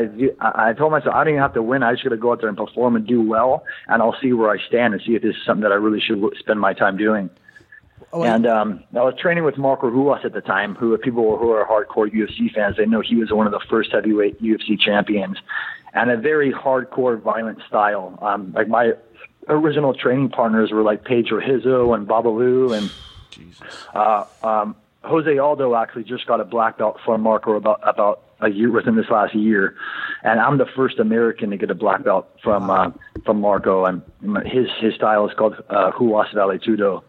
[0.40, 1.82] I I I told myself I don't even have to win.
[1.82, 4.32] I just got to go out there and perform and do well, and I'll see
[4.32, 6.72] where I stand and see if this is something that I really should spend my
[6.72, 7.30] time doing.
[8.12, 11.50] Oh, And um, I was training with Marco Ruas at the time, who people who
[11.50, 15.38] are hardcore UFC fans, they know he was one of the first heavyweight UFC champions,
[15.94, 18.18] and a very hardcore, violent style.
[18.20, 18.92] Um, like my
[19.48, 22.90] original training partners were like Pedro Rizzo and Babalu, and
[23.94, 28.48] uh, um, Jose Aldo actually just got a black belt from Marco about about a
[28.48, 29.76] year within this last year,
[30.22, 32.90] and I'm the first American to get a black belt from uh,
[33.24, 33.84] from Marco.
[33.84, 34.02] And
[34.44, 37.02] his his style is called uh, Ruas Valetudo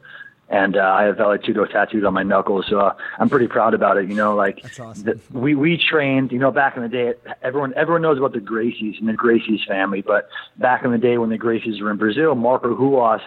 [0.54, 3.98] and uh, I have Valetudo tattooed on my knuckles, so uh, I'm pretty proud about
[3.98, 4.08] it.
[4.08, 5.04] You know, like awesome.
[5.04, 6.32] the, we we trained.
[6.32, 9.66] You know, back in the day, everyone everyone knows about the Gracies and the Gracies
[9.68, 13.22] family, but back in the day when the Gracies were in Brazil, Marco Ruas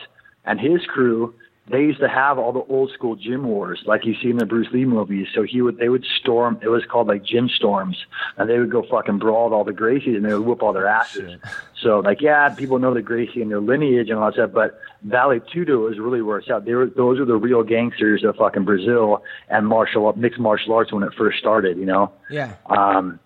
[0.44, 1.34] and his crew
[1.68, 4.46] they used to have all the old school gym wars like you see in the
[4.46, 5.26] Bruce Lee movies.
[5.34, 6.58] So he would they would storm.
[6.62, 7.96] It was called like gym storms,
[8.36, 10.72] and they would go fucking brawl with all the Gracies and they would whoop all
[10.72, 11.40] their asses.
[11.80, 14.78] So like yeah, people know the Gracie and their lineage and all that stuff, but
[15.02, 16.64] Vale Tudo is really where it's at.
[16.64, 20.92] They were those are the real gangsters of fucking Brazil and martial mixed martial arts
[20.92, 21.78] when it first started.
[21.78, 22.12] You know.
[22.30, 22.54] Yeah.
[22.66, 23.18] Um,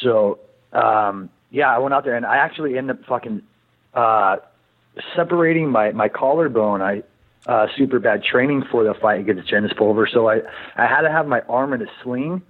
[0.00, 0.40] so
[0.72, 3.42] um, yeah, I went out there and I actually ended up fucking
[3.94, 4.38] uh,
[5.14, 6.82] separating my my collarbone.
[6.82, 7.04] I
[7.46, 10.40] uh, super bad training for the fight against Jens Pulver, so I
[10.76, 12.42] I had to have my arm in a sling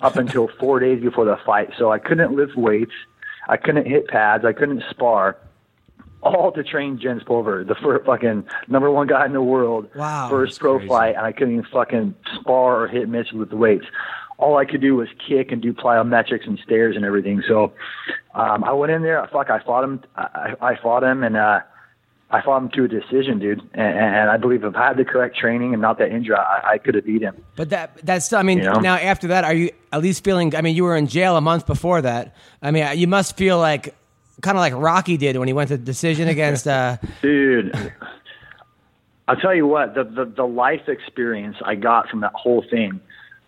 [0.00, 1.70] up until four days before the fight.
[1.78, 2.92] So I couldn't lift weights,
[3.48, 5.36] I couldn't hit pads, I couldn't spar.
[6.22, 10.28] All to train Jens Pulver, the first fucking number one guy in the world, Wow,
[10.30, 10.88] first pro crazy.
[10.88, 13.84] fight, and I couldn't even fucking spar or hit mitts with the weights.
[14.38, 17.42] All I could do was kick and do plyometrics and stairs and everything.
[17.46, 17.72] So
[18.34, 19.26] um, I went in there.
[19.32, 20.02] Fuck, I fought him.
[20.16, 21.60] I, I I fought him, and uh,
[22.34, 23.60] I fought him to a decision, dude.
[23.74, 26.72] And, and I believe if I had the correct training and not that injury, I,
[26.72, 27.36] I could have beat him.
[27.54, 28.80] But that that's I mean You know?
[28.80, 31.40] now after that are you at least feeling I mean you were in jail a
[31.40, 32.34] month before that.
[32.60, 33.94] I mean you must feel like
[34.42, 37.92] kind of like Rocky did when he went to decision against uh dude.
[39.28, 43.00] I'll tell you what, the, the the life experience I got from that whole thing,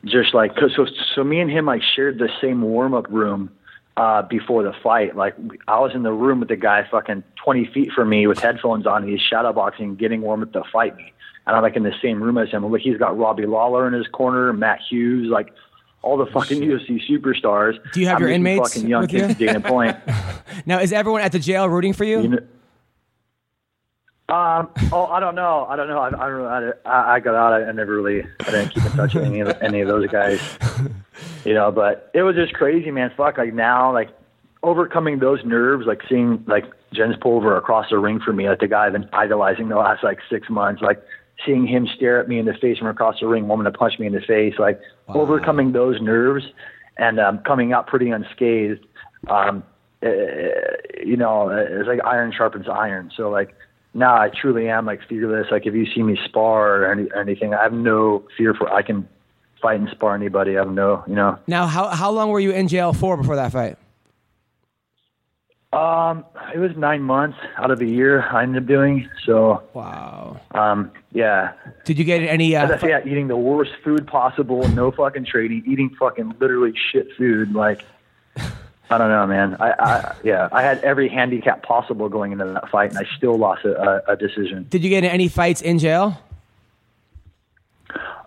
[0.05, 0.87] just like cause so
[1.17, 3.51] so me and him like shared the same warm up room
[3.97, 5.16] uh before the fight.
[5.16, 5.35] Like
[5.68, 8.86] I was in the room with the guy fucking twenty feet from me with headphones
[8.86, 9.06] on.
[9.06, 11.12] He's shadow boxing, getting warm up to fight me,
[11.47, 12.66] and I'm like in the same room as him.
[12.66, 15.52] Look, he's got Robbie Lawler in his corner, Matt Hughes, like.
[16.02, 17.78] All the fucking UFC superstars.
[17.93, 19.47] Do you have I'm your inmates Fucking young with kids you?
[19.48, 19.97] Dana Point.
[20.66, 22.20] now is everyone at the jail rooting for you?
[22.20, 22.39] You know,
[24.28, 24.70] um.
[24.93, 25.66] Oh, I don't know.
[25.69, 25.98] I don't know.
[25.98, 26.73] I, I don't know.
[26.85, 27.53] I, I got out.
[27.62, 28.24] I never really.
[28.40, 30.40] I didn't keep in touch with any of any of those guys.
[31.44, 33.12] You know, but it was just crazy, man.
[33.16, 33.39] Fuck.
[33.39, 34.11] Like now, like
[34.62, 38.69] overcoming those nerves, like seeing like Jens Pulver across the ring for me, like the
[38.69, 41.01] guy I've been idolizing the last like six months, like
[41.44, 43.98] seeing him stare at me in the face from across the ring, wanting to punch
[43.98, 46.44] me in the face, like overcoming those nerves
[46.97, 48.85] and um, coming out pretty unscathed.
[49.28, 49.62] Um,
[50.03, 50.09] uh,
[51.05, 53.11] you know, it's like iron sharpens iron.
[53.16, 53.55] So like
[53.97, 55.47] now I truly am like fearless.
[55.51, 58.73] Like if you see me spar or, any, or anything, I have no fear for.
[58.73, 59.09] I can
[59.60, 60.56] fight and spar anybody.
[60.56, 61.39] I have no, you know.
[61.47, 63.77] Now how how long were you in jail for before that fight?
[65.73, 66.24] Um,
[66.55, 69.09] it was nine months out of a year I ended up doing.
[69.27, 70.40] So Wow.
[70.52, 71.52] um, yeah.
[71.85, 75.64] Did you get any uh, That's yeah, eating the worst food possible, no fucking trading,
[75.66, 77.52] eating fucking literally shit food.
[77.55, 77.82] Like,
[78.89, 79.57] I don't know, man.
[79.59, 83.37] I, I yeah, I had every handicap possible going into that fight, and I still
[83.37, 84.67] lost a, a, a decision.
[84.71, 86.19] did you get in any fights in jail?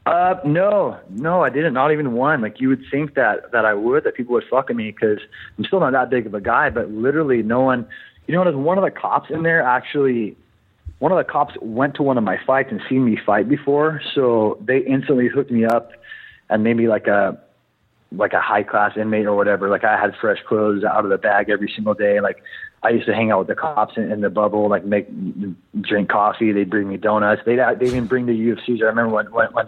[0.06, 1.74] Uh, no, no, I didn't.
[1.74, 2.42] Not even one.
[2.42, 5.20] Like you would think that that I would, that people would fuck with me because
[5.58, 6.70] I'm still not that big of a guy.
[6.70, 7.88] But literally, no one.
[8.28, 10.36] You know, there's one of the cops in there actually.
[10.98, 14.02] One of the cops went to one of my fights and seen me fight before,
[14.14, 15.92] so they instantly hooked me up
[16.50, 17.40] and made me like a
[18.12, 19.70] like a high class inmate or whatever.
[19.70, 22.20] Like I had fresh clothes out of the bag every single day.
[22.20, 22.42] Like
[22.82, 25.08] I used to hang out with the cops in, in the bubble, like make
[25.82, 26.52] drink coffee.
[26.52, 27.42] They'd bring me donuts.
[27.46, 28.82] They they even bring the UFCs.
[28.82, 29.66] I remember when when, when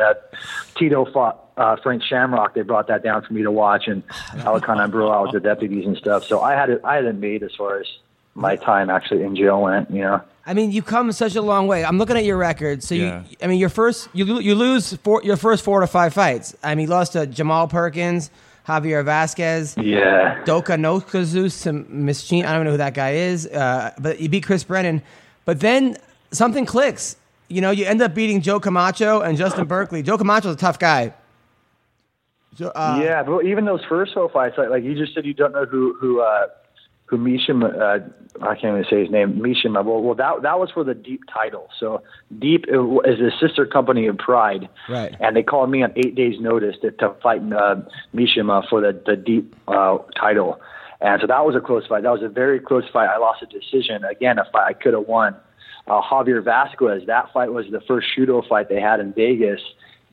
[0.75, 2.55] Tito fought uh, Frank Shamrock.
[2.55, 4.03] They brought that down for me to watch, and
[4.43, 6.25] I would kind of bro out with the deputies and stuff.
[6.25, 7.87] So I had it I had it made as far as
[8.35, 9.89] my time actually in jail went.
[9.91, 10.21] You know.
[10.45, 11.85] I mean, you've come such a long way.
[11.85, 12.81] I'm looking at your record.
[12.83, 13.23] So Yeah.
[13.29, 16.55] you, I mean, your first you you lose four, your first four to five fights.
[16.63, 18.31] I mean, you lost to Jamal Perkins,
[18.67, 20.43] Javier Vazquez, Yeah.
[20.45, 22.45] Dokonjonosuke Mishima.
[22.45, 25.01] I don't know who that guy is, uh, but you beat Chris Brennan.
[25.45, 25.97] But then
[26.31, 27.17] something clicks.
[27.49, 30.01] You know, you end up beating Joe Camacho and Justin Berkeley.
[30.01, 31.13] Joe Camacho's a tough guy.
[32.57, 35.33] So, uh, yeah, but even those first four fights, like, like you just said, you
[35.33, 36.47] don't know who who uh,
[37.11, 37.75] who Mishima.
[37.75, 37.99] Uh,
[38.41, 39.33] I can't even say his name.
[39.33, 39.83] Mishima.
[39.83, 41.67] Well, well, that that was for the Deep title.
[41.77, 42.01] So
[42.39, 45.13] Deep is the sister company of Pride, Right.
[45.19, 47.81] And they called me on eight days' notice to, to fight uh,
[48.15, 50.59] Mishima for the the Deep uh, title.
[51.01, 52.03] And so that was a close fight.
[52.03, 53.07] That was a very close fight.
[53.07, 54.05] I lost a decision.
[54.05, 55.35] Again, a fight I could have won.
[55.87, 57.07] Uh, Javier Vazquez.
[57.07, 59.59] That fight was the first shooto fight they had in Vegas,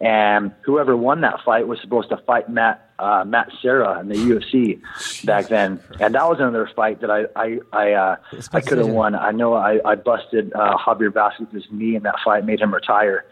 [0.00, 4.14] and whoever won that fight was supposed to fight Matt uh, Matt Serra in the
[4.14, 4.80] UFC
[5.24, 8.16] back then, and that was another fight that I I I, uh,
[8.52, 9.14] I could have won.
[9.14, 13.24] I know I I busted uh, Javier Vazquez's knee in that fight, made him retire,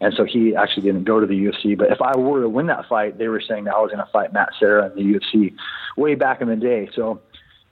[0.00, 1.78] and so he actually didn't go to the UFC.
[1.78, 4.04] But if I were to win that fight, they were saying that I was going
[4.04, 5.54] to fight Matt Serra in the UFC
[5.96, 6.90] way back in the day.
[6.94, 7.20] So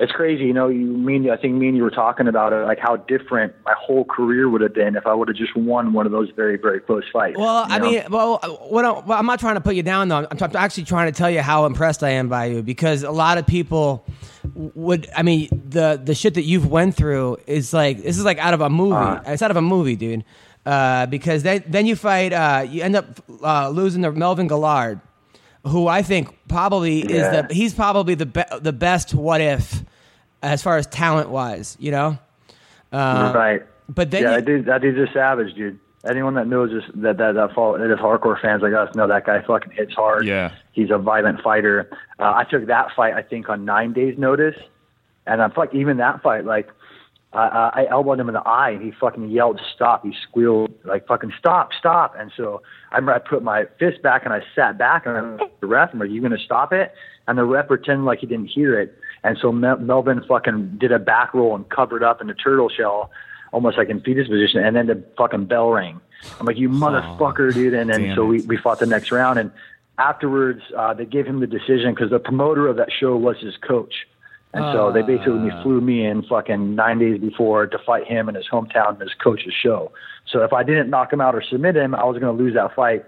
[0.01, 0.68] it's crazy, you know.
[0.68, 3.74] You mean I think me and you were talking about it, like how different my
[3.78, 6.56] whole career would have been if I would have just won one of those very
[6.56, 7.36] very close fights.
[7.39, 7.90] Well, I know?
[7.90, 10.16] mean, well, what I, well, I'm not trying to put you down though.
[10.16, 13.10] I'm, I'm actually trying to tell you how impressed I am by you because a
[13.10, 14.06] lot of people
[14.55, 15.09] would.
[15.14, 18.55] I mean, the the shit that you've went through is like this is like out
[18.55, 18.94] of a movie.
[18.94, 19.20] Uh.
[19.27, 20.24] it's out of a movie, dude.
[20.64, 23.06] uh, because then then you fight uh, you end up
[23.43, 25.01] uh, losing to Melvin Guillard,
[25.66, 27.43] who I think probably Yeah.
[27.43, 29.82] is the he's probably the be- the best what if
[30.43, 32.19] as far as talent wise, you know.
[32.93, 33.62] Uh, right.
[33.89, 35.78] But then yeah, you- that dude, that dude's a savage, dude.
[36.09, 39.07] Anyone that knows this, that that that, follow, that is hardcore fans like us know
[39.07, 40.24] that guy fucking hits hard.
[40.27, 40.53] Yeah.
[40.73, 41.91] he's a violent fighter.
[42.19, 44.57] Uh, I took that fight, I think, on nine days' notice,
[45.27, 46.70] and I'm like, even that fight, like,
[47.32, 50.73] I I I elbowed him in the eye, and he fucking yelled, "Stop!" He squealed
[50.85, 54.43] like, "Fucking stop, stop!" And so I remember I put my fist back and I
[54.55, 56.93] sat back, and I looked at the ref, I'm "You gonna stop it?"
[57.28, 60.90] And the ref pretended like he didn't hear it, and so Mel- Melvin fucking did
[60.93, 63.11] a back roll and covered up in a turtle shell,
[63.52, 66.01] almost like in fetus position, and then the fucking bell rang.
[66.39, 69.52] I'm like, "You motherfucker, dude!" And then so we we fought the next round, and
[69.98, 73.57] afterwards uh, they gave him the decision because the promoter of that show was his
[73.59, 74.07] coach.
[74.52, 75.62] And so they basically ah.
[75.62, 79.14] flew me in fucking nine days before to fight him in his hometown in his
[79.14, 79.93] coach's show.
[80.27, 82.55] So if I didn't knock him out or submit him, I was going to lose
[82.55, 83.05] that fight.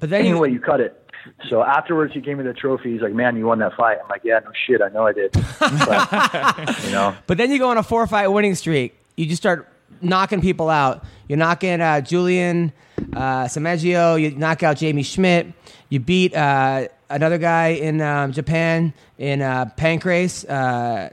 [0.00, 1.02] but then Anyway, you, you cut it.
[1.50, 2.92] So afterwards, he gave me the trophy.
[2.92, 5.12] He's like, "Man, you won that fight." I'm like, "Yeah, no shit, I know I
[5.12, 8.96] did." But, you know, but then you go on a four fight winning streak.
[9.16, 9.68] You just start
[10.00, 11.04] knocking people out.
[11.28, 12.72] You're knocking uh, Julian
[13.14, 14.20] uh, Samaniego.
[14.20, 15.52] You knock out Jamie Schmidt.
[15.88, 21.10] You beat uh, another guy in um, Japan in uh, Pancrase, uh,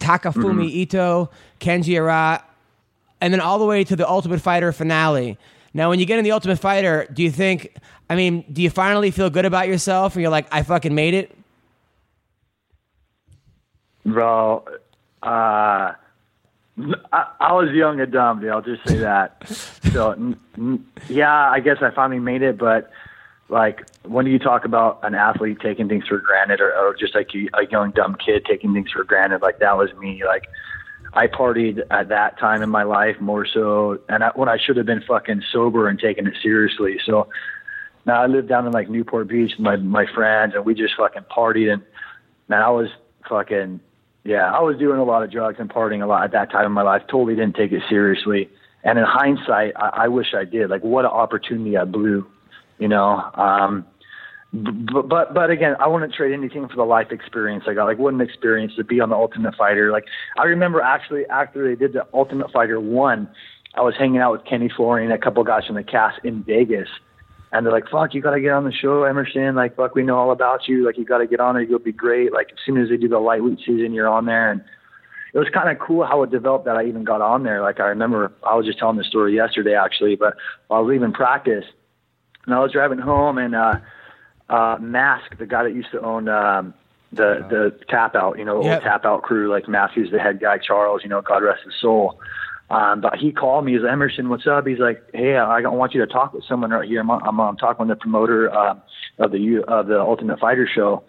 [0.00, 1.30] Takafumi Ito,
[1.60, 2.44] Kenji Ara,
[3.20, 5.38] and then all the way to the Ultimate Fighter finale.
[5.74, 7.74] Now, when you get in the Ultimate Fighter, do you think?
[8.10, 11.14] I mean, do you finally feel good about yourself, and you're like, I fucking made
[11.14, 11.34] it?
[14.04, 14.64] bro,
[15.22, 15.92] uh,
[17.12, 18.50] I, I was young and dumb, dude.
[18.50, 19.46] I'll just say that.
[19.92, 22.90] so, n- n- yeah, I guess I finally made it, but
[23.48, 27.14] like, when do you talk about an athlete taking things for granted, or, or just
[27.14, 30.22] like you, a young dumb kid taking things for granted, like that was me.
[30.24, 30.44] Like,
[31.14, 34.76] I partied at that time in my life more so, and I, when I should
[34.78, 36.98] have been fucking sober and taking it seriously.
[37.04, 37.28] So
[38.06, 40.94] now I live down in like Newport Beach with my my friends, and we just
[40.96, 41.70] fucking partied.
[41.70, 41.82] And
[42.48, 42.88] man, I was
[43.28, 43.80] fucking
[44.24, 46.66] yeah, I was doing a lot of drugs and partying a lot at that time
[46.66, 47.02] in my life.
[47.10, 48.48] Totally didn't take it seriously.
[48.84, 50.70] And in hindsight, I, I wish I did.
[50.70, 52.26] Like, what an opportunity I blew,
[52.78, 53.30] you know.
[53.34, 53.86] Um,
[54.52, 57.86] but but but again, I wouldn't trade anything for the life experience I got.
[57.86, 59.90] Like, what an experience to be on the Ultimate Fighter.
[59.90, 60.04] Like,
[60.36, 63.28] I remember actually after they did the Ultimate Fighter one,
[63.74, 66.42] I was hanging out with Kenny Florian and a couple guys from the cast in
[66.42, 66.88] Vegas,
[67.52, 69.54] and they're like, "Fuck, you got to get on the show, Emerson.
[69.54, 70.84] Like, fuck, we know all about you.
[70.84, 71.68] Like, you got to get on it.
[71.68, 72.32] You'll be great.
[72.32, 74.62] Like, as soon as they do the lightweight season, you're on there." And
[75.34, 77.62] it was kind of cool how it developed that I even got on there.
[77.62, 80.34] Like, I remember I was just telling the story yesterday actually, but
[80.70, 81.64] I was leaving practice,
[82.46, 83.76] and I was driving home, and uh,
[84.50, 86.74] uh, Mask, the guy that used to own um,
[87.12, 88.74] the the tap out, you know, Yep.
[88.74, 91.74] old tap out crew, like Matthew's the head guy, Charles, you know, God rest his
[91.80, 92.18] soul.
[92.72, 93.72] Um, but he called me.
[93.72, 94.66] He's like, Emerson, what's up?
[94.66, 97.00] He's like, Hey, I want you to talk with someone right here.
[97.00, 98.74] I'm, I'm, I'm talking with the promoter uh,
[99.18, 101.04] of the of the Ultimate Fighter show,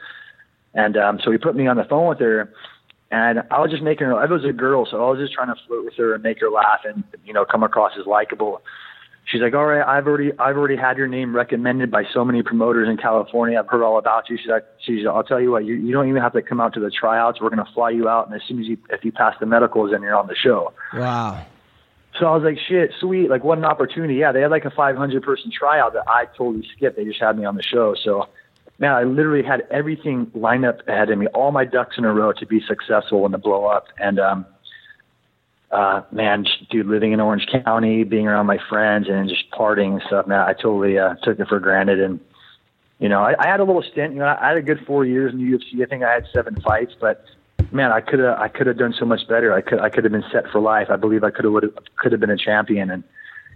[0.73, 2.51] and um, so he put me on the phone with her.
[3.11, 4.15] And I was just making her.
[4.15, 6.39] I was a girl, so I was just trying to flirt with her and make
[6.41, 8.61] her laugh, and you know, come across as likable
[9.25, 12.43] she's like, all right, I've already, I've already had your name recommended by so many
[12.43, 13.59] promoters in California.
[13.59, 14.37] I've heard all about you.
[14.37, 16.73] She's like, she's, I'll tell you what, you, you don't even have to come out
[16.73, 17.41] to the tryouts.
[17.41, 18.27] We're going to fly you out.
[18.27, 20.73] And as soon as you, if you pass the medicals, then you're on the show.
[20.93, 21.45] Wow.
[22.19, 23.29] So I was like, shit, sweet.
[23.29, 24.15] Like, what an opportunity.
[24.15, 26.95] Yeah, they had like a 500 person tryout that I totally skipped.
[26.95, 27.95] They just had me on the show.
[28.03, 28.29] So,
[28.77, 32.13] man, I literally had everything lined up ahead of me, all my ducks in a
[32.13, 33.87] row to be successful and to blow up.
[33.97, 34.45] And, um,
[35.71, 40.01] uh, man, dude, living in Orange County, being around my friends and just partying and
[40.05, 41.99] stuff, man, I totally uh, took it for granted.
[41.99, 42.19] And,
[42.99, 45.03] you know, I, I had a little stint, you know, I had a good four
[45.03, 45.81] years in the UFC.
[45.81, 47.25] I think I had seven fights, but
[47.73, 49.53] man, I could have, I could have done so much better.
[49.53, 50.87] I could, I could have been set for life.
[50.89, 51.53] I believe I could have,
[51.97, 52.89] could have been a champion.
[52.89, 53.03] And,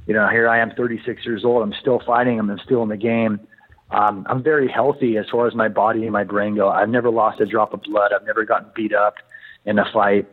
[0.08, 1.64] you know, here I am 36 years old.
[1.64, 2.40] I'm still fighting.
[2.40, 3.40] I'm still in the game.
[3.92, 6.70] Um, I'm very healthy as far as my body and my brain go.
[6.70, 8.12] I've never lost a drop of blood.
[8.14, 9.16] I've never gotten beat up
[9.66, 10.28] in a fight.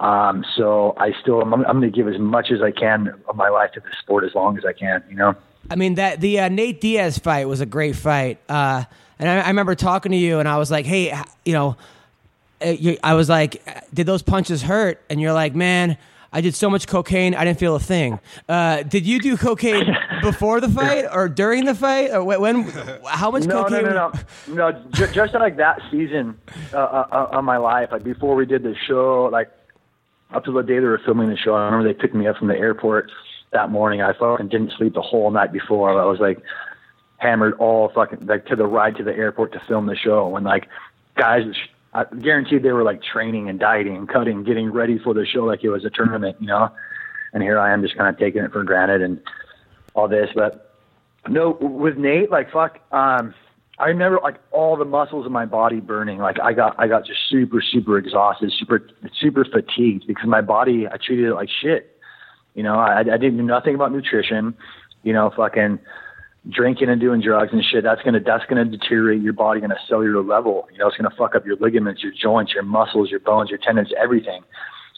[0.00, 3.36] Um, so I still, I'm, I'm going to give as much as I can of
[3.36, 5.34] my life to the sport as long as I can, you know?
[5.70, 8.84] I mean that the uh, Nate Diaz fight was a great fight, uh,
[9.18, 11.14] and I, I remember talking to you, and I was like, "Hey,
[11.44, 11.76] you know,"
[12.60, 13.62] I was like,
[13.94, 15.96] "Did those punches hurt?" And you're like, "Man,
[16.32, 18.18] I did so much cocaine, I didn't feel a thing."
[18.48, 22.64] Uh, did you do cocaine before the fight or during the fight, or when?
[23.06, 23.84] how much No, no, cocaine?
[23.84, 24.12] no,
[24.48, 24.82] no, no.
[24.90, 26.36] J- just like that season
[26.72, 29.50] uh, uh, of my life, like before we did the show, like
[30.34, 31.54] up to the day they were filming the show.
[31.54, 33.10] I remember they picked me up from the airport
[33.52, 34.02] that morning.
[34.02, 35.98] I fucking didn't sleep the whole night before.
[35.98, 36.38] I was like
[37.16, 40.36] hammered all fucking like to the ride to the airport to film the show.
[40.36, 40.68] and like
[41.16, 41.44] guys,
[41.94, 45.44] I guaranteed they were like training and dieting and cutting, getting ready for the show
[45.44, 46.70] like it was a tournament, you know.
[47.32, 49.20] and here I am just kind of taking it for granted and
[49.94, 50.30] all this.
[50.34, 50.74] But
[51.28, 53.34] no, with Nate, like fuck, um,
[53.78, 56.18] I remember like all the muscles in my body burning.
[56.18, 58.86] Like I got, I got just super, super exhausted, super,
[59.20, 61.96] super fatigued because my body, I treated it like shit.
[62.54, 64.54] You know, I, I didn't know nothing about nutrition.
[65.04, 65.78] You know, fucking
[66.48, 67.84] drinking and doing drugs and shit.
[67.84, 70.68] That's gonna, that's gonna deteriorate your body on a cellular level.
[70.72, 73.58] You know, it's gonna fuck up your ligaments, your joints, your muscles, your bones, your
[73.58, 74.42] tendons, everything.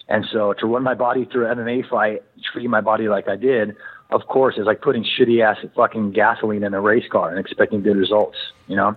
[0.09, 2.22] And so to run my body through an MMA fight,
[2.52, 3.77] treating my body like I did,
[4.10, 7.82] of course, is like putting shitty ass fucking gasoline in a race car and expecting
[7.82, 8.36] good results.
[8.66, 8.97] You know.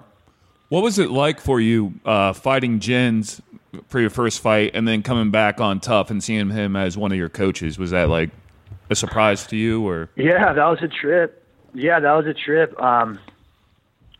[0.69, 3.41] What was it like for you uh, fighting Jens
[3.87, 7.11] for your first fight and then coming back on TUF and seeing him as one
[7.11, 7.77] of your coaches?
[7.77, 8.31] Was that like
[8.89, 10.09] a surprise to you or?
[10.15, 11.42] Yeah, that was a trip.
[11.73, 12.79] Yeah, that was a trip.
[12.81, 13.19] Um,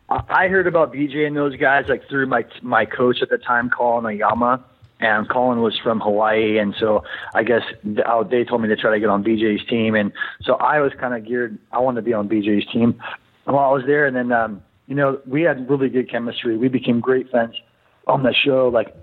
[0.08, 3.70] I heard about BJ and those guys like through my my coach at the time,
[3.70, 4.62] Colin Oyama,
[5.00, 7.04] and Colin was from Hawaii, and so
[7.34, 7.62] I guess
[8.04, 10.12] uh, they told me to try to get on BJ's team, and
[10.42, 11.58] so I was kind of geared.
[11.72, 13.00] I wanted to be on BJ's team
[13.44, 16.56] while I was there, and then um, you know we had really good chemistry.
[16.56, 17.54] We became great friends
[18.06, 18.68] on the show.
[18.68, 18.94] Like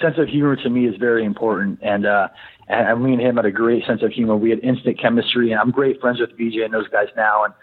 [0.00, 2.28] sense of humor to me is very important, and uh,
[2.68, 4.36] and, and me and him had a great sense of humor.
[4.36, 7.54] We had instant chemistry, and I'm great friends with BJ and those guys now, and.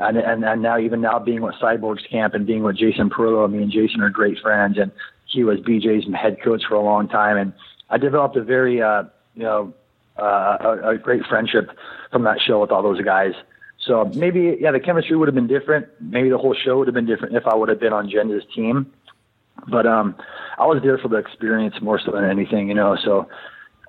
[0.00, 3.50] And, and and now even now being with Cyborgs Camp and being with Jason Parillo,
[3.50, 4.90] me and Jason are great friends, and
[5.26, 7.52] he was BJ's head coach for a long time, and
[7.90, 9.04] I developed a very uh,
[9.34, 9.74] you know
[10.18, 11.70] uh, a, a great friendship
[12.10, 13.32] from that show with all those guys.
[13.86, 15.86] So maybe yeah, the chemistry would have been different.
[16.00, 18.42] Maybe the whole show would have been different if I would have been on Jen's
[18.54, 18.90] team.
[19.68, 20.16] But um,
[20.58, 22.96] I was there for the experience more so than anything, you know.
[23.04, 23.28] So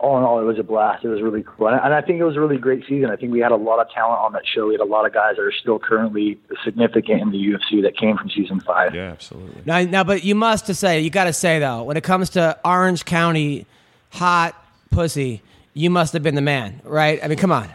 [0.01, 1.05] all in all, it was a blast.
[1.05, 3.11] It was really cool, and, and I think it was a really great season.
[3.11, 4.67] I think we had a lot of talent on that show.
[4.67, 7.95] We had a lot of guys that are still currently significant in the UFC that
[7.95, 8.95] came from season five.
[8.95, 9.61] Yeah, absolutely.
[9.63, 12.31] Now, now, but you must to say, you got to say though, when it comes
[12.31, 13.67] to Orange County
[14.09, 14.55] hot
[14.89, 15.43] pussy,
[15.75, 17.23] you must have been the man, right?
[17.23, 17.69] I mean, come on.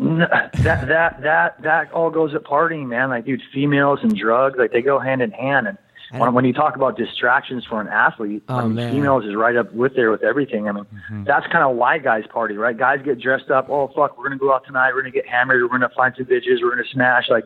[0.00, 0.52] N- that
[0.88, 3.10] that that that all goes at partying, man.
[3.10, 5.68] Like, dude, females and drugs, like they go hand in hand.
[5.68, 5.78] And
[6.12, 8.92] when, when you talk about distractions for an athlete, Oh, I mean, man.
[8.92, 10.68] females is right up with there with everything.
[10.68, 11.24] I mean, mm-hmm.
[11.24, 12.76] that's kind of why guys party, right?
[12.76, 13.68] Guys get dressed up.
[13.70, 14.92] Oh fuck, we're gonna go out tonight.
[14.94, 15.62] We're gonna get hammered.
[15.62, 16.62] We're gonna find some bitches.
[16.62, 17.28] We're gonna smash.
[17.30, 17.44] Like,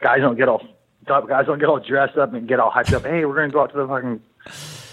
[0.00, 0.62] guys don't get all
[1.06, 3.02] guys don't get all dressed up and get all hyped up.
[3.04, 4.20] Hey, we're gonna go out to the fucking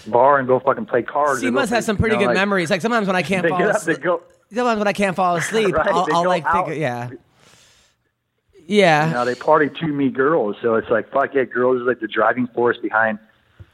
[0.06, 1.40] bar and go fucking play cards.
[1.40, 2.70] So you or go must play- have some pretty you know, good like, memories.
[2.70, 4.22] Like sometimes when I can't fall asleep, go.
[4.52, 6.76] sometimes when I can't fall asleep, Right, I'll, I'll like think, out.
[6.76, 7.10] yeah,
[8.70, 9.08] yeah.
[9.08, 10.56] You know, they party to me girls.
[10.62, 13.18] So it's like, fuck yeah, girls is like the driving force behind.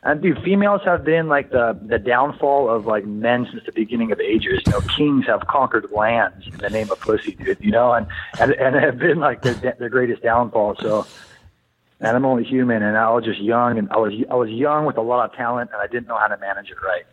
[0.02, 4.10] And dude, females have been like the the downfall of like men since the beginning
[4.12, 4.62] of ages.
[4.64, 7.58] You know, kings have conquered lands in the name of pussy, dude.
[7.60, 8.06] You know, and
[8.40, 10.76] and, and have been like their their greatest downfall.
[10.80, 11.06] So,
[12.00, 14.86] and I'm only human, and I was just young, and I was I was young
[14.86, 17.04] with a lot of talent, and I didn't know how to manage it right.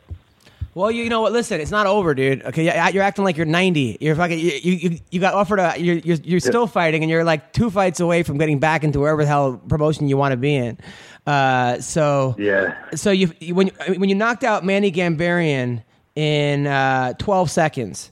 [0.75, 1.31] Well, you know what?
[1.33, 2.43] Listen, it's not over, dude.
[2.45, 2.63] Okay,
[2.93, 3.97] you're acting like you're 90.
[4.01, 4.39] You're fucking.
[4.39, 5.75] You you, you got offered a.
[5.77, 8.99] You're, you're you're still fighting, and you're like two fights away from getting back into
[8.99, 10.77] wherever the hell promotion you want to be in.
[11.27, 12.75] Uh, so Yeah.
[12.95, 15.83] So you you- when you, when you knocked out Manny Gamburyan
[16.15, 18.11] in uh, 12 seconds,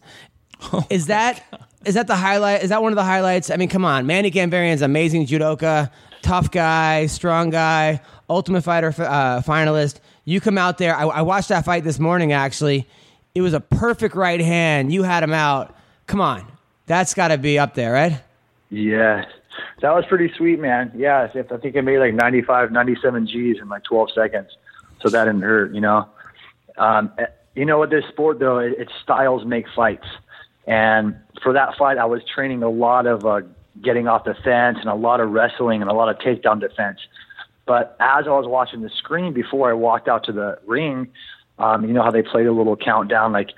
[0.90, 1.44] is that
[1.86, 2.62] is that the highlight?
[2.64, 3.50] Is that one of the highlights?
[3.50, 5.90] I mean, come on, Manny Gamburyan's amazing judoka,
[6.22, 10.00] tough guy, strong guy, Ultimate Fighter uh, finalist.
[10.32, 10.96] You come out there.
[10.96, 12.32] I, I watched that fight this morning.
[12.32, 12.88] Actually,
[13.36, 14.90] it was a perfect right hand.
[14.94, 15.76] You had him out.
[16.08, 16.50] Come on,
[16.86, 18.18] that's got to be up there, right?
[18.70, 19.26] Yeah,
[19.82, 20.90] that was pretty sweet, man.
[20.96, 24.56] Yeah, I think I made like 95, 97 G's in like 12 seconds,
[25.02, 26.08] so that didn't hurt, you know.
[26.78, 27.26] Um, eh,
[27.56, 30.08] you know, with this sport though, it, it's styles make fights,
[30.66, 31.14] and
[31.44, 33.42] for that fight, I was training a lot of uh,
[33.82, 37.00] getting off the fence and a lot of wrestling and a lot of takedown defense.
[37.66, 41.10] But as I was watching the screen before I walked out to the ring,
[41.60, 43.52] um, you know how they played a little countdown, like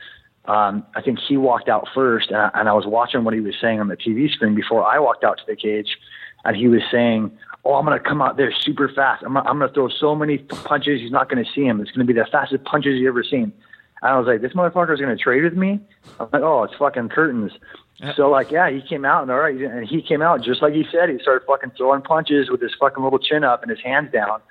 [0.46, 3.40] um, I think he walked out first, and I, and I was watching what he
[3.40, 5.98] was saying on the TV screen before I walked out to the cage,
[6.44, 7.32] and he was saying,
[7.64, 9.24] "Oh, I'm gonna come out there super fast.
[9.26, 11.80] I'm I'm gonna throw so many punches, he's not gonna see him.
[11.80, 13.54] It's gonna be the fastest punches you ever seen."
[14.02, 15.80] And I was like, "This motherfucker's gonna trade with me."
[16.20, 17.54] I'm like, "Oh, it's fucking curtains."
[18.16, 20.74] So like, yeah, he came out and all right, and he came out just like
[20.74, 21.10] he said.
[21.10, 24.42] He started fucking throwing punches with his fucking little chin up and his hands down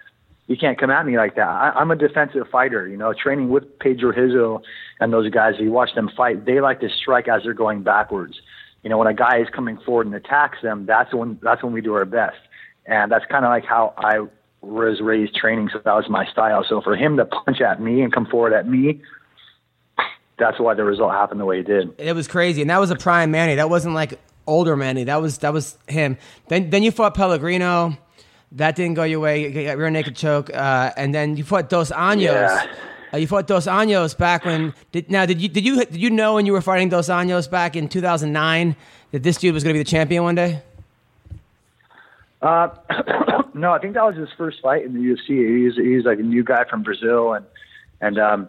[0.47, 1.49] you can't come at me like that.
[1.49, 4.63] I, I'm a defensive fighter, you know, training with Pedro Rizzo
[5.01, 5.55] and those guys.
[5.59, 8.41] You watch them fight; they like to strike as they're going backwards.
[8.83, 11.73] You know, when a guy is coming forward and attacks them, that's when that's when
[11.73, 12.39] we do our best.
[12.87, 14.27] And that's kind of like how I
[14.61, 16.65] was raised training, so that was my style.
[16.69, 19.01] So for him to punch at me and come forward at me,
[20.43, 21.95] that's why the result happened the way it did.
[21.99, 23.55] It was crazy, and that was a prime Manny.
[23.55, 25.05] That wasn't like older Manny.
[25.05, 26.19] That was that was him.
[26.49, 27.97] Then then you fought Pellegrino.
[28.53, 29.49] That didn't go your way.
[29.49, 32.25] You got rear naked choke, uh, and then you fought Dos Anjos.
[32.33, 32.67] Yeah.
[33.15, 34.75] Uh, you fought Dos Anjos back when.
[34.91, 37.49] Did, now, did you did you did you know when you were fighting Dos Anjos
[37.49, 38.77] back in 2009
[39.13, 40.61] that this dude was going to be the champion one day?
[42.43, 42.69] Uh,
[43.55, 45.65] no, I think that was his first fight in the UFC.
[45.65, 47.47] He's he's like a new guy from Brazil, and
[48.01, 48.49] and um,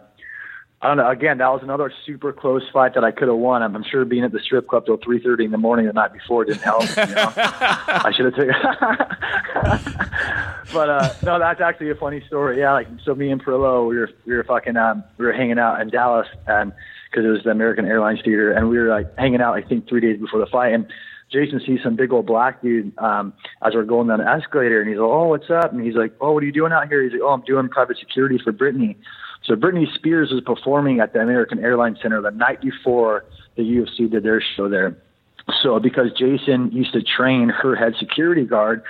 [0.83, 1.09] I don't know.
[1.09, 3.63] Again, that was another super close fight that I could have won.
[3.63, 6.11] I'm, I'm sure being at the strip club till 3:30 in the morning the night
[6.11, 6.81] before didn't help.
[6.81, 7.31] You know?
[7.37, 8.53] I should have taken.
[10.73, 12.59] but uh, no, that's actually a funny story.
[12.59, 15.57] Yeah, like so, me and Parillo, we were we were fucking um, we were hanging
[15.57, 16.73] out in Dallas, and
[17.09, 19.53] because it was the American Airlines Theater, and we were like hanging out.
[19.53, 20.85] I think three days before the fight, and
[21.31, 23.31] Jason sees some big old black dude um,
[23.65, 26.13] as we're going down the escalator, and he's like, "Oh, what's up?" And he's like,
[26.19, 28.51] "Oh, what are you doing out here?" He's like, "Oh, I'm doing private security for
[28.51, 28.97] Britney."
[29.45, 33.25] So Britney Spears was performing at the American Airlines Center the night before
[33.55, 34.97] the UFC did their show there.
[35.61, 38.81] So because Jason used to train her head security guard,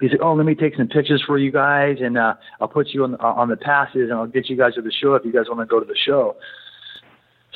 [0.00, 2.88] he's like, "Oh, let me take some pictures for you guys, and uh, I'll put
[2.88, 5.24] you on uh, on the passes, and I'll get you guys to the show if
[5.24, 6.36] you guys want to go to the show."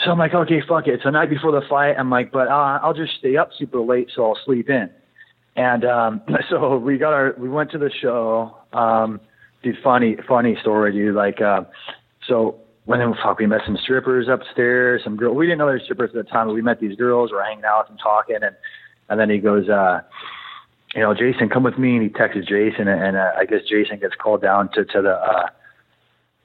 [0.03, 1.97] So I'm like, "Okay, fuck it." So night before the fight.
[1.99, 4.89] I'm like, "But uh, I'll just stay up super late, so I'll sleep in."
[5.57, 8.57] And um, so we got our we went to the show.
[8.73, 9.21] Um,
[9.63, 11.15] dude, funny funny story, dude.
[11.15, 11.63] Like, uh,
[12.31, 15.35] so when then fuck, we met some strippers upstairs, some girl.
[15.35, 17.31] We didn't know they were strippers at the time, but we met these girls.
[17.31, 18.57] We're hanging out and talking, and
[19.09, 20.01] and then he goes, uh,
[20.95, 21.97] you know, Jason, come with me.
[21.97, 25.15] And he texts Jason, and, uh, I guess Jason gets called down to to the
[25.15, 25.47] uh,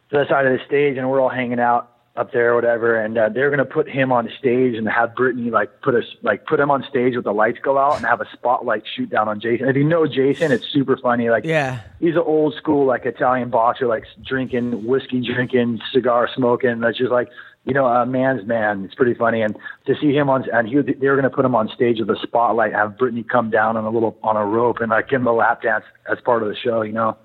[0.10, 2.95] to the side of the stage, and we're all hanging out up there or whatever.
[2.99, 6.45] And uh, they're gonna put him on stage and have Britney like put us like
[6.45, 9.27] put him on stage with the lights go out and have a spotlight shoot down
[9.27, 9.67] on Jason.
[9.67, 11.29] If you know Jason, it's super funny.
[11.29, 11.81] Like Yeah.
[11.99, 16.79] he's an old school like Italian boxer, like drinking whiskey, drinking, cigar smoking.
[16.79, 17.29] That's just like
[17.65, 18.85] you know a man's man.
[18.85, 21.43] It's pretty funny, and to see him on and he they were going to put
[21.45, 24.45] him on stage with a spotlight, have Britney come down on a little on a
[24.45, 27.17] rope and like give him a lap dance as part of the show, you know.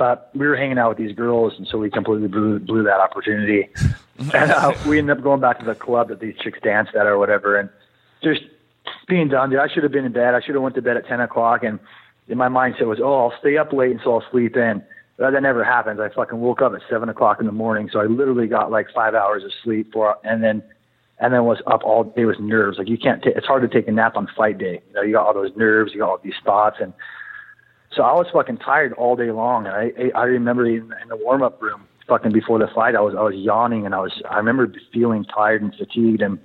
[0.00, 3.00] But we were hanging out with these girls, and so we completely blew, blew that
[3.00, 3.68] opportunity.
[4.32, 7.06] and uh, we ended up going back to the club that these chicks danced at
[7.06, 7.68] or whatever, and
[8.24, 8.40] just
[9.08, 9.58] being done, dude.
[9.58, 10.34] I should have been in bed.
[10.34, 11.78] I should have went to bed at ten o'clock, and
[12.28, 14.82] in my mindset was, oh, I'll stay up late and so I'll sleep in.
[15.18, 16.00] But that never happens.
[16.00, 18.86] I fucking woke up at seven o'clock in the morning, so I literally got like
[18.94, 20.62] five hours of sleep for, and then
[21.18, 22.78] and then was up all day with nerves.
[22.78, 23.22] Like you can't.
[23.22, 24.80] ta- it's hard to take a nap on fight day.
[24.88, 26.94] You know, you got all those nerves, you got all these thoughts, and
[27.92, 29.66] so I was fucking tired all day long.
[29.66, 33.00] And I I remember in, in the warm up room, fucking before the fight, I
[33.00, 36.38] was I was yawning, and I was I remember feeling tired and fatigued, and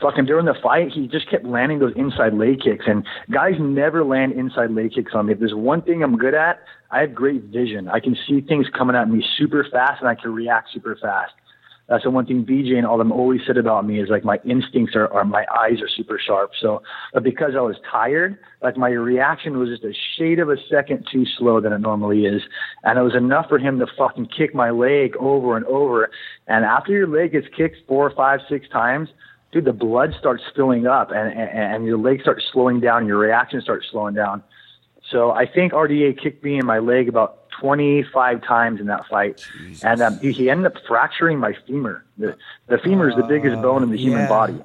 [0.00, 2.84] fucking during the fight, he just kept landing those inside leg kicks.
[2.86, 5.34] And guys never land inside leg kicks on me.
[5.34, 6.60] If there's one thing I'm good at,
[6.90, 7.88] I have great vision.
[7.88, 11.32] I can see things coming at me super fast, and I can react super fast.
[11.88, 14.24] Uh, That's the one thing BJ and all them always said about me is like
[14.24, 16.52] my instincts are, are my eyes are super sharp.
[16.60, 16.82] So,
[17.12, 21.06] but because I was tired, like my reaction was just a shade of a second
[21.10, 22.42] too slow than it normally is,
[22.84, 26.10] and it was enough for him to fucking kick my leg over and over.
[26.46, 29.08] And after your leg gets kicked four, five, six times,
[29.50, 33.18] dude, the blood starts filling up, and and, and your leg starts slowing down, your
[33.18, 34.42] reaction starts slowing down.
[35.10, 39.46] So I think RDA kicked me in my leg about 25 times in that fight,
[39.84, 42.04] and um, he, he ended up fracturing my femur.
[42.18, 42.36] The,
[42.66, 44.28] the femur is the biggest bone in the human yeah.
[44.28, 44.58] body,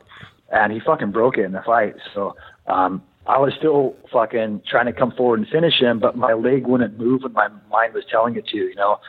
[0.51, 1.95] and he fucking broke it in the fight.
[2.15, 6.33] So um, I was still fucking trying to come forward and finish him, but my
[6.33, 8.57] leg wouldn't move when my mind was telling it to.
[8.57, 8.99] You know,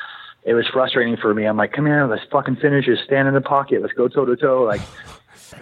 [0.45, 1.47] it was frustrating for me.
[1.47, 2.85] I'm like, come here, let's fucking finish.
[2.85, 3.81] Just stand in the pocket.
[3.81, 4.65] Let's go toe to toe.
[4.65, 4.83] Like,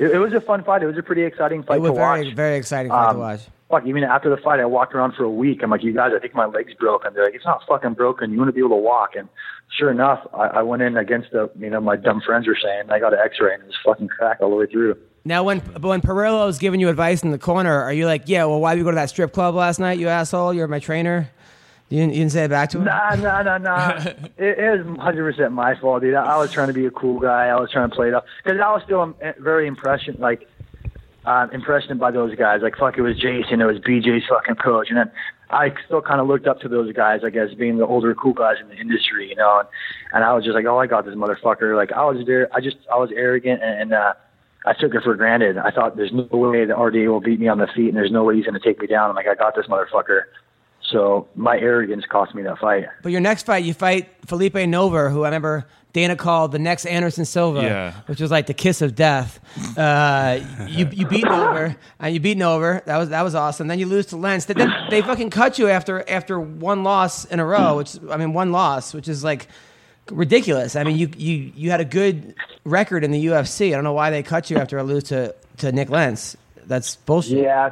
[0.00, 0.82] it, it was a fun fight.
[0.82, 3.10] It was a pretty exciting fight It was to very watch very exciting fight to
[3.10, 3.40] Um, watch.
[3.68, 5.60] Fuck, even after the fight, I walked around for a week.
[5.62, 7.12] I'm like, you guys, I think my leg's broken.
[7.14, 8.30] They're like, it's not fucking broken.
[8.30, 9.16] You want to be able to walk.
[9.16, 9.28] And
[9.76, 12.90] sure enough, I, I went in against the, you know, my dumb friends were saying.
[12.90, 14.96] I got an X-ray and it was fucking cracked all the way through.
[15.24, 18.60] Now, when when Parillo's giving you advice in the corner, are you like, yeah, well,
[18.60, 20.54] why did you go to that strip club last night, you asshole?
[20.54, 21.28] You're my trainer.
[21.88, 22.84] You didn't, you didn't say it back to him.
[22.84, 23.90] Nah, nah, nah, nah.
[24.36, 26.14] it, it was 100% my fault, dude.
[26.14, 27.46] I, I was trying to be a cool guy.
[27.46, 30.48] I was trying to play it up because I was still um, very impression, like,
[31.26, 32.60] uh, impressioned by those guys.
[32.62, 35.10] Like, fuck, it was Jason, it was BJ's fucking coach, and then
[35.50, 38.32] I still kind of looked up to those guys, I guess, being the older cool
[38.32, 39.60] guys in the industry, you know.
[39.60, 39.68] And,
[40.12, 41.76] and I was just like, oh, I got this motherfucker.
[41.76, 42.48] Like, I was there.
[42.54, 44.14] I just, I was arrogant, and, and uh,
[44.64, 45.58] I took it for granted.
[45.58, 48.12] I thought there's no way that RDA will beat me on the feet, and there's
[48.12, 49.10] no way he's going to take me down.
[49.10, 50.22] I'm like, I got this motherfucker.
[50.90, 52.86] So my arrogance cost me that fight.
[53.02, 55.66] But your next fight, you fight Phillipe Nover, who I remember
[55.96, 57.92] Dana called the next Anderson Silva, Yeah.
[58.04, 59.40] which was like the kiss of death.
[59.78, 62.84] Uh, you you beat over and you beat Nover.
[62.84, 63.66] That was that was awesome.
[63.66, 64.44] Then you lose to Lentz.
[64.44, 68.34] Then they fucking cut you after after one loss in a row, which I mean
[68.34, 69.48] one loss, which is like
[70.10, 70.76] ridiculous.
[70.76, 73.68] I mean you you you had a good record in the UFC.
[73.68, 76.36] I don't know why they cut you after a lose to to Nick Lentz.
[76.66, 77.38] That's bullshit.
[77.38, 77.70] Yeah.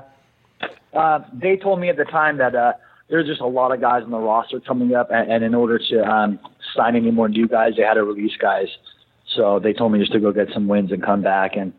[0.94, 2.72] Uh, they told me at the time that uh,
[3.10, 5.78] there's just a lot of guys on the roster coming up, and, and in order
[5.78, 6.38] to um,
[6.74, 7.74] sign any more new guys.
[7.76, 8.68] They had to release guys,
[9.34, 11.56] so they told me just to go get some wins and come back.
[11.56, 11.72] And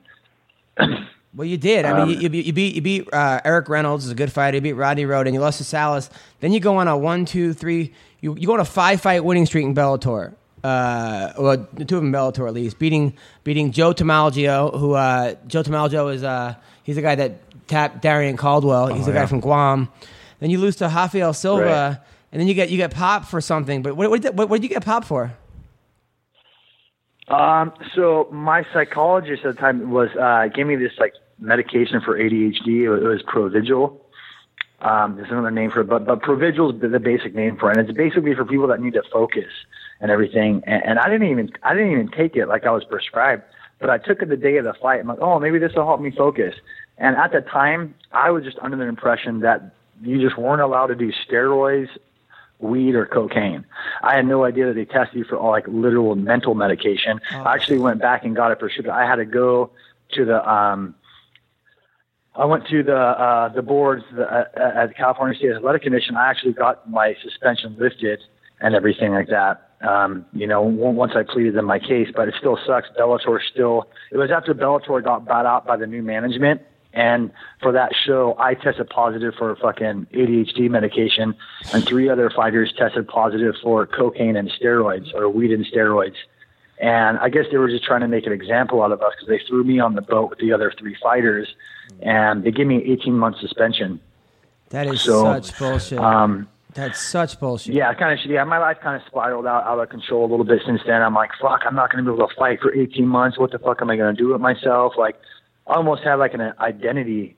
[1.36, 1.84] Well, you did.
[1.84, 4.16] I Um, mean, you, you beat you beat, you beat uh, Eric Reynolds, is a
[4.16, 4.56] good fighter.
[4.56, 6.10] You beat Rodney Road, and you lost to Salas.
[6.40, 7.94] Then you go on a one, two, three.
[8.22, 10.34] You you go on a five fight winning streak in Bellator.
[10.64, 13.14] Uh, well, the two of them Bellator at least, beating
[13.44, 18.38] beating Joe Taimanglo, who uh, Joe Taimanglo is uh, he's the guy that tapped Darion
[18.38, 18.88] Caldwell.
[18.88, 19.26] He's the guy yeah.
[19.26, 19.90] from Guam.
[20.40, 21.64] Then you lose to Rafael Silva,
[22.02, 22.15] Right.
[22.36, 23.82] And then you get you get popped for something.
[23.82, 25.32] But what what what, what did you get popped for?
[27.30, 32.20] Um, so my psychologist at the time was uh, gave me this like medication for
[32.20, 32.84] ADHD.
[32.84, 34.02] It was, was Provigil.
[34.82, 37.78] Um, there's another name for it, but but Provigil is the, basic name for it.
[37.78, 39.54] And it's basically for people that need to focus
[40.02, 40.62] and everything.
[40.68, 43.44] And, and I didn't even I didn't even take it like I was prescribed,
[43.80, 45.00] but I took it the day of the fight.
[45.00, 46.54] I'm like, oh, maybe this will help me focus.
[46.98, 50.88] And at the time, I was just under the impression that you just weren't allowed
[50.88, 51.88] to do steroids
[52.60, 53.66] weed or cocaine.
[54.02, 57.20] I had no idea that they tested you for all like literal mental medication.
[57.32, 58.92] I actually went back and got a prescription.
[58.92, 59.72] I had to go
[60.14, 60.96] to the um
[62.36, 66.16] I went to the uh the boards the, uh, at the California State Athletic Commission.
[66.16, 68.22] I actually got my suspension lifted
[68.62, 69.62] and everything like that.
[69.82, 72.88] Um, you know, once I pleaded in my case, but it still sucks.
[72.98, 73.90] Bellator still.
[74.12, 76.62] It was after Bellator got bought out by the new management,
[76.96, 77.30] and
[77.62, 81.36] for that show, I tested positive for fucking ADHD medication,
[81.74, 86.16] and three other fighters tested positive for cocaine and steroids or weed and steroids.
[86.80, 89.28] And I guess they were just trying to make an example out of us because
[89.30, 91.48] they threw me on the boat with the other three fighters,
[92.02, 94.00] and they gave me 18 month suspension.
[94.70, 96.00] That is So, such bullshit.
[96.00, 97.74] Um, That's such bullshit.
[97.76, 98.26] yeah, kind of.
[98.26, 101.02] Yeah, my life kind of spiraled out out of control a little bit since then.
[101.02, 103.38] I'm like, fuck, I'm not going to be able to fight for 18 months.
[103.38, 104.94] What the fuck am I going to do with myself?
[104.98, 105.16] Like,
[105.68, 107.36] almost had like an identity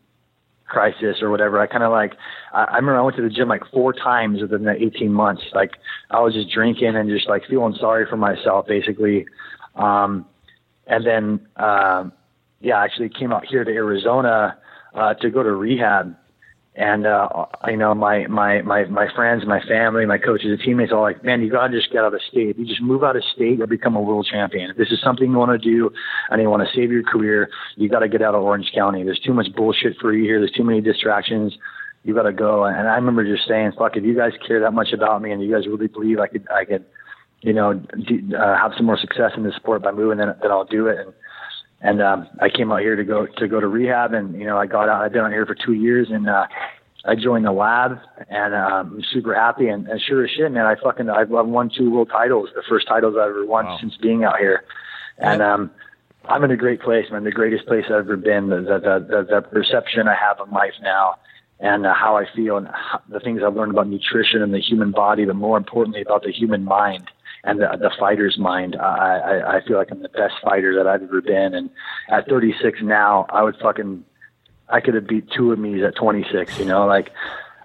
[0.68, 1.60] crisis or whatever.
[1.60, 2.14] I kind of like,
[2.54, 5.44] I, I remember I went to the gym like four times within the 18 months.
[5.54, 5.72] Like,
[6.12, 9.26] I was just drinking and just like feeling sorry for myself, basically.
[9.76, 10.26] Um,
[10.88, 12.12] and then, um,
[12.60, 14.58] yeah, I actually came out here to Arizona
[14.94, 16.16] uh, to go to rehab
[16.78, 17.28] and uh
[17.68, 21.24] you know my my my my friends my family my coaches the teammates all like
[21.24, 22.50] man you gotta just get out of state.
[22.50, 24.70] If you just move out of state you'll become a world champion.
[24.70, 25.90] If this is something you want to do
[26.30, 29.04] and you want to save your career you got to get out of orange county.
[29.04, 30.40] There's too much bullshit for you here.
[30.40, 31.58] There's too many distractions.
[32.04, 32.64] You got to go.
[32.64, 35.42] And i remember just saying fuck if you guys care that much about me and
[35.42, 36.86] you guys really believe i could i could
[37.42, 40.52] you know do, uh, have some more success in this sport by moving then then
[40.52, 41.00] i'll do it.
[41.00, 41.14] And
[41.82, 44.58] and um, I came out here to go to go to rehab, and you know
[44.58, 45.04] I got out.
[45.04, 46.48] I've been out here for two years, and uh,
[47.06, 48.00] I joined the lab,
[48.30, 49.68] and um, I'm super happy.
[49.68, 52.64] And, and sure as shit, man, I fucking I've, I've won two world titles, the
[52.68, 53.78] first titles I've ever won Wow.
[53.80, 54.64] since being out here,
[55.20, 55.72] and um,
[56.26, 57.24] I'm in a great place, man.
[57.24, 58.50] The greatest place I've ever been.
[58.50, 61.16] The the the, the, perception I have of life now.
[61.60, 64.60] And uh, how I feel, and how, the things I've learned about nutrition and the
[64.60, 67.10] human body, but more importantly about the human mind
[67.44, 68.76] and the, the fighter's mind.
[68.80, 71.54] I, I, I feel like I'm the best fighter that I've ever been.
[71.54, 71.70] And
[72.10, 74.04] at 36 now, I would fucking,
[74.70, 77.12] I could have beat two of me's at 26, you know, like,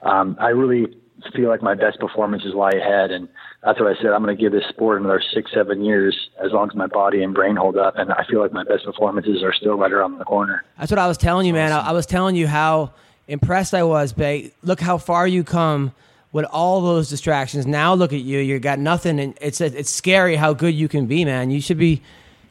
[0.02, 0.96] um, I really
[1.34, 3.10] feel like my best performances lie ahead.
[3.10, 3.28] And
[3.62, 4.10] that's what I said.
[4.10, 7.22] I'm going to give this sport another six, seven years as long as my body
[7.22, 7.96] and brain hold up.
[7.96, 10.64] And I feel like my best performances are still right around the corner.
[10.78, 11.72] That's what I was telling you, man.
[11.72, 12.92] I, I was telling you how
[13.28, 14.52] impressed I was, Bay.
[14.62, 15.92] Look how far you come
[16.32, 17.66] with all those distractions.
[17.66, 18.38] Now look at you.
[18.38, 21.50] You got nothing, and it's it's scary how good you can be, man.
[21.50, 22.00] You should be you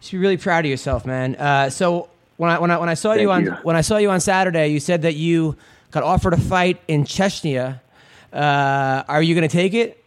[0.01, 1.35] should be really proud of yourself, man.
[1.35, 3.51] Uh, so when I when I when I saw you on you.
[3.63, 5.55] when I saw you on Saturday, you said that you
[5.91, 7.81] got offered a fight in Chechnya.
[8.31, 9.97] Uh, are you going to take it?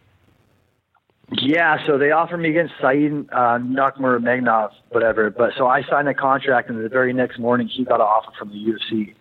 [1.31, 5.31] Yeah, so they offered me against Said uh, Nurmagomedov, whatever.
[5.31, 8.31] But so I signed a contract, and the very next morning he got an offer
[8.37, 9.15] from the UFC.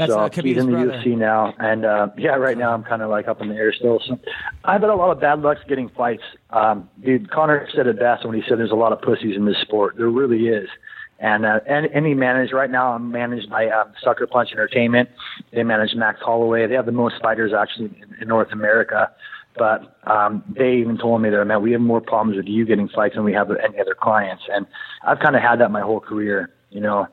[0.00, 0.92] That's so uh, he's in the brother.
[0.92, 3.70] UFC now, and uh, yeah, right now I'm kind of like up in the air
[3.70, 4.00] still.
[4.06, 4.18] So
[4.64, 6.22] I've had a lot of bad luck getting fights.
[6.48, 9.44] Um, dude, Conor said it best when he said there's a lot of pussies in
[9.44, 9.96] this sport.
[9.98, 10.70] There really is.
[11.18, 15.10] And uh, and any managed right now, I'm managed by um, Sucker Punch Entertainment.
[15.52, 16.66] They manage Max Holloway.
[16.66, 19.10] They have the most fighters actually in, in North America.
[19.58, 22.88] But um, they even told me that man, we have more problems with you getting
[22.88, 24.44] fights than we have with any other clients.
[24.50, 24.66] And
[25.06, 26.54] I've kind of had that my whole career.
[26.70, 27.06] You know,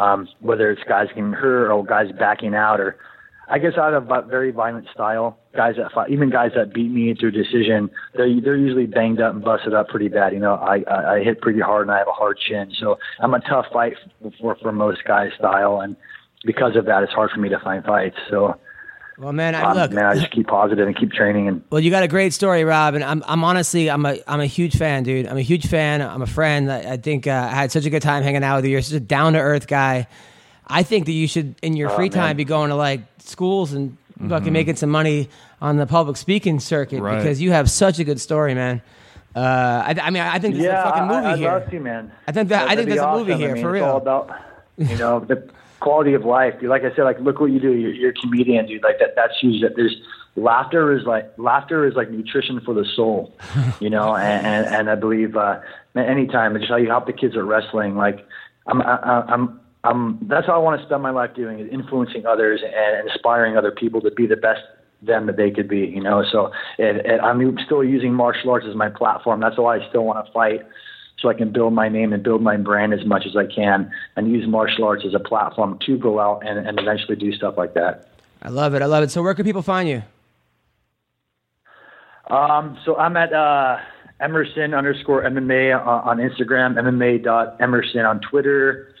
[0.00, 2.96] um, whether it's guys getting hurt or guys backing out, or
[3.48, 5.38] I guess I have a very violent style.
[5.54, 9.34] Guys that fight, even guys that beat me through decision, they're they're usually banged up
[9.34, 10.32] and busted up pretty bad.
[10.32, 12.96] You know, I I, I hit pretty hard and I have a hard chin, so
[13.20, 13.94] I'm a tough fight
[14.40, 15.96] for for most guys' style, and
[16.44, 18.16] because of that, it's hard for me to find fights.
[18.30, 18.56] So.
[19.20, 21.80] Well, man, I, Um, look, man, I just keep positive and keep training and Well,
[21.80, 24.76] you got a great story, Rob, and I'm, I'm honestly, I'm a, I'm a huge
[24.76, 25.26] fan, dude.
[25.26, 26.00] I'm a huge fan.
[26.00, 26.72] I'm a friend.
[26.72, 28.70] I, I think uh, I had such a good time hanging out with you.
[28.72, 30.06] You're such a down to earth guy.
[30.66, 33.98] I think that you should, in your free time, be going to like schools and
[34.28, 35.28] fucking making some money
[35.60, 37.18] on the public speaking circuit Right.
[37.18, 38.80] because you have such a good story, man.
[39.36, 41.50] Uh, I, I mean, I think this yeah, is a fucking movie I, I'd here.
[41.52, 42.12] love to, man.
[42.26, 43.82] I think that- I That'd think be there's a movie here, I mean, for it's
[43.82, 43.84] real.
[43.90, 44.30] all about
[44.78, 45.48] you know the
[45.80, 46.54] quality of life.
[46.60, 47.72] Dude, Like I said, like look what you do.
[47.72, 48.82] You're, you're a comedian, dude.
[48.82, 49.14] Like that.
[49.16, 49.62] That's huge.
[49.62, 49.96] That there's
[50.36, 53.34] laughter is like laughter is like nutrition for the soul.
[53.80, 55.60] You know, and and, and I believe uh,
[55.96, 57.96] anytime just how you help the kids at wrestling.
[57.96, 58.26] Like
[58.66, 59.60] I'm I, I'm.
[59.82, 63.56] I'm, that's how I want to spend my life doing is influencing others and inspiring
[63.56, 64.60] other people to be the best
[65.02, 66.24] them that they could be, you know.
[66.30, 69.40] So and, and I'm still using martial arts as my platform.
[69.40, 70.66] That's why I still want to fight,
[71.20, 73.90] so I can build my name and build my brand as much as I can,
[74.16, 77.54] and use martial arts as a platform to go out and, and eventually do stuff
[77.56, 78.08] like that.
[78.42, 78.82] I love it.
[78.82, 79.10] I love it.
[79.10, 80.02] So where can people find you?
[82.28, 83.78] Um, so I'm at uh,
[84.20, 88.94] Emerson underscore MMA on, on Instagram, MMA dot Emerson on Twitter.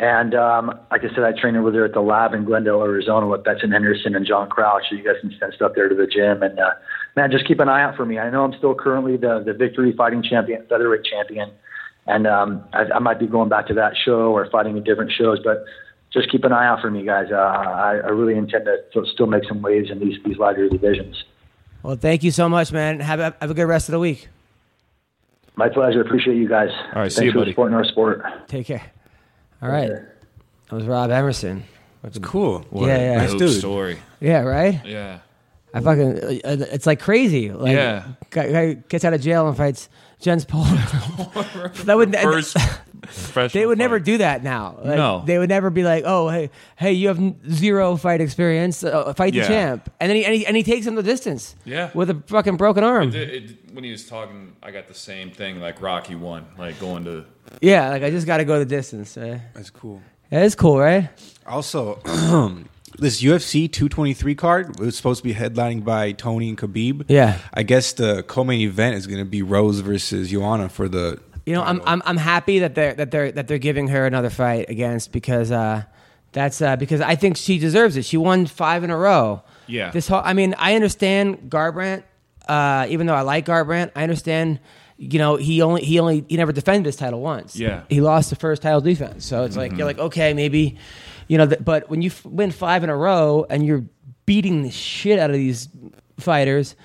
[0.00, 3.28] And um, like I said, I train over there at the lab in Glendale, Arizona
[3.28, 4.82] with Benson Henderson and John Crouch.
[4.90, 6.42] So you guys can send stuff there to the gym.
[6.42, 6.72] And uh,
[7.16, 8.18] man, just keep an eye out for me.
[8.18, 11.50] I know I'm still currently the, the Victory Fighting Champion, featherweight champion.
[12.06, 15.10] And um, I, I might be going back to that show or fighting in different
[15.12, 15.38] shows.
[15.42, 15.64] But
[16.12, 17.28] just keep an eye out for me, guys.
[17.32, 20.68] Uh, I, I really intend to to still make some waves in these, these lighter
[20.68, 21.24] divisions.
[21.82, 23.00] Well, thank you so much, man.
[23.00, 24.28] Have a, have a good rest of the week.
[25.56, 26.00] My pleasure.
[26.00, 26.70] Appreciate you guys.
[26.72, 27.52] All right, Thanks see you, for buddy.
[27.52, 28.22] supporting our sport.
[28.48, 28.82] Take care.
[29.62, 29.88] All right.
[29.90, 31.64] That was Rob Emerson.
[32.02, 32.66] That's cool.
[32.74, 33.16] Yeah, yeah.
[33.18, 33.58] Nice Dope dude.
[33.58, 33.98] story.
[34.20, 34.84] Yeah, right?
[34.84, 35.20] Yeah.
[35.74, 37.50] I fucking, uh, it's like crazy.
[37.50, 38.04] Like, Yeah.
[38.30, 39.88] Guy, guy gets out of jail and fights
[40.20, 40.70] Jens Pulver.
[41.84, 42.14] that would,
[43.08, 44.78] First they would never do that now.
[44.82, 45.22] Like, No.
[45.26, 47.20] They would never be like, oh, hey, hey, you have
[47.50, 48.82] zero fight experience.
[48.84, 49.42] Uh, fight Yeah.
[49.42, 49.92] the champ.
[50.00, 51.54] And then he, and he, and he takes him the distance.
[51.64, 51.90] Yeah.
[51.92, 53.08] With a fucking broken arm.
[53.08, 56.78] It- it- when he was talking, I got the same thing like Rocky one, like
[56.78, 57.24] going to.
[57.60, 59.16] Yeah, like I just got to go the distance.
[59.16, 60.00] Uh, That's cool.
[60.30, 61.08] that is cool, right?
[61.44, 61.98] Also,
[62.98, 67.04] this UFC 223 card was supposed to be headlining by Tony and Khabib.
[67.08, 67.38] Yeah.
[67.52, 71.20] I guess the co-main event is going to be Rose versus Joanna for the.
[71.46, 74.30] You know, I'm, I'm I'm happy that they're that they're that they're giving her another
[74.30, 75.82] fight against because uh,
[76.32, 78.04] that's uh, because I think she deserves it.
[78.04, 79.42] She won five in a row.
[79.66, 79.90] Yeah.
[79.90, 82.02] This whole I mean, I understand Garbrandt.
[82.48, 84.60] Uh, even though I like Garbrandt, I understand.
[84.96, 87.56] You know, he only he only he never defended his title once.
[87.56, 87.82] Yeah.
[87.88, 90.78] He lost the first title defense, so it's like you're like okay, maybe,
[91.28, 93.84] you know, th- but when you f- win five in a row and you're
[94.26, 95.68] beating the shit out of these
[96.18, 96.76] fighters,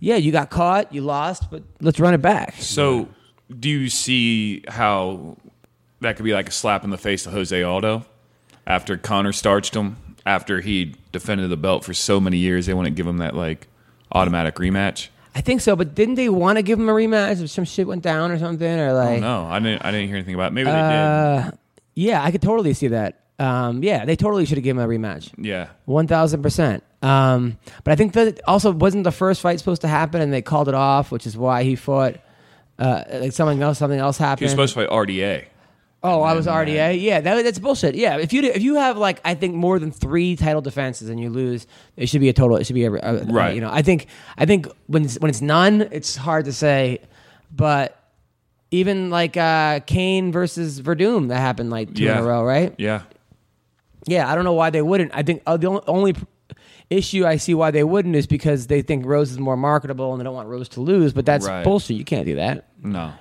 [0.00, 2.54] yeah, you got caught, you lost, but let's run it back.
[2.58, 3.08] So,
[3.58, 5.36] do you see how
[6.00, 8.04] that could be like a slap in the face to Jose Aldo
[8.66, 12.66] after Conor starched him after he defended the belt for so many years?
[12.66, 13.66] They want to give him that like
[14.12, 15.08] automatic rematch.
[15.34, 17.86] I think so, but didn't they want to give him a rematch if some shit
[17.86, 18.66] went down or something?
[18.80, 19.84] Or like, No, I didn't.
[19.84, 20.48] I didn't hear anything about.
[20.52, 20.54] It.
[20.54, 21.50] Maybe they uh,
[21.94, 23.24] yeah, I could totally see that.
[23.38, 25.30] Um, yeah, they totally should have given him a rematch.
[25.38, 25.68] Yeah.
[25.84, 26.82] one thousand percent.
[27.02, 30.42] Um, but I think that also wasn't the first fight supposed to happen, and they
[30.42, 32.16] called it off, which is why he fought.
[32.78, 34.40] Uh, like something else, something else happened.
[34.40, 35.46] He was supposed to fight RDA.
[36.00, 37.00] Oh, I was then, uh, RDA.
[37.00, 37.96] Yeah, that, that's bullshit.
[37.96, 41.18] Yeah, if you if you have like I think more than three title defenses and
[41.20, 41.66] you lose,
[41.96, 42.56] it should be a total.
[42.56, 43.54] It should be a, a Right.
[43.54, 44.06] You know, I think
[44.36, 47.00] I think when it's, when it's none, it's hard to say,
[47.54, 48.00] but
[48.70, 52.18] even like uh, Cain versus Werdum that happened like two Yeah.
[52.18, 52.74] in a row, right?
[52.78, 53.02] Yeah.
[54.08, 55.12] Yeah, I don't know why they wouldn't.
[55.14, 56.16] I think uh, the only, only
[56.90, 60.20] issue I see why they wouldn't is because they think Rose is more marketable and
[60.20, 61.12] they don't want Rose to lose.
[61.12, 61.62] But that's Right.
[61.64, 61.96] bullshit.
[61.96, 62.66] You can't do that.
[62.82, 63.12] No.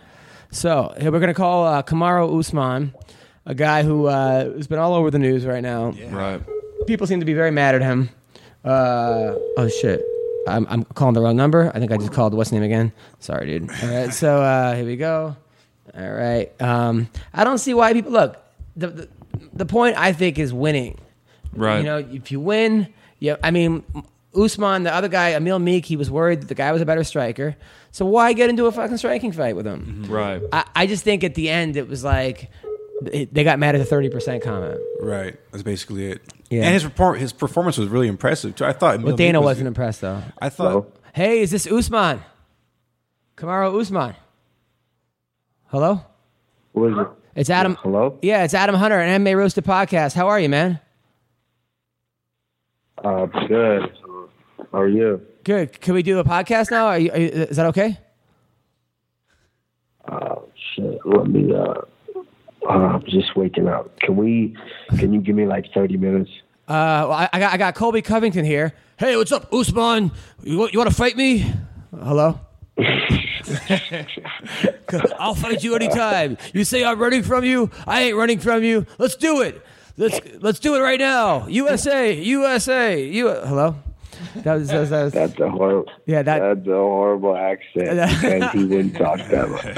[0.52, 2.94] So here we're gonna call uh, Kamaru Usman,
[3.46, 5.92] a guy who uh, has been all over the news right now.
[6.10, 6.42] Right.
[6.88, 8.10] People seem to be very mad at him.
[8.64, 10.02] Uh, oh shit,
[10.48, 11.70] I'm, I'm calling the wrong number.
[11.76, 12.94] I think I just called what's his name again.
[13.20, 13.70] Sorry, dude.
[13.70, 15.36] All right, so uh, here we go.
[15.98, 16.50] All right.
[16.62, 18.38] Um, I don't see why people look.
[18.78, 19.10] The, the
[19.54, 21.00] the point I think is winning.
[21.54, 21.78] Right.
[21.80, 23.38] You know, if you win, yeah.
[23.44, 23.84] I mean,
[24.36, 27.04] Usman, the other guy, Emil Meek, he was worried that the guy was a better
[27.04, 27.56] striker.
[27.92, 30.04] So why get into a fucking striking fight with him?
[30.04, 30.14] Mm-hmm.
[30.14, 30.42] Right.
[30.52, 32.52] I, I just think at the end it was like
[33.06, 34.80] it, they got mad at the thirty percent comment.
[35.02, 35.40] Right.
[35.52, 36.22] That's basically it.
[36.50, 36.64] Yeah.
[36.64, 38.66] And his perform- his performance was really impressive too.
[38.66, 39.02] I thought.
[39.02, 40.22] Well, Dana wasn't impressed though.
[40.40, 40.94] I thought.
[41.14, 42.22] Hey, is this Usman?
[43.36, 44.16] Kamaru Usman.
[45.68, 46.02] Hello,
[46.72, 47.08] What is it?
[47.38, 47.76] It's Adam.
[47.76, 48.18] Hello?
[48.22, 50.14] Yeah, it's Adam Hunter, an MMA Roasted podcast.
[50.14, 50.80] How are you, man?
[53.04, 53.92] Uh, good.
[54.72, 55.22] How are you?
[55.44, 55.80] Good.
[55.80, 56.88] Can we do a podcast now?
[56.88, 58.00] Are you, are you, is that okay?
[60.06, 60.36] Uh,
[60.76, 61.00] shit.
[61.06, 61.74] Let me, uh,
[62.68, 64.00] uh, I'm just waking up.
[64.00, 64.58] Can we,
[64.98, 66.32] can you give me like 30 minutes?
[66.68, 68.74] Uh, well, I, I got I got Colby Covington here.
[68.98, 70.12] Hey, what's up, Usman?
[70.44, 71.50] You, you want to fight me?
[71.92, 72.40] Hello.
[75.20, 76.38] I'll fight you anytime.
[76.54, 77.70] You say I'm running from you.
[77.86, 78.86] I ain't running from you.
[78.98, 79.62] Let's do it.
[79.98, 81.48] Let's let's do it right now.
[81.48, 83.30] USA, USA, you.
[83.30, 83.76] Hello.
[84.38, 85.92] That was, that was, that was That's a horrible.
[86.06, 88.00] Yeah, that- that's a horrible accent.
[88.24, 89.78] and he wouldn't talk that much.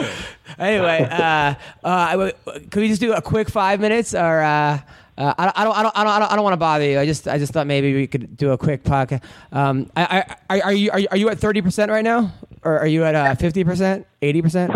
[0.58, 1.08] anyway.
[1.10, 2.32] Uh, uh,
[2.70, 4.80] could we just do a quick five minutes, or uh,
[5.18, 6.58] uh, I, don't, I don't, I don't, I don't, I don't, I don't want to
[6.58, 7.00] bother you.
[7.00, 9.24] I just, I just thought maybe we could do a quick podcast.
[9.52, 12.32] Um, I, I, are, are you, are you, are you at thirty percent right now,
[12.64, 14.72] or are you at uh, fifty percent, eighty percent?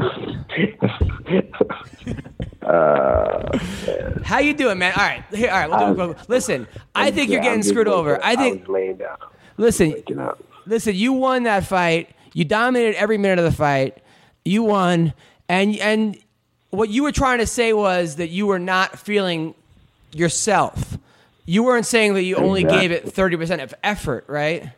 [4.24, 4.94] How you doing, man?
[4.96, 5.96] All right, here, all right.
[5.96, 8.24] We'll do, listen, I think you're getting screwed over.
[8.24, 8.68] I think.
[8.68, 9.18] laying down,
[9.58, 10.42] Listen, waking up.
[10.66, 12.10] listen, you won that fight.
[12.34, 13.98] You dominated every minute of the fight.
[14.46, 15.14] You won,
[15.50, 16.18] and and
[16.70, 19.54] what you were trying to say was that you were not feeling
[20.14, 20.98] yourself.
[21.46, 24.70] You weren't saying that you only gave it thirty percent of effort, right?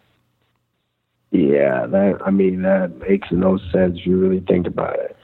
[1.35, 5.17] Yeah, that I mean that makes no sense if you really think about it.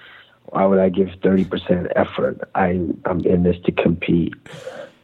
[0.45, 2.41] Why would I give thirty percent effort?
[2.53, 4.33] I I'm in this to compete.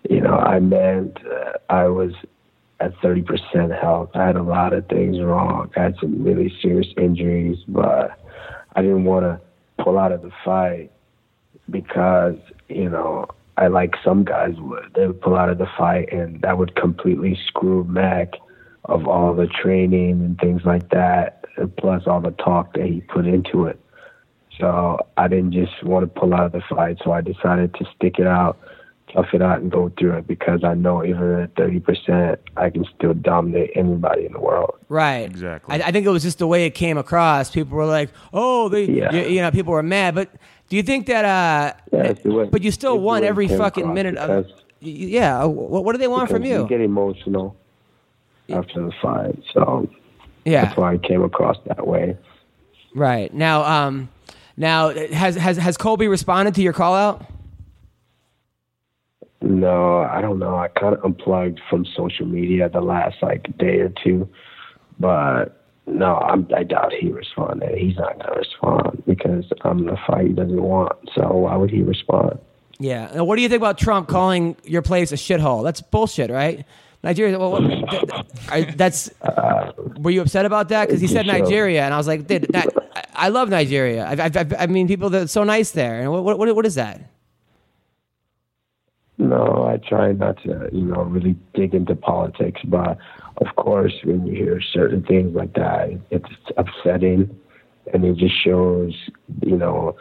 [0.09, 2.11] You know, I meant uh, I was
[2.81, 4.09] at thirty percent health.
[4.15, 5.71] I had a lot of things wrong.
[5.77, 8.19] I had some really serious injuries, but
[8.75, 9.39] I didn't want to
[9.81, 10.91] pull out of the fight
[11.69, 12.35] because
[12.67, 14.91] you know I like some guys would.
[14.93, 18.33] They would pull out of the fight, and that would completely screw Mac
[18.87, 21.45] of all the training and things like that,
[21.77, 23.79] plus all the talk that he put into it.
[24.59, 27.85] So I didn't just want to pull out of the fight, so I decided to
[27.95, 28.57] stick it out,
[29.13, 32.69] tough it out, and go through it because I know even at thirty percent, I
[32.71, 34.75] can still dominate anybody in the world.
[34.89, 35.19] Right.
[35.19, 35.75] Exactly.
[35.81, 37.51] I, I think it was just the way it came across.
[37.51, 39.11] People were like, "Oh, they," Yeah.
[39.13, 40.15] you, you know, people were mad.
[40.15, 40.31] But
[40.69, 41.23] do you think that?
[41.25, 44.45] Uh, Yeah, way- but you still won every fucking minute of.
[44.45, 45.43] because- Y- Yeah.
[45.43, 46.67] What, what do they want from because you?
[46.67, 47.55] get emotional
[48.49, 49.89] after the fight, so
[50.45, 50.65] Yeah.
[50.65, 52.17] that's why I came across that way.
[52.95, 54.09] Right now, um,
[54.55, 57.25] now has has has Colby responded to your call out?
[59.41, 60.55] No, I don't know.
[60.55, 64.27] I kind of unplugged from social media the last like day or two,
[64.99, 67.77] but no, I'm, I doubt he responded.
[67.77, 70.93] He's not gonna respond because I'm the fight he doesn't want.
[71.15, 72.39] So why would he respond?
[72.79, 73.11] Yeah.
[73.13, 75.63] Now, what do you think about Trump calling your place a shithole?
[75.63, 76.65] That's bullshit, right?
[77.03, 77.37] Nigeria.
[77.39, 78.03] Well, what, th-
[78.49, 79.11] th- that's.
[79.99, 80.87] were you upset about that?
[80.87, 84.05] Because he said Nigeria, and I was like, dude, that, I, I love Nigeria.
[84.05, 86.01] I, I, I, I mean, people that are so nice there.
[86.01, 87.01] And what, what, what is that?
[89.19, 92.97] No, I try not to, you know, really dig into politics, but
[93.37, 97.35] of course, when you hear certain things like that, it's upsetting,
[97.93, 98.93] and it just shows,
[99.43, 99.95] you know,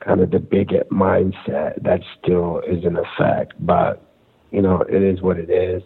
[0.00, 3.52] kind of the bigot mindset that still is in effect.
[3.60, 4.02] But
[4.50, 5.82] you know, it is what it is.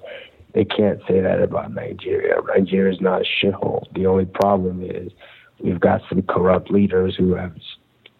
[0.54, 2.36] They can't say that about Nigeria.
[2.56, 3.84] Nigeria is not a shithole.
[3.94, 5.12] The only problem is
[5.62, 7.54] we've got some corrupt leaders who have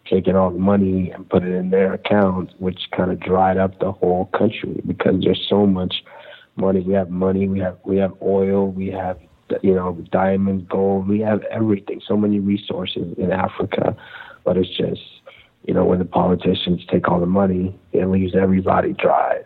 [0.09, 3.79] taken all the money and put it in their accounts, which kind of dried up
[3.79, 6.03] the whole country because there's so much
[6.55, 6.81] money.
[6.81, 9.19] We have money, we have we have oil, we have
[9.61, 12.01] you know diamonds, gold, we have everything.
[12.07, 13.95] So many resources in Africa,
[14.43, 15.01] but it's just
[15.65, 19.41] you know when the politicians take all the money, it leaves everybody dry.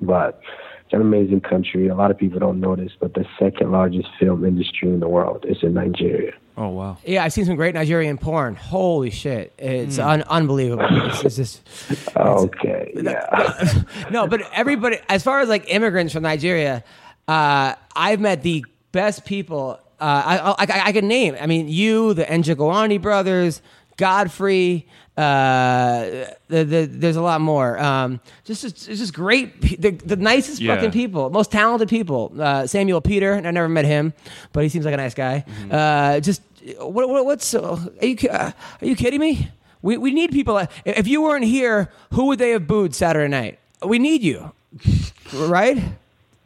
[0.00, 0.40] But
[0.86, 1.88] it's an amazing country.
[1.88, 5.08] A lot of people don't know this, but the second largest film industry in the
[5.08, 6.32] world is in Nigeria.
[6.56, 6.96] Oh wow.
[7.04, 8.54] Yeah, I've seen some great Nigerian porn.
[8.54, 10.86] Holy shit, it's un- unbelievable.
[10.88, 13.82] It's, it's just Okay, yeah.
[14.12, 16.84] no, but everybody, as far as like immigrants from Nigeria,
[17.26, 19.80] uh, I've met the best people.
[20.00, 21.36] Uh, I, I, I, I can name.
[21.40, 23.60] I mean, you, the Njokuani brothers,
[23.96, 24.86] Godfrey.
[25.16, 27.78] Uh, the, the, there's a lot more.
[27.78, 29.60] Um, just, it's just great.
[29.80, 30.74] The, the nicest Yeah.
[30.74, 32.32] fucking people, most talented people.
[32.38, 33.34] Uh, Samuel Peter.
[33.34, 34.12] I never met him,
[34.52, 35.44] but he seems like a nice guy.
[35.70, 36.42] Uh, just
[36.78, 37.54] what, what, what's?
[37.54, 38.50] Uh, are you uh,
[38.82, 39.48] are you kidding me?
[39.82, 40.54] We we need people.
[40.54, 43.58] like- If you weren't here, who would they have booed Saturday night?
[43.86, 44.52] We need you,
[45.34, 45.78] right?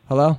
[0.09, 0.39] Hello.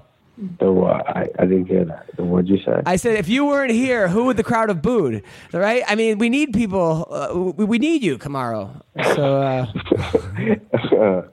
[0.60, 1.08] The what?
[1.08, 2.16] I, I didn't hear that.
[2.16, 2.82] The what'd you say?
[2.86, 5.24] I said, if you weren't here, who would the crowd have booed?
[5.54, 5.84] Right?
[5.88, 7.08] I mean, we need people.
[7.12, 8.82] Uh, we, we need you, Kamaru.
[9.14, 9.68] So, uh,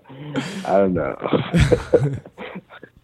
[0.66, 1.16] I don't know.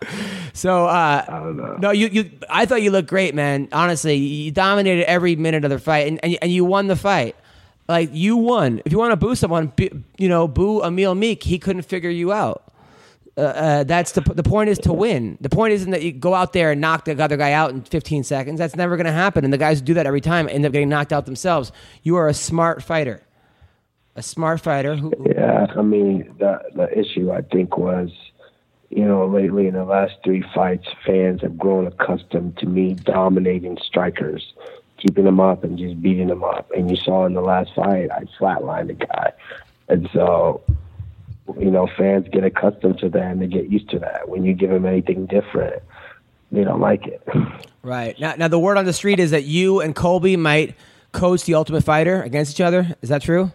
[0.52, 1.76] so uh, I don't know.
[1.76, 2.30] no, you, you.
[2.50, 3.68] I thought you looked great, man.
[3.72, 7.34] Honestly, you dominated every minute of the fight, and and, and you won the fight.
[7.88, 8.82] Like you won.
[8.84, 9.72] If you want to boo someone,
[10.18, 11.42] you know, boo Emil Meek.
[11.42, 12.73] He couldn't figure you out.
[13.36, 15.36] Uh, uh, that's the the point is to win.
[15.40, 17.82] The point isn't that you go out there and knock the other guy out in
[17.82, 18.58] 15 seconds.
[18.58, 19.42] That's never going to happen.
[19.42, 21.72] And the guys who do that every time end up getting knocked out themselves.
[22.04, 23.22] You are a smart fighter,
[24.14, 25.12] a smart fighter who.
[25.26, 28.10] Yeah, I mean the the issue I think was,
[28.90, 33.78] you know, lately in the last three fights, fans have grown accustomed to me dominating
[33.84, 34.54] strikers,
[34.98, 36.70] keeping them up and just beating them up.
[36.70, 39.32] And you saw in the last fight, I flatlined the guy,
[39.88, 40.62] and so,
[41.58, 44.28] you know, fans get accustomed to that and they get used to that.
[44.28, 45.82] When you give them anything different,
[46.52, 47.26] they don't like it.
[47.82, 50.74] Right now, now the word on the street is that you and Colby might
[51.12, 52.96] coach the Ultimate Fighter against each other.
[53.02, 53.52] Is that true?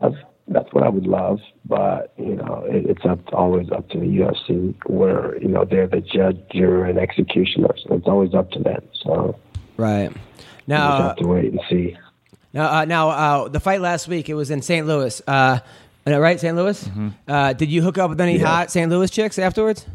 [0.00, 0.16] That's
[0.48, 4.06] that's what I would love, but you know, it, it's up always up to the
[4.06, 7.68] UFC, where you know they're the judge, juror, and executioner.
[7.86, 8.82] So it's always up to them.
[9.04, 9.38] So
[9.76, 10.10] Right.
[10.66, 11.96] now, we have to wait and see.
[12.52, 14.88] now, uh, now, uh, the fight last week it was in St.
[14.88, 15.22] Louis.
[15.24, 15.60] Uh,
[16.06, 16.56] right, St.
[16.56, 16.88] Louis.
[17.26, 18.46] Uh, did you hook up with any Yeah.
[18.46, 18.90] hot St.
[18.90, 19.86] Louis chicks afterwards?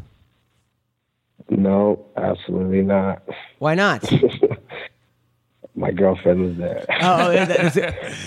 [1.50, 3.22] No, absolutely not.
[3.58, 4.10] Why not?
[5.74, 6.84] My girlfriend was there.
[7.00, 7.76] Oh, yeah, that-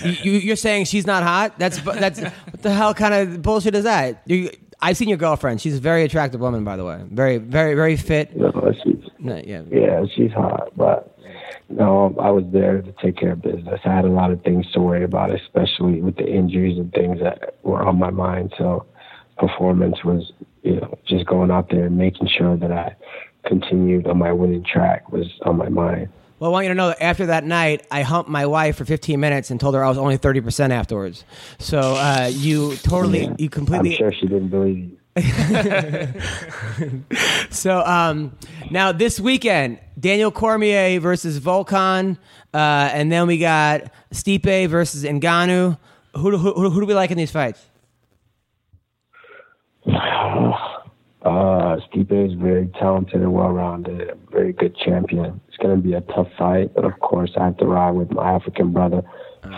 [0.04, 1.58] is- you, you're saying she's not hot?
[1.58, 4.22] That's that's what the hell kind of bullshit is that?
[4.26, 4.50] You,
[4.82, 5.60] I've seen your girlfriend.
[5.60, 7.02] She's a very attractive woman, by the way.
[7.08, 8.36] Very, very, very fit.
[8.36, 9.62] Know, she's, No, yeah.
[9.70, 11.15] yeah, she's hot, but
[11.68, 13.80] no, I was there to take care of business.
[13.84, 17.20] I had a lot of things to worry about, especially with the injuries and things
[17.20, 18.54] that were on my mind.
[18.56, 18.86] So,
[19.38, 20.32] performance was,
[20.62, 22.96] you know, just going out there and making sure that I
[23.46, 26.08] continued on my winning track was on my mind.
[26.38, 28.84] Well, I want you to know that after that night, I humped my wife for
[28.84, 31.24] 15 minutes and told her I was only 30% afterwards.
[31.58, 33.48] So uh, you totally, you completely.
[33.48, 33.96] I'm completely.
[33.96, 34.98] sure she didn't believe you.
[37.50, 38.36] So um,
[38.70, 42.18] now this weekend, Daniel Cormier versus Volkan,
[42.52, 45.78] uh, and then we got Stipe versus Ngannou.
[46.16, 47.64] Who, do- who, who, who do we like in these fights?
[49.86, 50.52] Uh,
[51.24, 55.40] Stipe is very talented and well-rounded, a very good champion.
[55.48, 58.10] It's going to be a tough fight, but of course, I have to ride with
[58.12, 59.02] my African brother,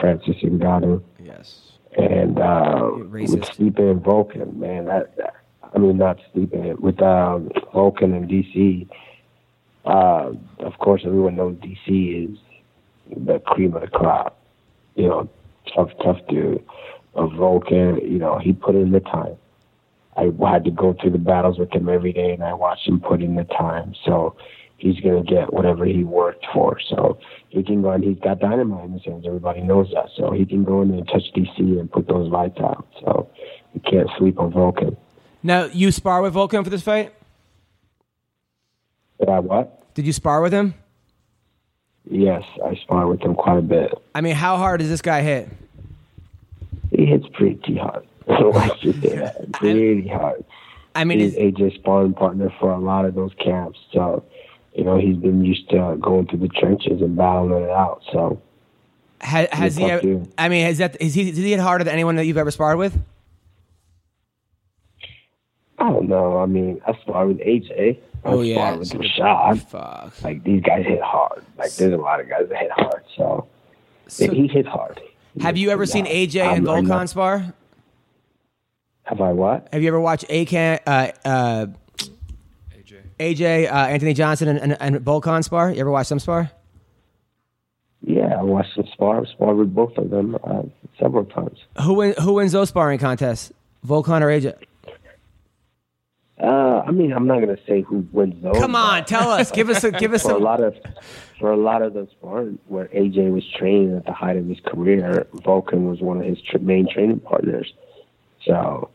[0.00, 1.02] Francis Ngannou.
[1.22, 1.62] Yes.
[1.96, 5.34] And uh, with Stipe and Volkan, man, that, that
[5.74, 8.88] I mean not Stipe, with um, Volkan and DC.
[9.84, 12.38] Uh, of course, everyone knows DC is
[13.16, 14.38] the cream of the crop.
[14.94, 15.28] You know,
[15.74, 16.64] tough, tough dude.
[17.14, 19.36] Of Volkan, you know, he put in the time.
[20.16, 23.00] I had to go through the battles with him every day, and I watched him
[23.00, 23.94] put in the time.
[24.04, 24.36] So
[24.78, 26.78] he's gonna get whatever he worked for.
[26.88, 27.18] So
[27.50, 29.24] he can go and he's got dynamite in his hands.
[29.26, 30.08] Everybody knows that.
[30.16, 32.86] So he can go in and touch DC and put those lights out.
[33.00, 33.28] So
[33.74, 34.96] you can't sleep on Volkan.
[35.42, 37.14] Now, you spar with Volkan for this fight?
[39.20, 39.94] Did I what?
[39.94, 40.74] Did you spar with him?
[42.10, 43.92] Yes, I sparred with him quite a bit.
[44.14, 45.48] I mean, how hard does this guy hit?
[46.90, 48.06] He hits pretty hard.
[48.26, 49.52] Let's just say that.
[49.52, 50.44] Pretty hard.
[50.94, 53.78] I mean, He's AJ's sparring partner for a lot of those camps.
[53.92, 54.24] So,
[54.74, 58.02] you know, he's been used to going through the trenches and battling it out.
[58.12, 58.40] So,
[59.20, 59.84] ha, has he?
[59.84, 60.24] Ever.
[60.36, 61.00] I mean, has that?
[61.00, 61.24] Is he?
[61.24, 62.98] Did he hit harder than anyone that you've ever sparred with?
[65.78, 66.38] I don't know.
[66.38, 67.98] I mean, I sparred with AJ.
[68.24, 68.54] I Oh, yeah.
[68.56, 69.62] sparred with Rashad.
[69.68, 70.22] Fuck.
[70.24, 71.44] Like, these guys hit hard.
[71.56, 73.02] Like, there's a lot of guys that hit hard.
[73.16, 73.46] So,
[74.08, 75.00] So- he hit hard.
[75.40, 77.54] Have you ever seen AJ and I'm- I'm Volkan spar?
[79.04, 79.68] Have I what?
[79.72, 81.66] Have you ever watched AJ, uh, uh,
[82.76, 82.96] AJ.
[83.20, 85.70] AJ uh, Anthony Johnson and, and, and Volkan spar?
[85.70, 86.50] You ever watched them spar?
[88.02, 89.20] Yeah, I watched them spar.
[89.20, 90.62] I sparred with both of them uh,
[90.98, 91.58] several times.
[91.82, 93.52] Who win, Who wins those sparring contests?
[93.86, 94.54] Volkan or AJ?
[96.88, 98.56] I mean, I'm not gonna say who wins those.
[98.56, 99.50] Come on, tell us.
[99.50, 100.42] Give us a, give us For a some.
[100.42, 100.74] lot of,
[101.38, 104.58] for a lot of those sparring where AJ was training at the height of his
[104.60, 107.72] career, Volkan was one of his tr- main training partners.
[108.46, 108.88] So,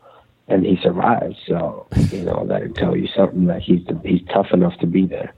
[0.48, 1.36] and he survived.
[1.46, 5.06] So, you know, that would tell you something that he's he's tough enough to be
[5.06, 5.32] there.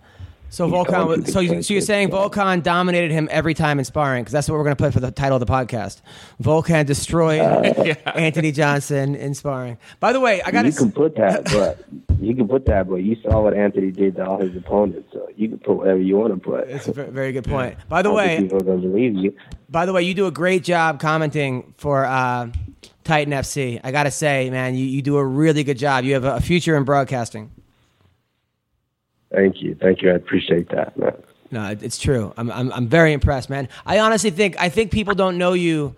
[0.57, 1.29] So Volkan.
[1.29, 4.23] So, you, so you're saying Volkan dominated him every time in sparring?
[4.23, 6.01] Because that's what we're going to put for the title of the podcast.
[6.43, 9.77] Volkan destroyed Uh, Anthony Johnson in sparring.
[10.01, 11.85] By the way, I got you can put that, but
[12.19, 15.29] you can put that, but you saw what Anthony did to all his opponents, so
[15.37, 16.71] you can put whatever you want to put.
[16.71, 17.77] It's a very good point.
[17.91, 19.37] By the way, people gonna believe you.
[19.69, 22.49] By the way, you do a great job commenting for uh,
[23.05, 23.79] Titan FC.
[23.85, 26.05] I got to say, man, you, you do a really good job.
[26.05, 27.51] You have a, a future in broadcasting.
[29.37, 30.11] Thank you, thank you.
[30.11, 31.13] I appreciate that, man.
[31.51, 32.33] No, it's true.
[32.39, 33.69] I'm, I'm, I'm very impressed, man.
[33.85, 35.95] I honestly think I think people don't know you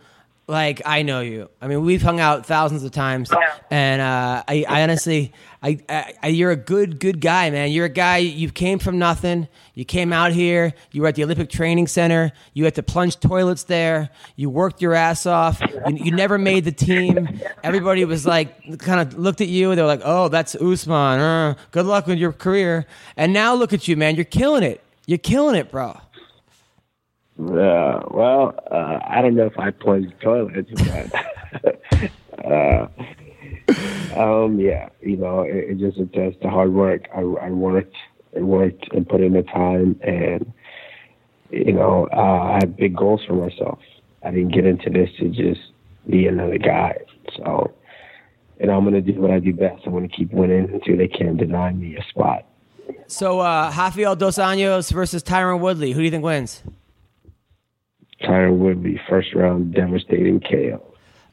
[0.49, 1.51] like I know you.
[1.61, 3.31] I mean, we've hung out thousands of times,
[3.70, 7.70] and uh, I, I honestly, I, I, you're a good, good guy, man.
[7.70, 8.19] You're a guy.
[8.19, 9.47] You came from nothing.
[9.75, 10.73] You came out here.
[10.91, 12.33] You were at the Olympic Training Center.
[12.55, 14.09] You had to plunge toilets there.
[14.37, 15.61] You worked your ass off.
[15.61, 17.41] You, you never made the team.
[17.62, 19.75] Everybody was like, kind of looked at you.
[19.75, 21.20] They were like, "Oh, that's Usman.
[21.20, 22.87] Uh, good luck with your career."
[23.19, 24.16] And now look at you, man.
[24.16, 24.83] You're killing it.
[25.07, 25.99] You're killing it, bro.
[27.39, 32.10] Uh, well, uh, I don't know if I plunged toilets, but
[32.44, 32.89] uh,
[34.16, 37.09] um, yeah, you know, it, it just attests to hard work.
[37.15, 37.94] I, I worked,
[38.36, 40.52] I worked, and put in the time, and
[41.51, 43.78] you know, uh, I had big goals for myself.
[44.24, 45.60] I didn't get into this to just
[46.10, 46.98] be another guy.
[47.36, 47.73] So,
[48.59, 49.86] and I'm gonna do what I do best.
[49.86, 52.47] I'm gonna keep winning until they can't deny me a spot.
[53.06, 55.93] So uh, Rafael Dos Anjos versus Tyron Woodley.
[55.93, 56.65] Who do you think wins?
[58.23, 60.82] Tyron Woodley, first round, devastating KO.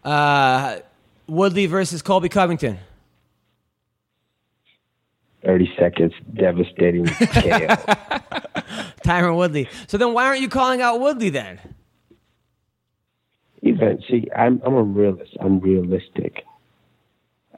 [0.03, 0.79] Uh,
[1.27, 2.77] Woodley versus Colby Covington.
[5.43, 7.13] 30 seconds, devastating KO.
[9.05, 9.69] Tyron Woodley.
[9.87, 11.59] So then why aren't you calling out Woodley then?
[13.61, 15.35] Even see, I'm I'm a realist.
[15.39, 16.43] I'm realistic.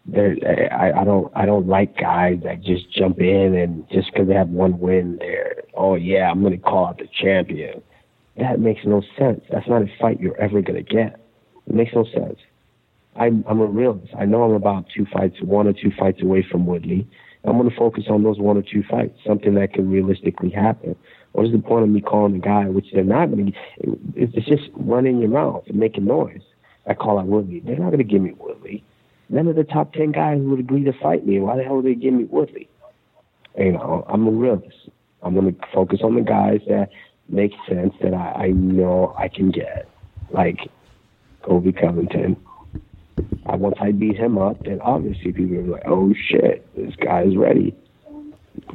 [0.06, 0.38] There,
[0.72, 4.34] I, I don't I don't like guys that just jump in and just because they
[4.34, 7.82] have one win, they're oh yeah, I'm gonna call out the champion.
[8.38, 9.42] That makes no sense.
[9.52, 11.20] That's not a fight you're ever gonna get.
[11.68, 12.40] It makes no sense.
[13.16, 14.14] I'm I'm a realist.
[14.18, 17.08] I know I'm about two fights, one or two fights away from Woodley.
[17.44, 20.96] I'm gonna focus on those one or two fights, something that can realistically happen.
[21.38, 24.00] What is the point of me calling a guy, which they're not going to?
[24.16, 26.42] It's just running your mouth and making noise.
[26.88, 27.60] I call out Woodley.
[27.60, 28.84] They're not going to give me Woodley.
[29.30, 31.40] None of the top ten guys would agree to fight me.
[31.40, 32.68] Why the hell would they give me Woodley?
[33.56, 34.90] You know, I'm a realist.
[35.22, 36.90] I'm going to focus on the guys that
[37.30, 39.88] make sense that I, I know I can get,
[40.32, 40.60] like
[41.44, 42.38] Colby Covington.
[43.46, 47.24] I, once I beat him up, then obviously people be like, "Oh shit, this guy
[47.24, 47.76] is ready."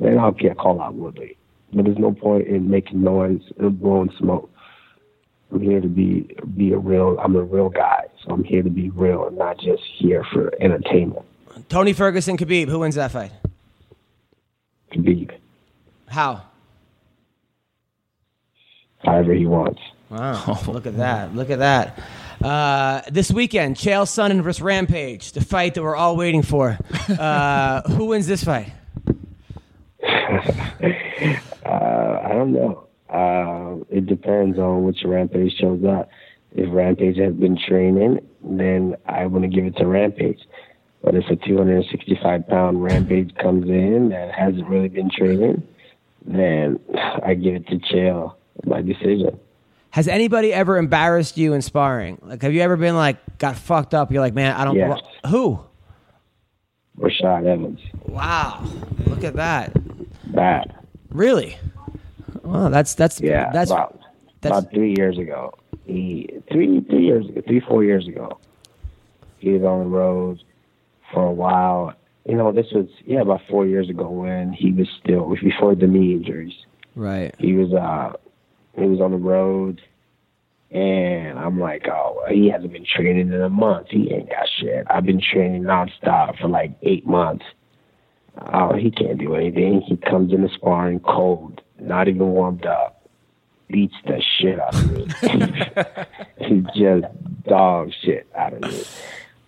[0.01, 1.37] Then I'll get call out Woodley
[1.73, 4.51] but there's no point in making noise and blowing smoke.
[5.51, 7.19] I'm here to be be a real.
[7.23, 10.51] I'm a real guy, so I'm here to be real and not just here for
[10.61, 11.25] entertainment.
[11.69, 12.69] Tony Ferguson, Khabib.
[12.69, 13.33] Who wins that fight?
[14.93, 15.31] Khabib,
[16.09, 16.43] How?
[19.05, 19.81] However he wants.
[20.11, 20.61] Wow.
[20.67, 21.35] Look at that.
[21.35, 21.99] Look at that.
[22.43, 26.77] Uh, this weekend, Chael Sonnen versus Rampage, the fight that we're all waiting for.
[27.09, 28.73] Uh, who wins this fight?
[31.65, 32.89] Uh, I don't know.
[33.09, 36.11] Uh, it depends on which Rampage shows up.
[36.55, 40.41] If Rampage has been training, then I want to give it to Rampage.
[41.03, 45.67] But if a 265 pound Rampage comes in that hasn't really been training,
[46.27, 46.81] then
[47.25, 48.35] I give it to Chael.
[48.65, 49.39] My decision.
[49.91, 52.19] Has anybody ever embarrassed you in sparring?
[52.23, 54.11] Like, have you ever been like, got fucked up?
[54.11, 54.77] You're like, man, I don't.
[54.77, 55.01] Yes.
[55.29, 55.61] Who?
[56.99, 57.81] Rashad Evans.
[58.07, 58.65] Wow.
[59.07, 59.73] Look at that.
[60.33, 60.75] Bad.
[61.11, 61.59] Really?
[62.43, 63.51] Well, that's that's Yeah.
[63.53, 64.01] that's about,
[64.41, 65.55] that's about three years ago.
[65.87, 68.39] He three three years ago, three four years ago.
[69.39, 70.43] He was on the road
[71.13, 71.95] for a while.
[72.27, 75.87] You know, this was yeah about four years ago when he was still before the
[75.87, 76.55] knee injuries.
[76.95, 77.35] right.
[77.39, 78.13] He was uh
[78.77, 79.81] he was on the road,
[80.71, 83.89] and I'm like, oh, he hasn't been training in a month.
[83.91, 84.87] He ain't got shit.
[84.89, 87.45] I've been training nonstop for like eight months.
[88.53, 89.83] Oh, he can't do anything.
[89.83, 93.07] He comes in the sparring cold, not even warmed up,
[93.69, 95.07] beats the shit out of me.
[96.39, 97.07] he just
[97.45, 98.83] dog shit out of me.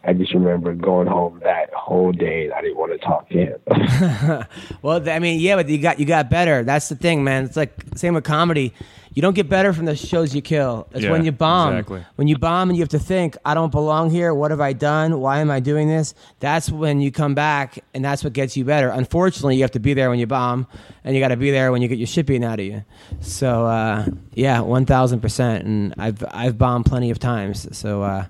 [0.07, 2.45] I just remember going home that whole day.
[2.45, 4.45] and I didn't want to talk to him.
[4.83, 6.63] Well, I mean, yeah, but you got you got better.
[6.63, 7.45] That's the thing, man.
[7.45, 8.75] It's like same with comedy.
[9.15, 10.89] You don't get better from the shows you kill.
[10.91, 11.73] It's Yeah, when you bomb.
[11.75, 12.05] exactly.
[12.17, 14.35] When you bomb and you have to think, I don't belong here.
[14.35, 15.21] What have I done?
[15.21, 16.15] Why am I doing this?
[16.41, 18.89] That's when you come back, and that's what gets you better.
[18.89, 20.67] Unfortunately, you have to be there when you bomb,
[21.05, 22.85] and you got to be there when you get your shit beaten out of you.
[23.21, 25.65] So, uh, yeah, one thousand percent.
[25.65, 27.69] And I've I've bombed plenty of times.
[27.77, 28.03] So.
[28.03, 28.25] Uh,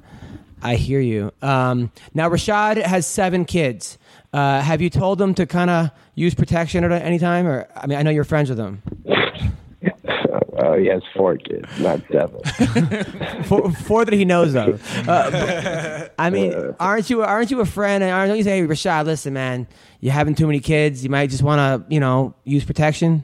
[0.65, 1.31] I hear you.
[1.43, 3.99] Um, now, Rashad has seven kids.
[4.33, 7.47] Uh, have you told them to kind of use protection at any time?
[7.47, 8.83] Or I mean, I know you're friends with them.
[10.59, 12.41] oh, he has four kids, not seven.
[13.45, 14.83] Four, four that he knows of.
[15.09, 18.03] Uh, but, I mean, aren't you aren't you a friend?
[18.03, 19.69] And aren't you say, hey, Rashad, listen, man,
[20.01, 21.05] you're having too many kids.
[21.05, 23.23] You might just want to, you know, use protection.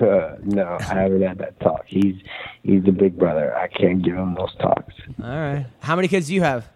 [0.44, 1.84] no, I haven't had that talk.
[1.86, 2.16] He's
[2.62, 3.56] he's the big brother.
[3.56, 4.94] I can't give him those talks.
[5.22, 5.66] All right.
[5.80, 6.68] How many kids do you have?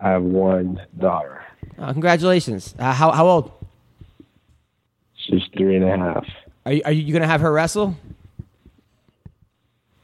[0.00, 1.42] I have one daughter.
[1.78, 2.74] Uh, congratulations.
[2.78, 3.52] Uh, how how old?
[5.16, 6.26] She's three and a half.
[6.66, 7.96] Are you, are you going to have her wrestle?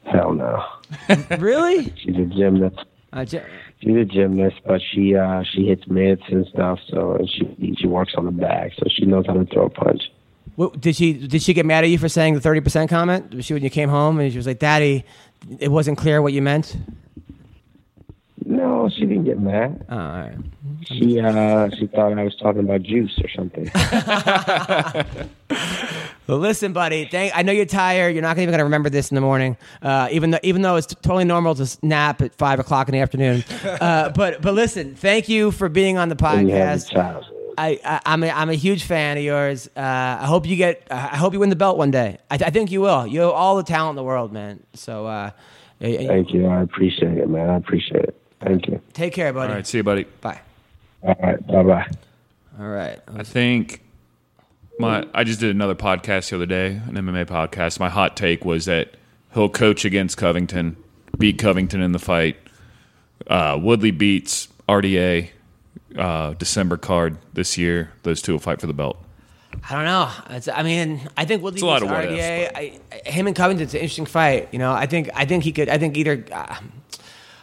[0.05, 0.63] Hell no.
[1.39, 1.93] really?
[1.97, 2.79] She's a gymnast.
[3.11, 3.43] Uh, J-
[3.81, 6.79] She's a gymnast, but she uh she hits mitts and stuff.
[6.89, 9.69] So and she she works on the back, so she knows how to throw a
[9.69, 10.01] punch.
[10.57, 13.31] What, did she did she get mad at you for saying the thirty percent comment?
[13.33, 15.05] Was she when you came home and she was like, "Daddy,
[15.59, 16.75] it wasn't clear what you meant."
[18.43, 19.85] No, she didn't get mad.
[19.87, 20.35] Oh, all right.
[20.85, 23.69] She uh she thought I was talking about juice or something.
[26.27, 27.05] Well, listen, buddy.
[27.05, 27.31] Thank.
[27.37, 28.13] I know you're tired.
[28.13, 30.75] You're not even going to remember this in the morning, uh, even though even though
[30.75, 33.45] it's totally normal to nap at five o'clock in the afternoon.
[33.63, 37.36] Uh, but but listen, thank you for being on the And you have a podcast.
[37.57, 37.79] Child.
[37.83, 39.67] I, I I'm a, I'm a huge fan of yours.
[39.75, 39.81] Uh,
[40.21, 40.87] I hope you get.
[40.89, 42.17] Uh, I hope you win the belt one day.
[42.29, 43.05] I, I think you will.
[43.07, 44.63] You have all the talent in the world, man.
[44.73, 45.31] So uh,
[45.79, 46.47] Thank you.
[46.47, 47.49] I appreciate it, man.
[47.49, 48.21] I appreciate it.
[48.41, 48.81] Thank you.
[48.93, 49.49] take care, buddy.
[49.49, 50.05] All right, see you, buddy.
[50.21, 50.39] Bye.
[51.03, 51.47] All right.
[51.47, 51.87] Bye bye.
[52.59, 52.99] All right.
[53.15, 53.81] I think
[54.79, 57.79] My I just did another podcast the other day, an MMA podcast.
[57.79, 58.95] My hot take was that
[59.33, 60.77] he'll coach against Covington,
[61.17, 62.37] beat Covington in the fight.
[63.27, 65.29] Uh, Woodley beats RDA
[65.95, 67.91] uh, December card this year.
[68.03, 68.97] Those two will fight for the belt.
[69.69, 70.09] I don't know.
[70.35, 72.51] It's, I mean, I think Woodley It's a lot of RDA.
[72.55, 74.49] I, I- him and Covington's an interesting fight.
[74.51, 75.69] You know, I think I think he could.
[75.69, 76.23] I think either.
[76.31, 76.55] Uh,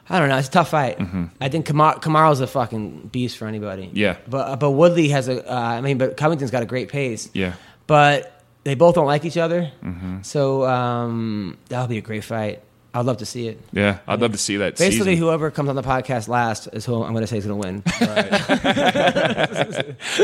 [0.08, 0.36] I don't know.
[0.36, 0.98] It's a tough fight.
[1.40, 3.86] I think Kamar, Kamaru's a fucking beast for anybody.
[3.86, 3.96] Mm-hmm.
[3.96, 4.16] Yeah.
[4.28, 5.50] But uh, but Woodley has a.
[5.50, 7.30] Uh, I mean, but Covington's got a great pace.
[7.32, 7.54] Yeah.
[7.86, 9.72] But they both don't like each other.
[9.82, 10.18] Mm-hmm.
[10.22, 12.60] So um, that'll be a great fight.
[12.96, 13.60] I'd love to see it.
[13.72, 14.76] Yeah, I'd love to see that.
[14.76, 15.16] Basically, season.
[15.16, 17.68] whoever comes on the podcast last is who I'm going to say is going to
[17.68, 17.82] win.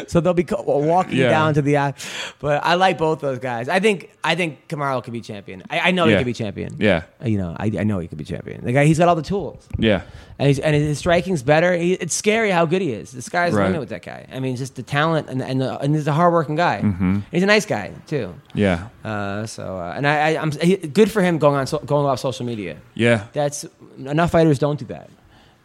[0.07, 1.31] so they'll be walking Yeah.
[1.31, 1.95] down to the.
[2.39, 3.69] But I like both those guys.
[3.69, 5.63] I think I think Kamaru could be champion.
[5.71, 6.77] I, I know he could be champion.
[6.79, 7.03] Yeah.
[7.25, 8.65] You know, I, I know he could be champion.
[8.65, 9.67] The guy, he's got all the tools.
[9.79, 10.03] Yeah,
[10.39, 11.75] And, he's, and his striking's better.
[11.77, 13.13] He, it's scary how good he is.
[13.13, 13.67] The sky's the Right.
[13.67, 14.27] limit with that guy.
[14.33, 16.81] I mean, just the talent and and, the, and he's a hardworking guy.
[16.83, 17.21] Mm-hmm.
[17.33, 18.35] He's a nice guy too.
[18.55, 21.79] yeah, Uh, so uh, and I, I I'm he, good for him going on so,
[21.79, 22.60] going off social media
[22.95, 23.27] yeah.
[23.33, 23.65] that's
[23.99, 25.11] enough fighters don't do that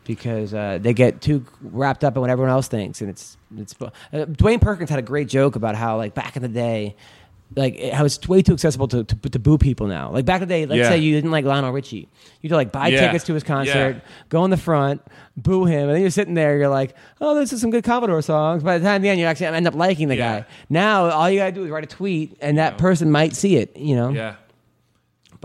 [0.06, 3.76] because uh, they get too wrapped up in what everyone else thinks, and it's it's.
[3.82, 6.96] Uh, Dwayne Perkins had a great joke about how like back in the day.
[7.56, 10.10] Like how it's way too accessible to, to, to boo people now.
[10.10, 10.90] Like back in the day, let's Yeah.
[10.90, 12.10] say you didn't like Lionel Richie,
[12.42, 13.02] you'd like buy Yeah.
[13.02, 14.12] tickets to his concert, Yeah.
[14.30, 15.00] go in the front,
[15.38, 18.24] boo him, and then you're sitting there, you're like, oh, this is some good Commodore
[18.24, 18.64] songs.
[18.64, 20.46] By the time the end, you actually end up liking the guy.
[20.70, 23.78] Now all you gotta do is write a tweet, and that person might see it.
[23.78, 24.10] You know.
[24.10, 24.36] Yeah.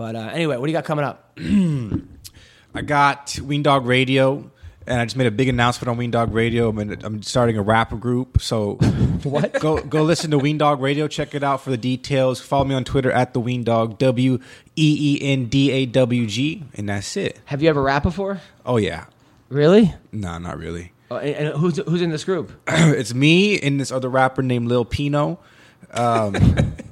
[0.01, 1.37] But uh, anyway, what do you got coming up?
[2.73, 4.49] I got Ween Dog Radio,
[4.87, 6.69] and I just made a big announcement on Ween Dog Radio.
[6.69, 8.73] I'm, in, I'm starting a rapper group, so
[9.23, 9.53] What?
[9.59, 11.07] go go listen to Ween Dog Radio.
[11.07, 12.41] Check it out for the details.
[12.41, 14.39] Follow me on Twitter at the Ween Dog W
[14.75, 17.39] E E N D A W G, and that's it.
[17.45, 18.41] Have you ever rapped before?
[18.65, 19.05] Oh yeah,
[19.49, 19.93] Really?
[20.11, 20.93] no, not really.
[21.11, 22.51] Oh, and, and who's who's in this group?
[22.67, 25.37] it's me and this other rapper named Lil Pino.
[25.91, 26.33] Um,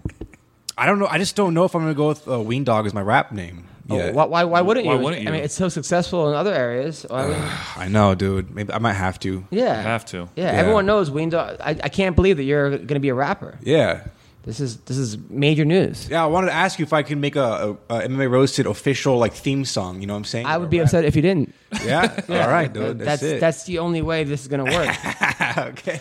[0.79, 1.07] I don't know.
[1.07, 3.31] I just don't know if I'm gonna go with uh, Ween Dog as my rap
[3.31, 3.65] name.
[3.87, 4.99] Yeah, Oh, why, why, why wouldn't Why you?
[4.99, 5.45] wouldn't I mean, you?
[5.45, 7.07] it's so successful in other areas.
[7.09, 7.41] I mean,
[7.75, 8.53] I know, dude.
[8.53, 9.43] Maybe I might have to.
[9.49, 10.29] yeah, have to.
[10.35, 10.59] Yeah, Yeah.
[10.59, 11.57] everyone knows Ween Dog.
[11.59, 13.57] I, I can't believe that you're going to be a rapper.
[13.63, 14.03] Yeah.
[14.49, 16.09] This is this is major news.
[16.09, 18.65] Yeah, I wanted to ask you if I can make a, a, a MMA roasted
[18.65, 20.01] official like theme song.
[20.01, 20.47] You know what I'm saying?
[20.47, 21.53] I would be upset if you didn't.
[21.85, 22.19] Yeah.
[22.29, 22.97] All right, dude.
[22.97, 23.39] That's, that's it.
[23.39, 25.57] that's the only way this is going to work.
[25.57, 25.99] okay.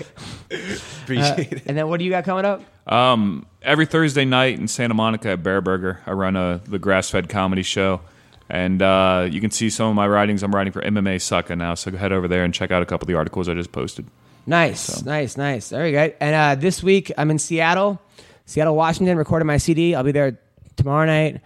[1.02, 1.62] Appreciate it.
[1.66, 2.62] and then what do you got coming up?
[2.90, 7.10] Um, every Thursday night in Santa Monica at Bear Burger, I run a the grass
[7.10, 8.00] fed comedy show,
[8.48, 10.42] and uh, you can see some of my writings.
[10.42, 12.86] I'm writing for MMA Sucka now, so go head over there and check out a
[12.86, 14.06] couple of the articles I just posted.
[14.46, 15.68] Nice, nice, nice.
[15.68, 16.14] Very good.
[16.18, 18.00] And uh, this week I'm in Seattle,
[18.48, 19.94] Seattle, Washington, recording my CD.
[19.94, 20.38] I'll be there
[20.76, 21.42] tomorrow night,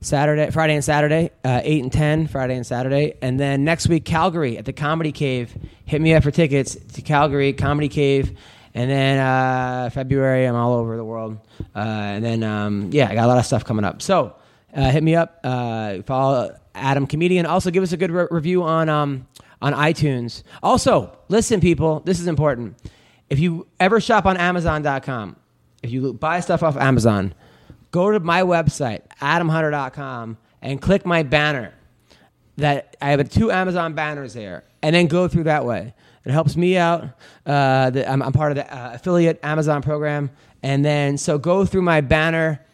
[0.00, 4.06] Saturday, Friday and Saturday, uh, eight and ten, Friday and Saturday, and then next week
[4.06, 5.54] Calgary at the Comedy Cave.
[5.84, 8.38] Hit me up for tickets to Calgary Comedy Cave.
[8.72, 11.38] And then uh, February, I'm all over the world.
[11.74, 14.00] Uh, and then, um, yeah, I got a lot of stuff coming up.
[14.00, 14.34] So
[14.74, 15.40] uh, hit me up.
[15.44, 17.44] Uh, follow Adam Comedian.
[17.44, 19.26] Also, give us a good re- review on um,
[19.60, 20.42] on iTunes.
[20.62, 22.78] Also, listen, people, this is important.
[23.28, 25.36] If you ever shop on Amazon.com,
[25.86, 27.34] if you buy stuff off Amazon,
[27.90, 31.72] go to my website, adamhunter.com, and click my banner.
[32.58, 35.92] That I have two Amazon banners there, and then go through that way.
[36.24, 37.04] It helps me out.
[37.44, 40.30] Uh, the, I'm, I'm part of the uh, affiliate Amazon program,
[40.62, 42.64] and then so go through my banner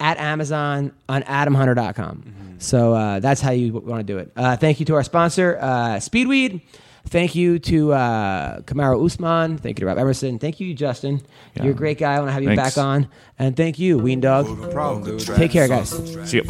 [0.00, 2.56] at Amazon on adamhunter.com.
[2.58, 4.32] So uh, that's how you want to do it.
[4.36, 6.62] Uh, thank you to our sponsor, uh, Speedweed.
[7.08, 9.58] Thank you to uh, Kamaru Usman.
[9.58, 10.38] Thank you to Rob Emerson.
[10.38, 11.22] Thank you, Justin.
[11.54, 11.64] Yeah.
[11.64, 12.14] You're a great guy.
[12.14, 12.74] I want to have you Thanks.
[12.76, 13.08] back on.
[13.38, 14.46] And thank you, Ween Dog.
[14.70, 15.90] Problem, Take care, guys.
[16.28, 16.44] See you.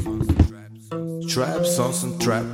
[1.28, 1.62] Trap
[2.18, 2.44] trap